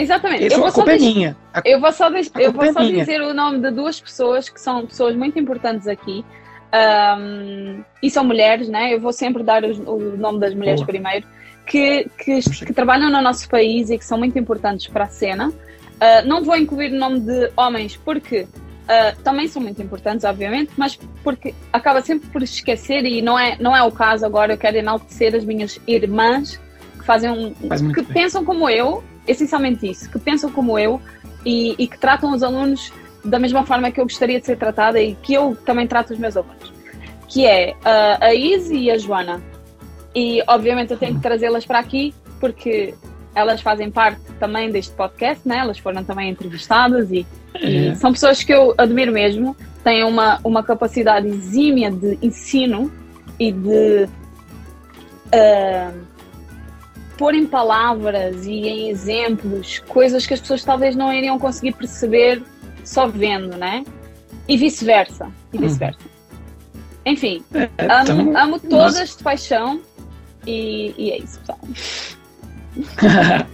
Exatamente. 0.00 0.44
Eu 0.44 0.58
vou 0.58 0.68
a 0.68 0.72
culpa 0.72 0.92
é 0.92 0.98
minha. 0.98 1.36
eu 1.64 1.80
vou 1.80 1.92
só, 1.92 2.08
eu 2.38 2.52
vou 2.52 2.72
só 2.72 2.80
é 2.80 2.90
dizer 2.90 3.20
o 3.20 3.34
nome 3.34 3.60
de 3.60 3.70
duas 3.70 4.00
pessoas 4.00 4.48
que 4.48 4.60
são 4.60 4.86
pessoas 4.86 5.16
muito 5.16 5.38
importantes 5.38 5.86
aqui. 5.86 6.24
Um, 6.70 7.82
e 8.02 8.10
são 8.10 8.22
mulheres, 8.24 8.68
né? 8.68 8.94
Eu 8.94 9.00
vou 9.00 9.12
sempre 9.12 9.42
dar 9.42 9.64
o, 9.64 9.90
o 9.90 10.16
nome 10.16 10.38
das 10.38 10.54
mulheres 10.54 10.80
Boa. 10.80 10.86
primeiro, 10.86 11.26
que, 11.66 12.06
que, 12.18 12.40
que, 12.40 12.72
trabalham 12.72 13.10
no 13.10 13.22
nosso 13.22 13.48
país 13.48 13.90
e 13.90 13.98
que 13.98 14.04
são 14.04 14.18
muito 14.18 14.38
importantes 14.38 14.86
para 14.86 15.04
a 15.04 15.08
cena. 15.08 15.48
Uh, 15.48 16.26
não 16.26 16.44
vou 16.44 16.56
incluir 16.56 16.92
o 16.92 16.96
nome 16.96 17.20
de 17.20 17.50
homens 17.56 17.96
porque 17.96 18.42
uh, 18.42 19.22
também 19.24 19.48
são 19.48 19.60
muito 19.60 19.82
importantes, 19.82 20.24
obviamente, 20.24 20.70
mas 20.76 20.98
porque 21.24 21.54
acaba 21.72 22.02
sempre 22.02 22.28
por 22.28 22.42
esquecer 22.42 23.04
e 23.04 23.20
não 23.20 23.38
é, 23.38 23.56
não 23.58 23.74
é 23.74 23.82
o 23.82 23.90
caso 23.90 24.24
agora. 24.24 24.52
Eu 24.52 24.58
quero 24.58 24.76
enaltecer 24.76 25.34
as 25.34 25.44
minhas 25.44 25.80
irmãs 25.86 26.60
que 26.98 27.04
fazem 27.04 27.30
um, 27.30 27.54
Faz 27.68 27.80
que 27.80 28.02
bem. 28.02 28.04
pensam 28.04 28.44
como 28.44 28.68
eu, 28.68 29.02
essencialmente 29.28 29.88
isso, 29.88 30.10
que 30.10 30.18
pensam 30.18 30.50
como 30.50 30.78
eu 30.78 31.00
e, 31.44 31.74
e 31.78 31.86
que 31.86 31.98
tratam 31.98 32.32
os 32.34 32.42
alunos 32.42 32.92
da 33.24 33.38
mesma 33.38 33.64
forma 33.64 33.90
que 33.90 34.00
eu 34.00 34.04
gostaria 34.04 34.40
de 34.40 34.46
ser 34.46 34.56
tratada 34.56 35.00
e 35.00 35.14
que 35.14 35.34
eu 35.34 35.56
também 35.64 35.86
trato 35.86 36.12
os 36.12 36.18
meus 36.18 36.36
alunos, 36.36 36.72
que 37.28 37.46
é 37.46 37.72
uh, 37.72 38.24
a 38.24 38.34
Izzy 38.34 38.76
e 38.76 38.90
a 38.90 38.98
Joana. 38.98 39.42
E 40.14 40.42
obviamente 40.46 40.92
eu 40.92 40.98
tenho 40.98 41.14
que 41.14 41.20
trazê-las 41.20 41.66
para 41.66 41.78
aqui 41.78 42.14
porque 42.40 42.94
elas 43.34 43.60
fazem 43.60 43.90
parte 43.90 44.20
também 44.40 44.70
deste 44.70 44.92
podcast, 44.94 45.46
né? 45.46 45.58
elas 45.58 45.78
foram 45.78 46.02
também 46.02 46.30
entrevistadas 46.30 47.10
e, 47.10 47.26
é. 47.54 47.68
e 47.68 47.96
são 47.96 48.12
pessoas 48.12 48.42
que 48.42 48.52
eu 48.52 48.74
admiro 48.76 49.12
mesmo, 49.12 49.56
têm 49.84 50.02
uma, 50.04 50.40
uma 50.42 50.62
capacidade 50.62 51.28
exímia 51.28 51.90
de 51.90 52.18
ensino 52.22 52.90
e 53.38 53.52
de 53.52 54.08
uh, 55.26 56.07
pôr 57.18 57.34
em 57.34 57.44
palavras 57.44 58.46
e 58.46 58.52
em 58.52 58.88
exemplos 58.88 59.80
coisas 59.80 60.24
que 60.24 60.32
as 60.32 60.40
pessoas 60.40 60.64
talvez 60.64 60.94
não 60.94 61.12
iriam 61.12 61.38
conseguir 61.38 61.72
perceber 61.72 62.42
só 62.84 63.06
vendo, 63.08 63.56
né? 63.58 63.84
E 64.46 64.56
vice-versa. 64.56 65.28
E 65.52 65.56
uhum. 65.56 65.64
vice-versa. 65.64 65.98
Enfim, 67.04 67.42
é, 67.52 67.68
amo, 67.78 68.02
então, 68.02 68.36
amo 68.36 68.60
todas 68.60 68.98
nós... 68.98 69.16
de 69.16 69.22
paixão 69.22 69.80
e, 70.46 70.94
e, 70.96 71.10
é 71.10 71.18
isso, 71.18 71.40
pessoal. 71.40 71.58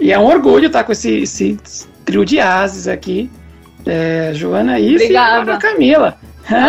e 0.00 0.10
é 0.12 0.18
um 0.18 0.24
orgulho 0.24 0.66
estar 0.66 0.84
com 0.84 0.92
esse, 0.92 1.22
esse 1.22 1.58
trio 2.04 2.24
de 2.24 2.40
ases 2.40 2.88
aqui. 2.88 3.30
É, 3.86 4.32
Joana 4.34 4.78
Is 4.78 5.02
e 5.02 5.16
Ana 5.16 5.58
Camila. 5.58 6.18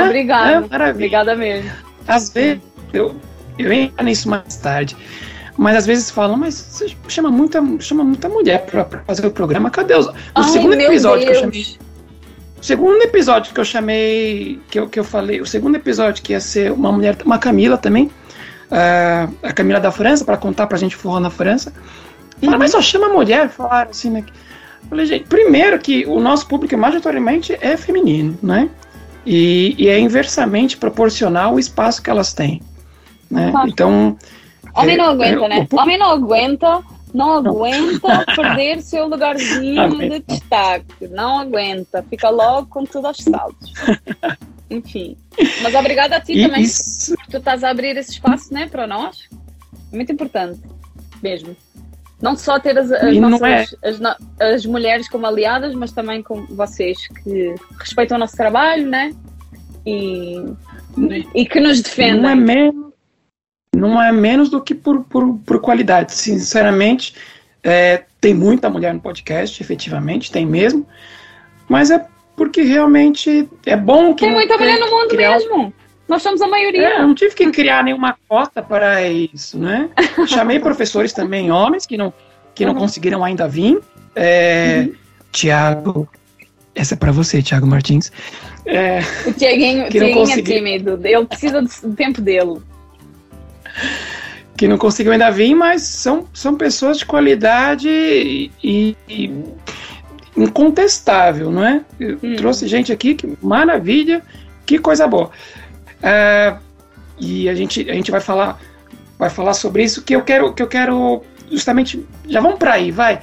Obrigada. 0.06 0.68
É, 0.84 0.91
Obrigada 0.91 1.36
mesmo. 1.36 1.72
Às 2.08 2.30
vezes, 2.30 2.62
eu, 2.93 3.16
eu 3.58 3.72
entro 3.72 4.04
nisso 4.04 4.30
mais 4.30 4.56
tarde. 4.58 4.95
Mas 5.62 5.78
às 5.78 5.86
vezes 5.86 6.09
falam, 6.09 6.36
mas 6.38 6.55
você 6.55 6.88
chama 7.07 7.30
muita, 7.30 7.64
chama 7.80 8.03
muita 8.03 8.28
mulher 8.28 8.66
pra, 8.66 8.84
pra 8.84 9.01
fazer 9.01 9.28
o 9.28 9.30
programa. 9.30 9.70
Cadê 9.70 9.93
os. 9.93 10.07
O 10.07 10.14
Ai, 10.34 10.43
segundo 10.45 10.74
episódio 10.74 11.24
Deus. 11.24 11.38
que 11.38 11.38
eu 11.38 11.39
chamei. 11.39 11.78
O 12.59 12.64
segundo 12.64 13.01
episódio 13.03 13.53
que 13.53 13.59
eu 13.59 13.66
chamei, 13.66 14.59
que 14.72 14.80
eu, 14.80 14.89
que 14.89 14.99
eu 14.99 15.03
falei, 15.03 15.39
o 15.39 15.45
segundo 15.45 15.76
episódio 15.76 16.24
que 16.24 16.34
ia 16.34 16.39
ser 16.39 16.72
uma 16.72 16.91
mulher, 16.91 17.16
uma 17.24 17.38
Camila 17.38 17.78
também, 17.78 18.05
uh, 18.05 19.32
a 19.43 19.53
Camila 19.53 19.80
da 19.80 19.91
França, 19.91 20.26
para 20.26 20.36
contar 20.36 20.66
pra 20.66 20.80
gente 20.80 20.95
forró 20.95 21.20
na 21.20 21.30
França. 21.30 21.72
Falaram, 22.39 22.53
uhum. 22.53 22.57
mas 22.57 22.72
só 22.72 22.82
chama 22.82 23.09
mulher, 23.09 23.47
falaram 23.49 23.91
assim, 23.91 24.09
né? 24.09 24.26
Falei, 24.89 25.05
gente, 25.05 25.26
primeiro 25.26 25.78
que 25.78 26.07
o 26.07 26.20
nosso 26.20 26.47
público 26.47 26.76
majoritariamente 26.76 27.55
é 27.62 27.78
feminino, 27.78 28.36
né? 28.41 28.68
E, 29.24 29.76
e 29.78 29.89
é 29.89 29.99
inversamente 29.99 30.76
proporcional 30.76 31.53
o 31.53 31.59
espaço 31.59 32.01
que 32.01 32.09
elas 32.09 32.34
têm. 32.34 32.64
Né? 33.30 33.53
Então. 33.68 34.18
Homem 34.76 34.97
não 34.97 35.05
é, 35.05 35.09
aguenta, 35.09 35.45
é, 35.45 35.49
né? 35.49 35.68
Homem 35.72 35.97
não 35.97 36.12
aguenta 36.12 36.84
não 37.14 37.34
aguenta 37.38 38.26
perder 38.36 38.82
seu 38.82 39.07
lugarzinho 39.07 39.97
de 39.97 40.20
destaque. 40.20 41.07
Não 41.09 41.39
aguenta. 41.39 42.03
Fica 42.09 42.30
logo 42.30 42.68
com 42.68 42.86
tudo 42.86 43.07
aos 43.07 43.18
saltos. 43.18 43.74
Enfim. 44.70 45.18
Mas 45.62 45.76
obrigada 45.76 46.16
a 46.16 46.22
ti 46.22 46.34
e 46.34 46.47
também. 46.47 46.64
Isso... 46.64 47.16
Tu 47.30 47.38
estás 47.38 47.64
a 47.64 47.70
abrir 47.70 47.97
esse 47.97 48.12
espaço, 48.12 48.53
né, 48.53 48.68
para 48.68 48.88
nós. 48.88 49.28
Muito 49.91 50.12
importante. 50.12 50.62
Mesmo. 51.22 51.55
Não 52.22 52.36
só 52.38 52.59
ter 52.59 52.78
as, 52.78 52.91
as 52.91 53.18
nossas, 53.18 53.41
é... 53.41 53.89
as, 53.89 53.99
as, 54.39 54.66
mulheres 54.66 55.09
como 55.09 55.26
aliadas, 55.26 55.74
mas 55.74 55.91
também 55.91 56.22
com 56.22 56.45
vocês 56.45 57.07
que 57.07 57.55
respeitam 57.80 58.16
o 58.16 58.20
nosso 58.20 58.38
trabalho, 58.38 58.88
né? 58.88 59.14
E, 59.86 60.45
e 61.34 61.45
que 61.45 61.59
nos 61.59 61.82
defendem. 61.82 62.22
Não 62.22 62.30
é 62.30 62.36
menos 62.36 62.90
não 63.76 64.01
é 64.01 64.11
menos 64.11 64.49
do 64.49 64.61
que 64.61 64.76
por, 64.76 65.03
por, 65.03 65.38
por 65.45 65.59
qualidade. 65.59 66.13
Sinceramente, 66.13 67.15
é, 67.63 68.03
tem 68.19 68.34
muita 68.34 68.69
mulher 68.69 68.93
no 68.93 68.99
podcast, 68.99 69.61
efetivamente, 69.61 70.32
tem 70.32 70.45
mesmo, 70.45 70.86
mas 71.69 71.89
é 71.89 72.05
porque 72.36 72.61
realmente 72.61 73.47
é 73.65 73.76
bom 73.76 74.13
que. 74.13 74.26
Tem 74.26 74.34
muita 74.34 74.57
mulher 74.57 74.80
no 74.80 74.89
mundo 74.89 75.09
criar... 75.09 75.32
mesmo. 75.32 75.74
Nós 76.07 76.22
somos 76.22 76.41
a 76.41 76.47
maioria. 76.47 76.88
É, 76.88 77.01
não 77.01 77.15
tive 77.15 77.34
que 77.34 77.49
criar 77.51 77.84
nenhuma 77.84 78.17
cota 78.28 78.61
para 78.61 79.07
isso, 79.07 79.57
né? 79.57 79.89
Chamei 80.28 80.59
professores 80.59 81.13
também, 81.13 81.49
homens, 81.51 81.86
que 81.86 81.95
não, 81.95 82.13
que 82.53 82.65
não 82.65 82.74
uhum. 82.74 82.80
conseguiram 82.80 83.24
ainda 83.24 83.47
vir. 83.47 83.80
É, 84.13 84.88
uhum. 84.88 84.95
Tiago, 85.32 86.09
essa 86.76 86.95
é 86.95 86.97
para 86.97 87.13
você, 87.13 87.41
Tiago 87.41 87.65
Martins. 87.65 88.11
É, 88.65 88.99
o 89.26 89.32
Tiaguinho, 89.32 89.89
Tiaguinho 89.89 90.30
é 90.30 90.39
é 90.39 90.41
tímido, 90.41 90.99
ele 91.01 91.26
precisa 91.26 91.61
do 91.61 91.95
tempo 91.95 92.19
dele 92.19 92.61
que 94.57 94.67
não 94.67 94.78
conseguiu 94.78 95.11
ainda 95.11 95.32
vir, 95.32 95.55
mas 95.55 95.82
são, 95.82 96.28
são 96.34 96.55
pessoas 96.55 96.99
de 96.99 97.05
qualidade 97.05 97.89
e, 97.89 98.51
e 98.63 99.34
incontestável, 100.36 101.51
não 101.51 101.65
é? 101.65 101.82
Hum. 101.99 102.36
Trouxe 102.36 102.67
gente 102.67 102.91
aqui, 102.91 103.15
que 103.15 103.38
maravilha, 103.41 104.22
que 104.65 104.78
coisa 104.78 105.07
boa. 105.07 105.32
É, 106.01 106.55
e 107.19 107.47
a 107.49 107.55
gente, 107.55 107.89
a 107.89 107.93
gente 107.93 108.11
vai 108.11 108.22
falar 108.22 108.59
vai 109.17 109.30
falar 109.30 109.53
sobre 109.53 109.84
isso 109.84 110.01
que 110.01 110.15
eu 110.15 110.24
quero 110.24 110.51
que 110.51 110.63
eu 110.63 110.67
quero 110.67 111.22
justamente 111.51 112.03
já 112.28 112.41
vamos 112.41 112.57
para 112.57 112.74
aí 112.74 112.89
vai 112.89 113.19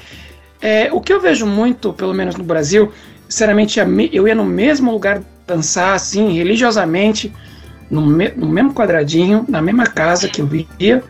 é, 0.63 0.89
o 0.93 1.01
que 1.01 1.13
eu 1.13 1.21
vejo 1.21 1.45
muito 1.45 1.93
pelo 1.93 2.15
menos 2.15 2.37
no 2.37 2.45
Brasil 2.45 2.93
sinceramente 3.29 3.81
eu 4.13 4.29
ia 4.29 4.35
no 4.35 4.45
mesmo 4.45 4.93
lugar 4.93 5.21
dançar 5.45 5.95
assim 5.95 6.35
religiosamente 6.35 7.33
no, 7.91 8.05
me, 8.05 8.29
no 8.31 8.49
mesmo 8.49 8.73
quadradinho, 8.73 9.45
na 9.49 9.61
mesma 9.63 9.87
casa 9.87 10.29
que 10.29 10.41
eu 10.41 10.47
vivia. 10.47 11.03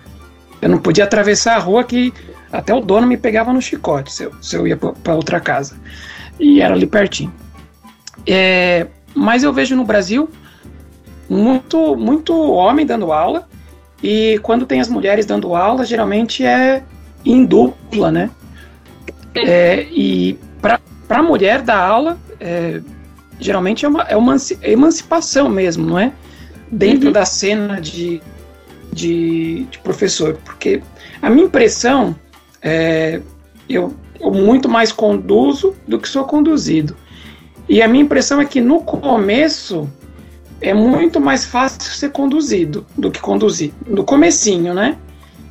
Eu 0.60 0.68
não 0.68 0.78
podia 0.78 1.04
atravessar 1.04 1.56
a 1.56 1.58
rua 1.58 1.84
que 1.84 2.12
até 2.52 2.74
o 2.74 2.80
dono 2.80 3.06
me 3.06 3.16
pegava 3.16 3.52
no 3.52 3.60
chicote 3.60 4.12
se 4.12 4.24
eu, 4.24 4.32
se 4.40 4.56
eu 4.56 4.66
ia 4.66 4.76
para 4.76 5.14
outra 5.14 5.40
casa. 5.40 5.76
E 6.38 6.60
era 6.60 6.74
ali 6.74 6.86
pertinho. 6.86 7.32
É, 8.26 8.86
mas 9.14 9.42
eu 9.42 9.52
vejo 9.52 9.76
no 9.76 9.84
Brasil 9.84 10.28
muito, 11.28 11.96
muito 11.96 12.34
homem 12.34 12.86
dando 12.86 13.12
aula. 13.12 13.48
E 14.02 14.38
quando 14.42 14.66
tem 14.66 14.80
as 14.80 14.88
mulheres 14.88 15.26
dando 15.26 15.54
aula, 15.54 15.84
geralmente 15.84 16.44
é 16.44 16.82
em 17.24 17.44
dupla, 17.44 18.10
né? 18.10 18.30
É, 19.34 19.86
e 19.90 20.38
para 20.60 20.80
a 21.08 21.22
mulher 21.22 21.62
dar 21.62 21.78
aula, 21.78 22.18
é, 22.40 22.80
geralmente 23.38 23.84
é 23.84 23.88
uma, 23.88 24.02
é 24.02 24.16
uma 24.16 24.36
emancipação 24.62 25.48
mesmo, 25.48 25.86
não 25.86 25.98
é? 25.98 26.12
Dentro 26.70 27.08
uhum. 27.08 27.12
da 27.12 27.24
cena 27.24 27.80
de, 27.80 28.20
de, 28.92 29.64
de, 29.70 29.78
professor, 29.78 30.38
porque 30.44 30.82
a 31.20 31.30
minha 31.30 31.46
impressão 31.46 32.14
é 32.62 33.20
eu, 33.68 33.94
eu 34.20 34.30
muito 34.30 34.68
mais 34.68 34.90
conduzo 34.92 35.74
do 35.86 35.98
que 35.98 36.08
sou 36.08 36.24
conduzido. 36.24 36.96
E 37.68 37.82
a 37.82 37.88
minha 37.88 38.02
impressão 38.02 38.40
é 38.40 38.46
que 38.46 38.60
no 38.60 38.80
começo 38.80 39.88
é 40.60 40.72
muito 40.72 41.20
mais 41.20 41.44
fácil 41.44 41.82
ser 41.82 42.10
conduzido 42.10 42.86
do 42.96 43.10
que 43.10 43.20
conduzir. 43.20 43.72
No 43.86 44.04
comecinho, 44.04 44.72
né? 44.72 44.96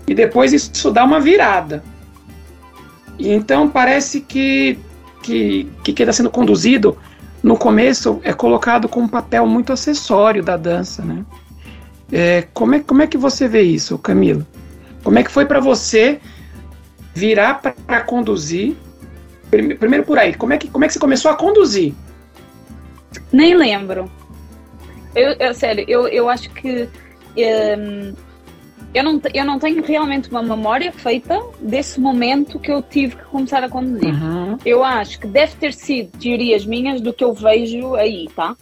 E 0.07 0.15
depois 0.15 0.51
isso 0.51 0.91
dá 0.91 1.03
uma 1.03 1.19
virada. 1.19 1.83
E 3.19 3.29
então 3.29 3.69
parece 3.69 4.21
que 4.21 4.79
que 5.21 5.67
que 5.83 5.91
está 5.91 6.13
sendo 6.13 6.29
conduzido 6.29 6.97
no 7.43 7.57
começo 7.57 8.19
é 8.23 8.33
colocado 8.33 8.89
como 8.89 9.05
um 9.05 9.09
papel 9.09 9.45
muito 9.45 9.71
acessório 9.71 10.43
da 10.43 10.57
dança, 10.57 11.03
né? 11.03 11.25
É, 12.11 12.43
como, 12.53 12.75
é, 12.75 12.79
como 12.79 13.01
é 13.01 13.07
que 13.07 13.17
você 13.17 13.47
vê 13.47 13.61
isso, 13.61 13.97
Camila? 13.97 14.45
Como 15.03 15.19
é 15.19 15.23
que 15.23 15.31
foi 15.31 15.45
para 15.45 15.59
você 15.59 16.19
virar 17.13 17.61
para 17.85 18.01
conduzir? 18.01 18.75
Primeiro 19.49 20.03
por 20.03 20.17
aí, 20.17 20.33
como 20.33 20.53
é, 20.53 20.57
que, 20.57 20.67
como 20.67 20.83
é 20.83 20.87
que 20.87 20.93
você 20.93 20.99
começou 20.99 21.31
a 21.31 21.35
conduzir? 21.35 21.93
Nem 23.31 23.55
lembro. 23.55 24.11
Eu, 25.15 25.31
eu 25.39 25.53
sério, 25.53 25.85
eu, 25.87 26.07
eu 26.07 26.29
acho 26.29 26.49
que 26.49 26.89
um, 27.37 28.13
eu, 28.93 29.03
não, 29.03 29.21
eu 29.33 29.45
não 29.45 29.59
tenho 29.59 29.83
realmente 29.83 30.29
uma 30.29 30.41
memória 30.41 30.91
feita 30.91 31.39
desse 31.59 31.99
momento 31.99 32.59
que 32.59 32.71
eu 32.71 32.81
tive 32.81 33.15
que 33.15 33.23
começar 33.25 33.63
a 33.63 33.69
conduzir. 33.69 34.13
Uhum. 34.13 34.57
Eu 34.65 34.83
acho 34.83 35.19
que 35.19 35.27
deve 35.27 35.55
ter 35.55 35.73
sido 35.73 36.17
teorias 36.17 36.65
minhas 36.65 37.01
do 37.01 37.13
que 37.13 37.23
eu 37.23 37.33
vejo 37.33 37.95
aí, 37.95 38.27
tá? 38.35 38.55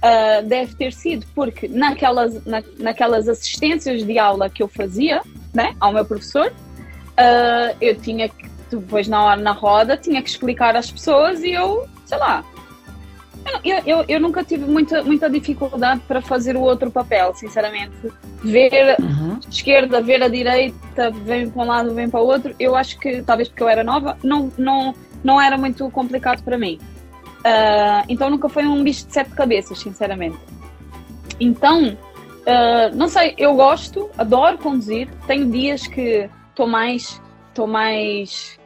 Uh, 0.00 0.46
deve 0.46 0.74
ter 0.74 0.92
sido 0.92 1.26
porque 1.34 1.68
naquelas, 1.68 2.44
na, 2.46 2.62
naquelas 2.78 3.28
assistências 3.28 4.02
de 4.02 4.18
aula 4.18 4.48
que 4.48 4.62
eu 4.62 4.68
fazia 4.68 5.20
né, 5.52 5.74
ao 5.78 5.92
meu 5.92 6.04
professor, 6.04 6.46
uh, 6.50 7.76
eu 7.80 7.94
tinha 7.96 8.28
que, 8.28 8.48
depois 8.70 9.06
na 9.06 9.22
hora 9.22 9.40
na 9.40 9.52
roda, 9.52 9.96
tinha 9.96 10.22
que 10.22 10.30
explicar 10.30 10.74
às 10.74 10.90
pessoas 10.90 11.42
e 11.42 11.52
eu, 11.52 11.86
sei 12.06 12.18
lá, 12.18 12.44
eu, 13.64 13.82
eu, 13.86 14.04
eu, 14.08 14.20
nunca 14.20 14.44
tive 14.44 14.64
muita, 14.64 15.02
muita 15.02 15.28
dificuldade 15.28 16.00
para 16.06 16.20
fazer 16.20 16.56
o 16.56 16.60
outro 16.60 16.90
papel, 16.90 17.34
sinceramente. 17.34 17.94
Ver 18.42 18.96
uhum. 19.00 19.38
a 19.44 19.48
esquerda, 19.48 20.00
ver 20.00 20.22
a 20.22 20.28
direita, 20.28 21.10
vem 21.10 21.50
para 21.50 21.62
um 21.62 21.66
lado, 21.66 21.94
vem 21.94 22.08
para 22.08 22.20
o 22.20 22.26
outro. 22.26 22.54
Eu 22.58 22.76
acho 22.76 22.98
que, 22.98 23.22
talvez 23.22 23.48
porque 23.48 23.62
eu 23.62 23.68
era 23.68 23.82
nova, 23.82 24.16
não, 24.22 24.52
não, 24.56 24.94
não 25.24 25.40
era 25.40 25.56
muito 25.56 25.88
complicado 25.90 26.42
para 26.42 26.58
mim. 26.58 26.78
Uh, 27.40 28.04
então 28.08 28.28
nunca 28.28 28.48
foi 28.48 28.66
um 28.66 28.84
bicho 28.84 29.06
de 29.06 29.12
sete 29.14 29.30
cabeças, 29.30 29.78
sinceramente. 29.78 30.38
Então, 31.38 31.88
uh, 31.94 32.94
não 32.94 33.08
sei, 33.08 33.34
eu 33.38 33.54
gosto, 33.54 34.10
adoro 34.18 34.58
conduzir. 34.58 35.08
Tenho 35.26 35.50
dias 35.50 35.86
que 35.86 36.28
estou 36.50 36.66
mais, 36.66 37.20
estou 37.48 37.66
mais 37.66 38.59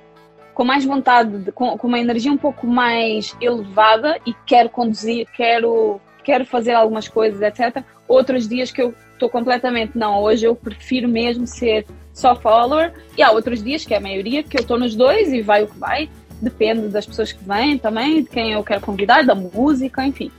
com 0.54 0.64
mais 0.64 0.84
vontade, 0.84 1.38
de, 1.38 1.52
com, 1.52 1.76
com, 1.76 1.88
uma 1.88 1.98
energia 1.98 2.32
um 2.32 2.36
pouco 2.36 2.66
mais 2.66 3.36
elevada 3.40 4.18
e 4.24 4.32
quero 4.46 4.70
conduzir, 4.70 5.26
quero, 5.34 6.00
quero 6.22 6.46
fazer 6.46 6.72
algumas 6.72 7.08
coisas, 7.08 7.42
etc. 7.42 7.82
Outros 8.06 8.48
dias 8.48 8.70
que 8.70 8.80
eu 8.80 8.94
estou 9.12 9.28
completamente, 9.28 9.98
não, 9.98 10.22
hoje 10.22 10.46
eu 10.46 10.54
prefiro 10.54 11.08
mesmo 11.08 11.46
ser 11.46 11.86
só 12.12 12.36
follower. 12.36 12.92
E 13.18 13.22
há 13.22 13.30
outros 13.32 13.62
dias, 13.62 13.84
que 13.84 13.92
é 13.92 13.96
a 13.96 14.00
maioria, 14.00 14.42
que 14.42 14.56
eu 14.56 14.60
estou 14.60 14.78
nos 14.78 14.94
dois 14.94 15.32
e 15.32 15.42
vai 15.42 15.64
o 15.64 15.66
que 15.66 15.78
vai. 15.78 16.08
Depende 16.40 16.88
das 16.88 17.06
pessoas 17.06 17.32
que 17.32 17.42
vêm 17.44 17.76
também, 17.76 18.22
de 18.22 18.30
quem 18.30 18.52
eu 18.52 18.62
quero 18.62 18.80
convidar, 18.80 19.24
da 19.24 19.34
música, 19.34 20.06
enfim. 20.06 20.30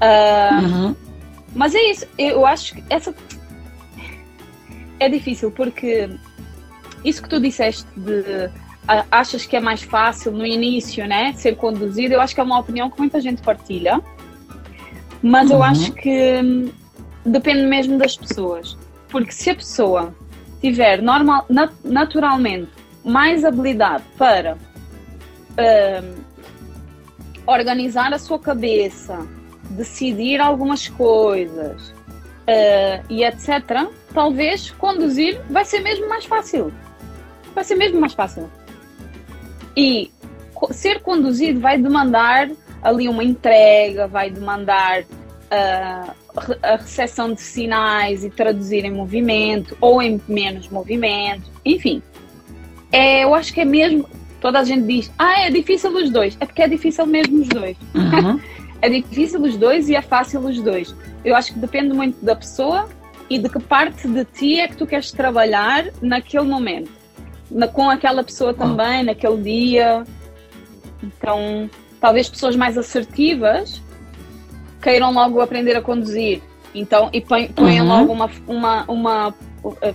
Uh, 0.00 0.64
uhum. 0.64 0.96
Mas 1.54 1.74
é 1.74 1.90
isso, 1.90 2.06
eu 2.16 2.46
acho 2.46 2.74
que 2.74 2.84
essa. 2.88 3.14
É 4.98 5.08
difícil 5.08 5.50
porque 5.50 6.08
isso 7.04 7.22
que 7.22 7.28
tu 7.28 7.40
disseste 7.40 7.86
de 7.96 8.50
achas 9.10 9.46
que 9.46 9.56
é 9.56 9.60
mais 9.60 9.82
fácil 9.82 10.32
no 10.32 10.44
início, 10.44 11.06
né, 11.06 11.32
ser 11.34 11.56
conduzido, 11.56 12.14
eu 12.14 12.20
acho 12.20 12.34
que 12.34 12.40
é 12.40 12.44
uma 12.44 12.58
opinião 12.58 12.90
que 12.90 12.98
muita 12.98 13.20
gente 13.20 13.40
partilha, 13.42 14.00
mas 15.22 15.50
uhum. 15.50 15.56
eu 15.56 15.62
acho 15.62 15.92
que 15.92 16.40
hum, 16.42 16.70
depende 17.24 17.62
mesmo 17.62 17.98
das 17.98 18.16
pessoas, 18.16 18.76
porque 19.08 19.32
se 19.32 19.50
a 19.50 19.54
pessoa 19.54 20.14
tiver 20.60 21.00
normal, 21.00 21.46
nat 21.48 21.72
naturalmente 21.84 22.70
mais 23.04 23.44
habilidade 23.44 24.04
para 24.18 24.56
hum, 24.56 26.14
organizar 27.46 28.12
a 28.12 28.18
sua 28.18 28.38
cabeça, 28.38 29.26
decidir 29.70 30.40
algumas 30.40 30.88
coisas 30.88 31.90
uh, 31.90 33.04
e 33.08 33.24
etc., 33.24 33.88
talvez 34.12 34.70
conduzir 34.72 35.40
vai 35.48 35.64
ser 35.64 35.80
mesmo 35.80 36.08
mais 36.08 36.24
fácil. 36.24 36.72
Vai 37.54 37.64
ser 37.64 37.74
mesmo 37.76 38.00
mais 38.00 38.12
fácil. 38.12 38.50
E 39.76 40.10
ser 40.72 41.00
conduzido 41.00 41.60
vai 41.60 41.78
demandar 41.78 42.50
ali 42.82 43.08
uma 43.08 43.24
entrega, 43.24 44.06
vai 44.06 44.30
demandar 44.30 45.02
uh, 45.02 46.14
a 46.62 46.76
recepção 46.76 47.32
de 47.32 47.40
sinais 47.40 48.24
e 48.24 48.30
traduzir 48.30 48.84
em 48.84 48.90
movimento 48.90 49.76
ou 49.80 50.00
em 50.00 50.20
menos 50.28 50.68
movimento, 50.68 51.50
enfim. 51.64 52.02
É, 52.92 53.24
eu 53.24 53.34
acho 53.34 53.52
que 53.52 53.60
é 53.60 53.64
mesmo. 53.64 54.08
Toda 54.40 54.60
a 54.60 54.64
gente 54.64 54.86
diz, 54.86 55.12
ah, 55.18 55.40
é 55.40 55.50
difícil 55.50 55.90
os 55.90 56.10
dois. 56.10 56.36
É 56.40 56.46
porque 56.46 56.62
é 56.62 56.68
difícil 56.68 57.04
mesmo 57.06 57.42
os 57.42 57.48
dois. 57.48 57.76
Uhum. 57.94 58.40
é 58.80 58.88
difícil 58.88 59.42
os 59.42 59.56
dois 59.56 59.88
e 59.90 59.94
é 59.94 60.00
fácil 60.00 60.40
os 60.40 60.60
dois. 60.62 60.94
Eu 61.22 61.36
acho 61.36 61.52
que 61.52 61.58
depende 61.58 61.92
muito 61.92 62.24
da 62.24 62.34
pessoa 62.34 62.88
e 63.28 63.38
de 63.38 63.48
que 63.50 63.60
parte 63.60 64.08
de 64.08 64.24
ti 64.24 64.58
é 64.58 64.66
que 64.66 64.76
tu 64.76 64.86
queres 64.86 65.12
trabalhar 65.12 65.88
naquele 66.00 66.46
momento 66.46 66.90
com 67.72 67.90
aquela 67.90 68.22
pessoa 68.22 68.54
também, 68.54 69.02
naquele 69.02 69.42
dia. 69.42 70.04
Então, 71.02 71.68
talvez 72.00 72.28
pessoas 72.28 72.56
mais 72.56 72.76
assertivas 72.76 73.82
queiram 74.80 75.12
logo 75.12 75.40
aprender 75.40 75.76
a 75.76 75.82
conduzir. 75.82 76.42
Então, 76.74 77.10
e 77.12 77.20
põem, 77.20 77.52
uhum. 77.58 77.86
logo 77.86 78.12
uma, 78.12 78.30
uma, 78.46 78.84
uma. 78.88 79.34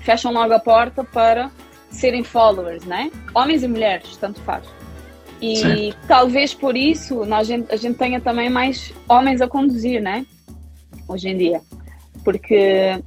fecham 0.01 0.31
logo 0.31 0.53
a 0.53 0.59
porta 0.59 1.03
para 1.03 1.49
serem 1.89 2.23
followers, 2.23 2.83
né? 2.83 3.09
Homens 3.33 3.63
e 3.63 3.67
mulheres, 3.67 4.17
tanto 4.17 4.41
faz. 4.41 4.65
E 5.41 5.57
certo. 5.57 5.97
talvez 6.07 6.53
por 6.53 6.75
isso 6.75 7.21
a 7.33 7.43
gente, 7.43 7.71
a 7.71 7.75
gente 7.75 7.97
tenha 7.97 8.19
também 8.19 8.49
mais 8.49 8.93
homens 9.07 9.41
a 9.41 9.47
conduzir, 9.47 10.01
né? 10.01 10.25
Hoje 11.07 11.29
em 11.29 11.37
dia. 11.37 11.61
Porque 12.23 12.99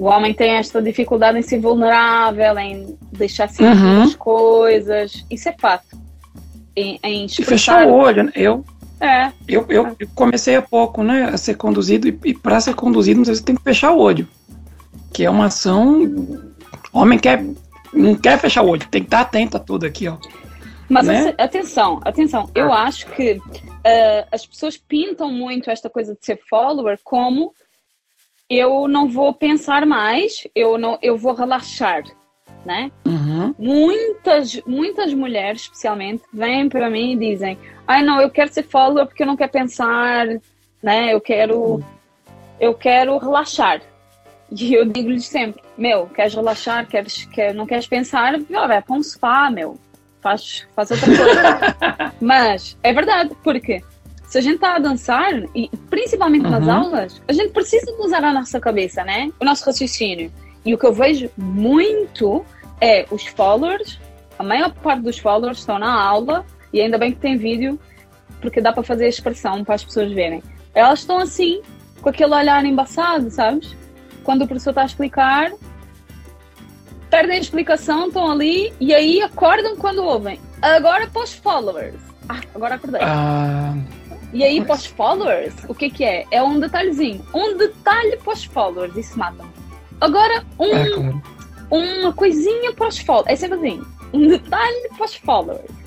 o 0.00 0.06
homem 0.06 0.32
tem 0.32 0.52
esta 0.52 0.80
dificuldade 0.80 1.38
em 1.38 1.42
ser 1.42 1.60
vulnerável, 1.60 2.58
em 2.58 2.96
deixar 3.12 3.50
sentir 3.50 3.82
uhum. 3.82 4.02
as 4.04 4.14
coisas. 4.14 5.26
Isso 5.30 5.50
é 5.50 5.52
fato. 5.52 5.94
Em, 6.74 6.98
em 7.04 7.26
e 7.26 7.44
fechar 7.44 7.86
o 7.86 7.92
olho, 7.92 8.22
né? 8.22 8.32
Eu, 8.34 8.64
é. 8.98 9.30
Eu, 9.46 9.66
eu, 9.68 9.94
eu, 9.98 10.08
comecei 10.14 10.56
há 10.56 10.62
pouco, 10.62 11.02
né, 11.02 11.24
a 11.24 11.36
ser 11.36 11.54
conduzido, 11.58 12.08
e, 12.08 12.18
e 12.24 12.32
para 12.32 12.58
ser 12.62 12.74
conduzido, 12.74 13.22
você 13.22 13.42
tem 13.42 13.54
que 13.54 13.62
fechar 13.62 13.90
o 13.90 13.98
olho. 13.98 14.26
Que 15.12 15.26
é 15.26 15.30
uma 15.30 15.46
ação. 15.46 16.50
Homem 16.94 17.18
quer, 17.18 17.44
não 17.92 18.14
quer 18.14 18.38
fechar 18.38 18.62
o 18.62 18.70
olho, 18.70 18.88
tem 18.90 19.02
que 19.02 19.06
estar 19.06 19.20
atento 19.20 19.58
a 19.58 19.60
tudo 19.60 19.84
aqui, 19.84 20.08
ó. 20.08 20.16
Mas 20.88 21.06
né? 21.06 21.34
atenção, 21.36 22.00
atenção, 22.06 22.48
eu 22.54 22.72
ah. 22.72 22.84
acho 22.84 23.06
que 23.08 23.34
uh, 23.34 24.26
as 24.32 24.46
pessoas 24.46 24.78
pintam 24.78 25.30
muito 25.30 25.70
esta 25.70 25.90
coisa 25.90 26.14
de 26.14 26.24
ser 26.24 26.40
follower 26.48 26.98
como 27.04 27.52
eu 28.50 28.88
não 28.88 29.08
vou 29.08 29.32
pensar 29.32 29.86
mais, 29.86 30.44
eu 30.56 30.76
não, 30.76 30.98
eu 31.00 31.16
vou 31.16 31.32
relaxar, 31.32 32.02
né? 32.66 32.90
Uhum. 33.06 33.54
Muitas, 33.56 34.60
muitas 34.66 35.14
mulheres, 35.14 35.62
especialmente, 35.62 36.24
vêm 36.32 36.68
para 36.68 36.90
mim 36.90 37.12
e 37.12 37.16
dizem: 37.16 37.56
"Ai, 37.86 38.02
não, 38.02 38.20
eu 38.20 38.28
quero 38.28 38.52
ser 38.52 38.64
follower 38.64 39.06
porque 39.06 39.22
eu 39.22 39.26
não 39.26 39.36
quero 39.36 39.52
pensar, 39.52 40.26
né? 40.82 41.14
Eu 41.14 41.20
quero, 41.20 41.80
eu 42.58 42.74
quero 42.74 43.16
relaxar." 43.18 43.80
E 44.50 44.74
eu 44.74 44.84
digo-lhes 44.84 45.26
sempre: 45.26 45.62
"Meu, 45.78 46.06
queres 46.08 46.34
relaxar? 46.34 46.88
Queres, 46.88 47.24
quer, 47.26 47.54
não 47.54 47.66
queres 47.66 47.86
pensar? 47.86 48.36
Vai 48.40 48.82
para 48.82 48.96
um 48.96 49.02
sofá, 49.02 49.48
meu. 49.48 49.78
Faz, 50.20 50.66
faz 50.74 50.90
outra 50.90 51.06
coisa." 51.06 52.12
Mas 52.20 52.76
é 52.82 52.92
verdade, 52.92 53.30
porque 53.44 53.80
se 54.30 54.38
a 54.38 54.40
gente 54.40 54.54
está 54.54 54.76
a 54.76 54.78
dançar, 54.78 55.32
e 55.56 55.68
principalmente 55.90 56.44
uhum. 56.44 56.52
nas 56.52 56.68
aulas, 56.68 57.22
a 57.26 57.32
gente 57.32 57.50
precisa 57.52 57.92
usar 57.98 58.22
a 58.22 58.32
nossa 58.32 58.60
cabeça, 58.60 59.02
né? 59.02 59.28
O 59.40 59.44
nosso 59.44 59.66
raciocínio. 59.66 60.32
E 60.64 60.72
o 60.72 60.78
que 60.78 60.86
eu 60.86 60.92
vejo 60.92 61.28
muito 61.36 62.44
é 62.80 63.04
os 63.10 63.26
followers, 63.26 63.98
a 64.38 64.44
maior 64.44 64.72
parte 64.72 65.02
dos 65.02 65.18
followers 65.18 65.58
estão 65.58 65.80
na 65.80 65.92
aula, 65.92 66.46
e 66.72 66.80
ainda 66.80 66.96
bem 66.96 67.10
que 67.10 67.18
tem 67.18 67.36
vídeo, 67.36 67.76
porque 68.40 68.60
dá 68.60 68.72
para 68.72 68.84
fazer 68.84 69.06
a 69.06 69.08
expressão 69.08 69.64
para 69.64 69.74
as 69.74 69.82
pessoas 69.82 70.12
verem. 70.12 70.40
Elas 70.72 71.00
estão 71.00 71.18
assim, 71.18 71.60
com 72.00 72.08
aquele 72.08 72.32
olhar 72.32 72.64
embaçado, 72.64 73.28
sabes? 73.32 73.74
Quando 74.22 74.42
o 74.42 74.46
professor 74.46 74.70
está 74.70 74.82
a 74.82 74.86
explicar, 74.86 75.50
perdem 77.10 77.36
a 77.36 77.40
explicação, 77.40 78.06
estão 78.06 78.30
ali, 78.30 78.72
e 78.78 78.94
aí 78.94 79.20
acordam 79.22 79.74
quando 79.74 80.04
ouvem. 80.04 80.38
Agora 80.62 81.08
para 81.08 81.24
os 81.24 81.34
followers. 81.34 81.96
Ah, 82.28 82.38
agora 82.54 82.76
acordei. 82.76 83.00
Uh... 83.00 83.99
E 84.32 84.44
aí, 84.44 84.64
pós-followers, 84.64 85.54
o 85.68 85.74
que 85.74 85.90
que 85.90 86.04
é? 86.04 86.24
É 86.30 86.42
um 86.42 86.60
detalhezinho. 86.60 87.24
Um 87.34 87.56
detalhe 87.56 88.16
pós-followers, 88.18 88.96
isso 88.96 89.18
mata. 89.18 89.44
Agora, 90.00 90.44
um, 90.58 90.76
é, 90.76 90.90
claro. 90.90 91.22
uma 91.70 92.12
coisinha 92.12 92.72
pós-followers. 92.72 93.28
É 93.28 93.36
sempre 93.36 93.58
assim. 93.58 93.82
Um 94.12 94.28
detalhe 94.28 94.88
pós-followers. 94.96 95.80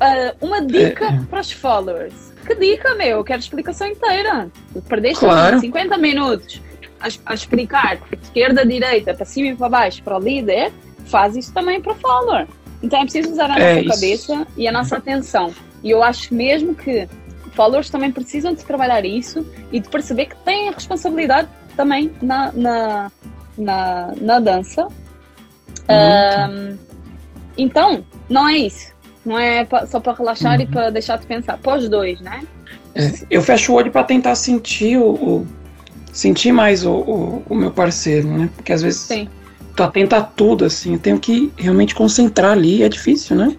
Uh, 0.00 0.46
uma 0.46 0.64
dica 0.64 1.04
é, 1.04 1.08
é. 1.08 1.20
para 1.28 1.40
os 1.40 1.52
followers. 1.52 2.32
Que 2.46 2.54
dica, 2.54 2.94
meu? 2.94 3.18
Eu 3.18 3.24
quero 3.24 3.40
explicação 3.40 3.86
inteira. 3.86 4.50
Perdeste 4.88 5.20
claro. 5.20 5.60
50 5.60 5.98
minutos 5.98 6.60
a, 6.98 7.08
a 7.26 7.34
explicar 7.34 8.00
esquerda, 8.22 8.64
direita, 8.64 9.12
para 9.12 9.26
cima 9.26 9.48
e 9.48 9.56
para 9.56 9.68
baixo 9.68 10.02
para 10.02 10.16
o 10.16 10.20
líder. 10.20 10.72
Faz 11.04 11.36
isso 11.36 11.52
também 11.52 11.82
para 11.82 11.92
o 11.92 11.96
follower. 11.96 12.46
Então 12.82 13.00
é 13.00 13.02
preciso 13.02 13.30
usar 13.30 13.50
a 13.50 13.58
é 13.58 13.82
nossa 13.82 13.94
cabeça 13.94 14.46
e 14.56 14.66
a 14.66 14.72
nossa 14.72 14.96
atenção. 14.96 15.54
E 15.82 15.90
eu 15.90 16.02
acho 16.02 16.34
mesmo 16.34 16.74
que 16.74 17.06
followers 17.52 17.90
também 17.90 18.10
precisam 18.10 18.54
de 18.54 18.64
trabalhar 18.64 19.04
isso 19.04 19.46
e 19.72 19.80
de 19.80 19.88
perceber 19.88 20.26
que 20.26 20.36
têm 20.44 20.68
a 20.68 20.72
responsabilidade 20.72 21.48
também 21.76 22.12
na, 22.20 22.52
na, 22.52 23.12
na, 23.56 24.14
na 24.20 24.40
dança. 24.40 24.88
Um, 25.88 26.76
então, 27.56 28.04
não 28.28 28.48
é 28.48 28.58
isso. 28.58 28.92
Não 29.24 29.38
é 29.38 29.66
só 29.86 30.00
para 30.00 30.14
relaxar 30.14 30.56
uhum. 30.56 30.62
e 30.62 30.66
para 30.66 30.90
deixar 30.90 31.18
de 31.18 31.26
pensar. 31.26 31.58
Pós 31.58 31.88
dois, 31.88 32.20
né? 32.20 32.42
É, 32.94 33.12
eu 33.30 33.42
fecho 33.42 33.72
o 33.72 33.76
olho 33.76 33.90
para 33.90 34.02
tentar 34.02 34.34
sentir 34.34 34.96
o, 34.96 35.10
o, 35.12 35.46
sentir 36.12 36.52
mais 36.52 36.84
o, 36.84 36.92
o, 36.92 37.42
o, 37.48 37.54
meu 37.54 37.70
parceiro, 37.70 38.26
né? 38.28 38.50
Porque 38.56 38.72
às 38.72 38.82
vezes 38.82 39.00
Sim. 39.00 39.28
atento 39.78 40.16
a 40.16 40.22
tudo, 40.22 40.64
assim. 40.64 40.94
Eu 40.94 40.98
tenho 40.98 41.18
que 41.18 41.52
realmente 41.56 41.94
concentrar 41.94 42.52
ali. 42.52 42.82
É 42.82 42.88
difícil, 42.88 43.36
né? 43.36 43.56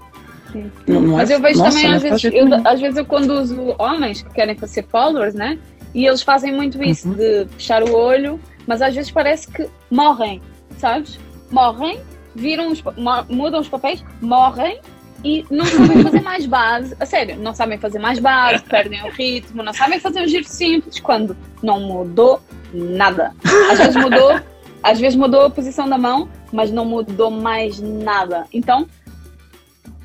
Não, 0.87 1.01
não 1.01 1.17
Mas 1.17 1.29
é, 1.29 1.35
eu 1.35 1.41
vejo 1.41 1.59
nossa, 1.59 1.77
também, 1.77 1.93
às 1.93 2.01
vezes, 2.01 2.23
eu, 2.23 2.47
às 2.65 2.79
vezes 2.79 2.97
eu 2.97 3.05
conduzo 3.05 3.75
homens 3.77 4.21
que 4.21 4.33
querem 4.33 4.55
fazer 4.55 4.85
followers, 4.89 5.33
né? 5.33 5.57
E 5.93 6.05
eles 6.05 6.21
fazem 6.21 6.53
muito 6.53 6.81
isso, 6.83 7.09
uhum. 7.09 7.15
de 7.15 7.47
fechar 7.57 7.83
o 7.83 7.93
olho, 7.93 8.39
mas 8.65 8.81
às 8.81 8.95
vezes 8.95 9.11
parece 9.11 9.47
que 9.47 9.67
morrem, 9.89 10.41
sabes? 10.77 11.19
Morrem, 11.49 11.99
viram 12.35 12.69
os, 12.71 12.81
mudam 13.29 13.59
os 13.59 13.67
papéis, 13.67 14.03
morrem 14.21 14.79
e 15.23 15.45
não 15.49 15.65
sabem 15.65 16.01
fazer 16.03 16.21
mais 16.21 16.45
base. 16.45 16.95
A 16.99 17.05
sério, 17.05 17.37
não 17.37 17.53
sabem 17.53 17.77
fazer 17.77 17.99
mais 17.99 18.19
base, 18.19 18.63
perdem 18.63 19.03
o 19.03 19.09
ritmo, 19.09 19.63
não 19.63 19.73
sabem 19.73 19.99
fazer 19.99 20.21
um 20.21 20.27
giro 20.27 20.45
simples 20.45 20.99
quando 20.99 21.35
não 21.61 21.79
mudou 21.79 22.41
nada. 22.73 23.33
Às 23.69 23.79
vezes 23.79 23.95
mudou, 23.95 24.39
às 24.81 24.99
vezes 24.99 25.15
mudou 25.17 25.45
a 25.45 25.49
posição 25.49 25.89
da 25.89 25.97
mão, 25.97 26.29
mas 26.51 26.71
não 26.71 26.85
mudou 26.85 27.29
mais 27.29 27.79
nada. 27.79 28.45
Então, 28.53 28.87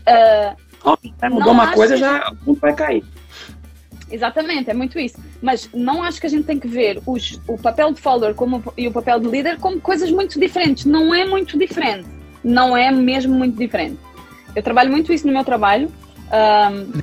uh, 0.08 0.56
oh, 0.84 1.30
mudou 1.30 1.52
uma 1.52 1.72
coisa, 1.72 1.96
já 1.96 2.32
o 2.46 2.54
vai 2.54 2.74
cair. 2.74 3.04
Exatamente, 4.10 4.70
é 4.70 4.74
muito 4.74 4.98
isso. 4.98 5.18
Mas 5.42 5.68
não 5.74 6.02
acho 6.02 6.20
que 6.20 6.26
a 6.26 6.30
gente 6.30 6.44
tem 6.44 6.58
que 6.58 6.68
ver 6.68 7.00
os, 7.04 7.40
o 7.46 7.58
papel 7.58 7.92
de 7.92 8.00
follower 8.00 8.34
como, 8.34 8.62
e 8.76 8.86
o 8.86 8.92
papel 8.92 9.18
de 9.18 9.28
líder 9.28 9.58
como 9.58 9.80
coisas 9.80 10.10
muito 10.10 10.38
diferentes. 10.38 10.84
Não 10.84 11.14
é 11.14 11.24
muito 11.24 11.58
diferente. 11.58 12.08
Não 12.42 12.76
é 12.76 12.90
mesmo 12.90 13.34
muito 13.34 13.58
diferente. 13.58 13.98
Eu 14.54 14.62
trabalho 14.62 14.90
muito 14.90 15.12
isso 15.12 15.26
no 15.26 15.32
meu 15.32 15.44
trabalho. 15.44 15.90
Um, 16.26 17.02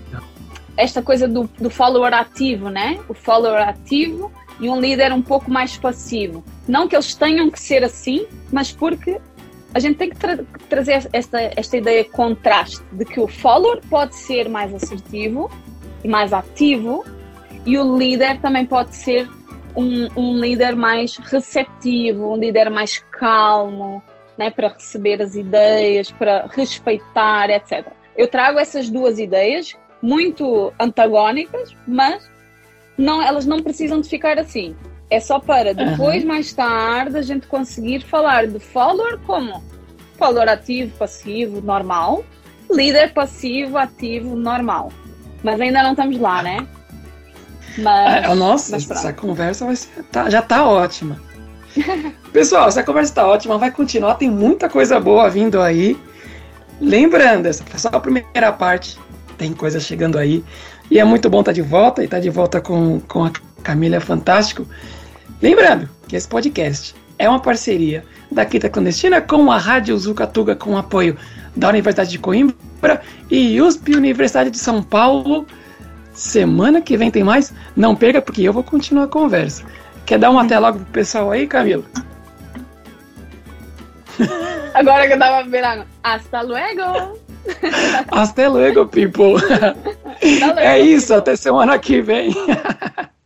esta 0.77 1.01
coisa 1.01 1.27
do, 1.27 1.49
do 1.59 1.69
follower 1.69 2.13
ativo, 2.13 2.69
né? 2.69 2.99
O 3.07 3.13
follower 3.13 3.67
ativo 3.67 4.31
e 4.59 4.69
um 4.69 4.79
líder 4.79 5.11
um 5.11 5.21
pouco 5.21 5.51
mais 5.51 5.77
passivo. 5.77 6.43
Não 6.67 6.87
que 6.87 6.95
eles 6.95 7.13
tenham 7.15 7.51
que 7.51 7.59
ser 7.59 7.83
assim, 7.83 8.25
mas 8.51 8.71
porque 8.71 9.19
a 9.73 9.79
gente 9.79 9.97
tem 9.97 10.09
que 10.09 10.17
tra 10.17 10.39
trazer 10.69 11.09
esta, 11.11 11.41
esta 11.55 11.77
ideia 11.77 12.03
de 12.03 12.09
contraste 12.09 12.83
de 12.91 13.05
que 13.05 13.19
o 13.19 13.27
follower 13.27 13.81
pode 13.89 14.15
ser 14.15 14.47
mais 14.47 14.73
assertivo 14.73 15.49
e 16.03 16.07
mais 16.07 16.33
ativo, 16.33 17.03
e 17.65 17.77
o 17.77 17.97
líder 17.97 18.39
também 18.41 18.65
pode 18.65 18.95
ser 18.95 19.27
um, 19.75 20.07
um 20.15 20.39
líder 20.39 20.75
mais 20.75 21.17
receptivo, 21.17 22.33
um 22.33 22.37
líder 22.37 22.69
mais 22.69 22.99
calmo, 23.11 24.03
né, 24.37 24.49
para 24.49 24.69
receber 24.69 25.21
as 25.21 25.35
ideias, 25.35 26.11
para 26.11 26.47
respeitar, 26.51 27.49
etc. 27.49 27.87
Eu 28.17 28.27
trago 28.27 28.59
essas 28.59 28.89
duas 28.89 29.17
ideias 29.17 29.75
muito 30.01 30.73
antagónicas, 30.79 31.75
mas 31.87 32.29
não, 32.97 33.21
elas 33.21 33.45
não 33.45 33.61
precisam 33.61 34.01
de 34.01 34.09
ficar 34.09 34.37
assim. 34.37 34.75
É 35.09 35.19
só 35.19 35.39
para 35.39 35.73
depois, 35.73 36.23
uhum. 36.23 36.29
mais 36.29 36.53
tarde, 36.53 37.17
a 37.17 37.21
gente 37.21 37.45
conseguir 37.47 38.01
falar 38.01 38.47
de 38.47 38.59
follower 38.59 39.19
como 39.19 39.63
follower 40.17 40.49
ativo, 40.49 40.91
passivo, 40.97 41.61
normal, 41.61 42.23
líder 42.71 43.13
passivo, 43.13 43.77
ativo, 43.77 44.35
normal. 44.35 44.91
Mas 45.43 45.59
ainda 45.59 45.83
não 45.83 45.91
estamos 45.91 46.19
lá, 46.19 46.41
né? 46.41 46.65
Mas, 47.77 48.23
é, 48.23 48.35
nossa, 48.35 48.71
mas 48.71 48.89
essa 48.89 49.11
conversa 49.11 49.65
vai 49.65 49.75
ser, 49.75 50.03
tá, 50.11 50.29
já 50.29 50.41
tá 50.41 50.65
ótima. 50.65 51.19
Pessoal, 52.31 52.67
essa 52.67 52.83
conversa 52.83 53.11
está 53.11 53.27
ótima, 53.27 53.57
vai 53.57 53.71
continuar, 53.71 54.15
tem 54.15 54.29
muita 54.29 54.69
coisa 54.69 54.99
boa 54.99 55.29
vindo 55.29 55.61
aí. 55.61 55.97
Lembrando, 56.79 57.47
essa 57.47 57.63
foi 57.63 57.79
só 57.79 57.89
a 57.89 57.99
primeira 57.99 58.51
parte, 58.51 58.99
tem 59.37 59.53
coisa 59.53 59.79
chegando 59.79 60.17
aí. 60.17 60.43
E 60.89 60.99
é 60.99 61.03
muito 61.03 61.29
bom 61.29 61.39
estar 61.39 61.51
tá 61.51 61.55
de 61.55 61.61
volta 61.61 62.01
e 62.01 62.05
estar 62.05 62.17
tá 62.17 62.21
de 62.21 62.29
volta 62.29 62.61
com, 62.61 62.99
com 63.01 63.25
a 63.25 63.31
Camila, 63.63 63.95
é 63.95 63.99
fantástico. 63.99 64.67
Lembrando 65.41 65.89
que 66.07 66.15
esse 66.15 66.27
podcast 66.27 66.93
é 67.17 67.27
uma 67.27 67.39
parceria 67.39 68.03
da 68.31 68.45
Quinta 68.45 68.69
Clandestina 68.69 69.21
com 69.21 69.51
a 69.51 69.57
Rádio 69.57 69.97
Zucatuga, 69.97 70.55
com 70.55 70.77
apoio 70.77 71.17
da 71.55 71.69
Universidade 71.69 72.09
de 72.09 72.19
Coimbra 72.19 73.01
e 73.29 73.61
USP 73.61 73.95
Universidade 73.95 74.51
de 74.51 74.57
São 74.57 74.83
Paulo. 74.83 75.45
Semana 76.13 76.81
que 76.81 76.97
vem 76.97 77.09
tem 77.09 77.23
mais. 77.23 77.53
Não 77.75 77.95
perca, 77.95 78.21
porque 78.21 78.43
eu 78.43 78.53
vou 78.53 78.63
continuar 78.63 79.05
a 79.05 79.07
conversa. 79.07 79.63
Quer 80.05 80.19
dar 80.19 80.31
um 80.31 80.37
até 80.37 80.59
logo 80.59 80.79
pro 80.79 80.87
pessoal 80.87 81.31
aí, 81.31 81.47
Camila? 81.47 81.83
Agora 84.73 85.07
que 85.07 85.13
eu 85.13 85.19
tava 85.19 85.47
virando. 85.49 85.85
Hasta 86.03 86.41
luego! 86.41 87.17
Hasta 88.11 88.47
luego, 88.47 88.85
people! 88.87 89.35
é 90.57 90.79
isso, 90.79 91.13
até 91.13 91.35
semana 91.35 91.77
que 91.79 92.01
vem. 92.01 92.33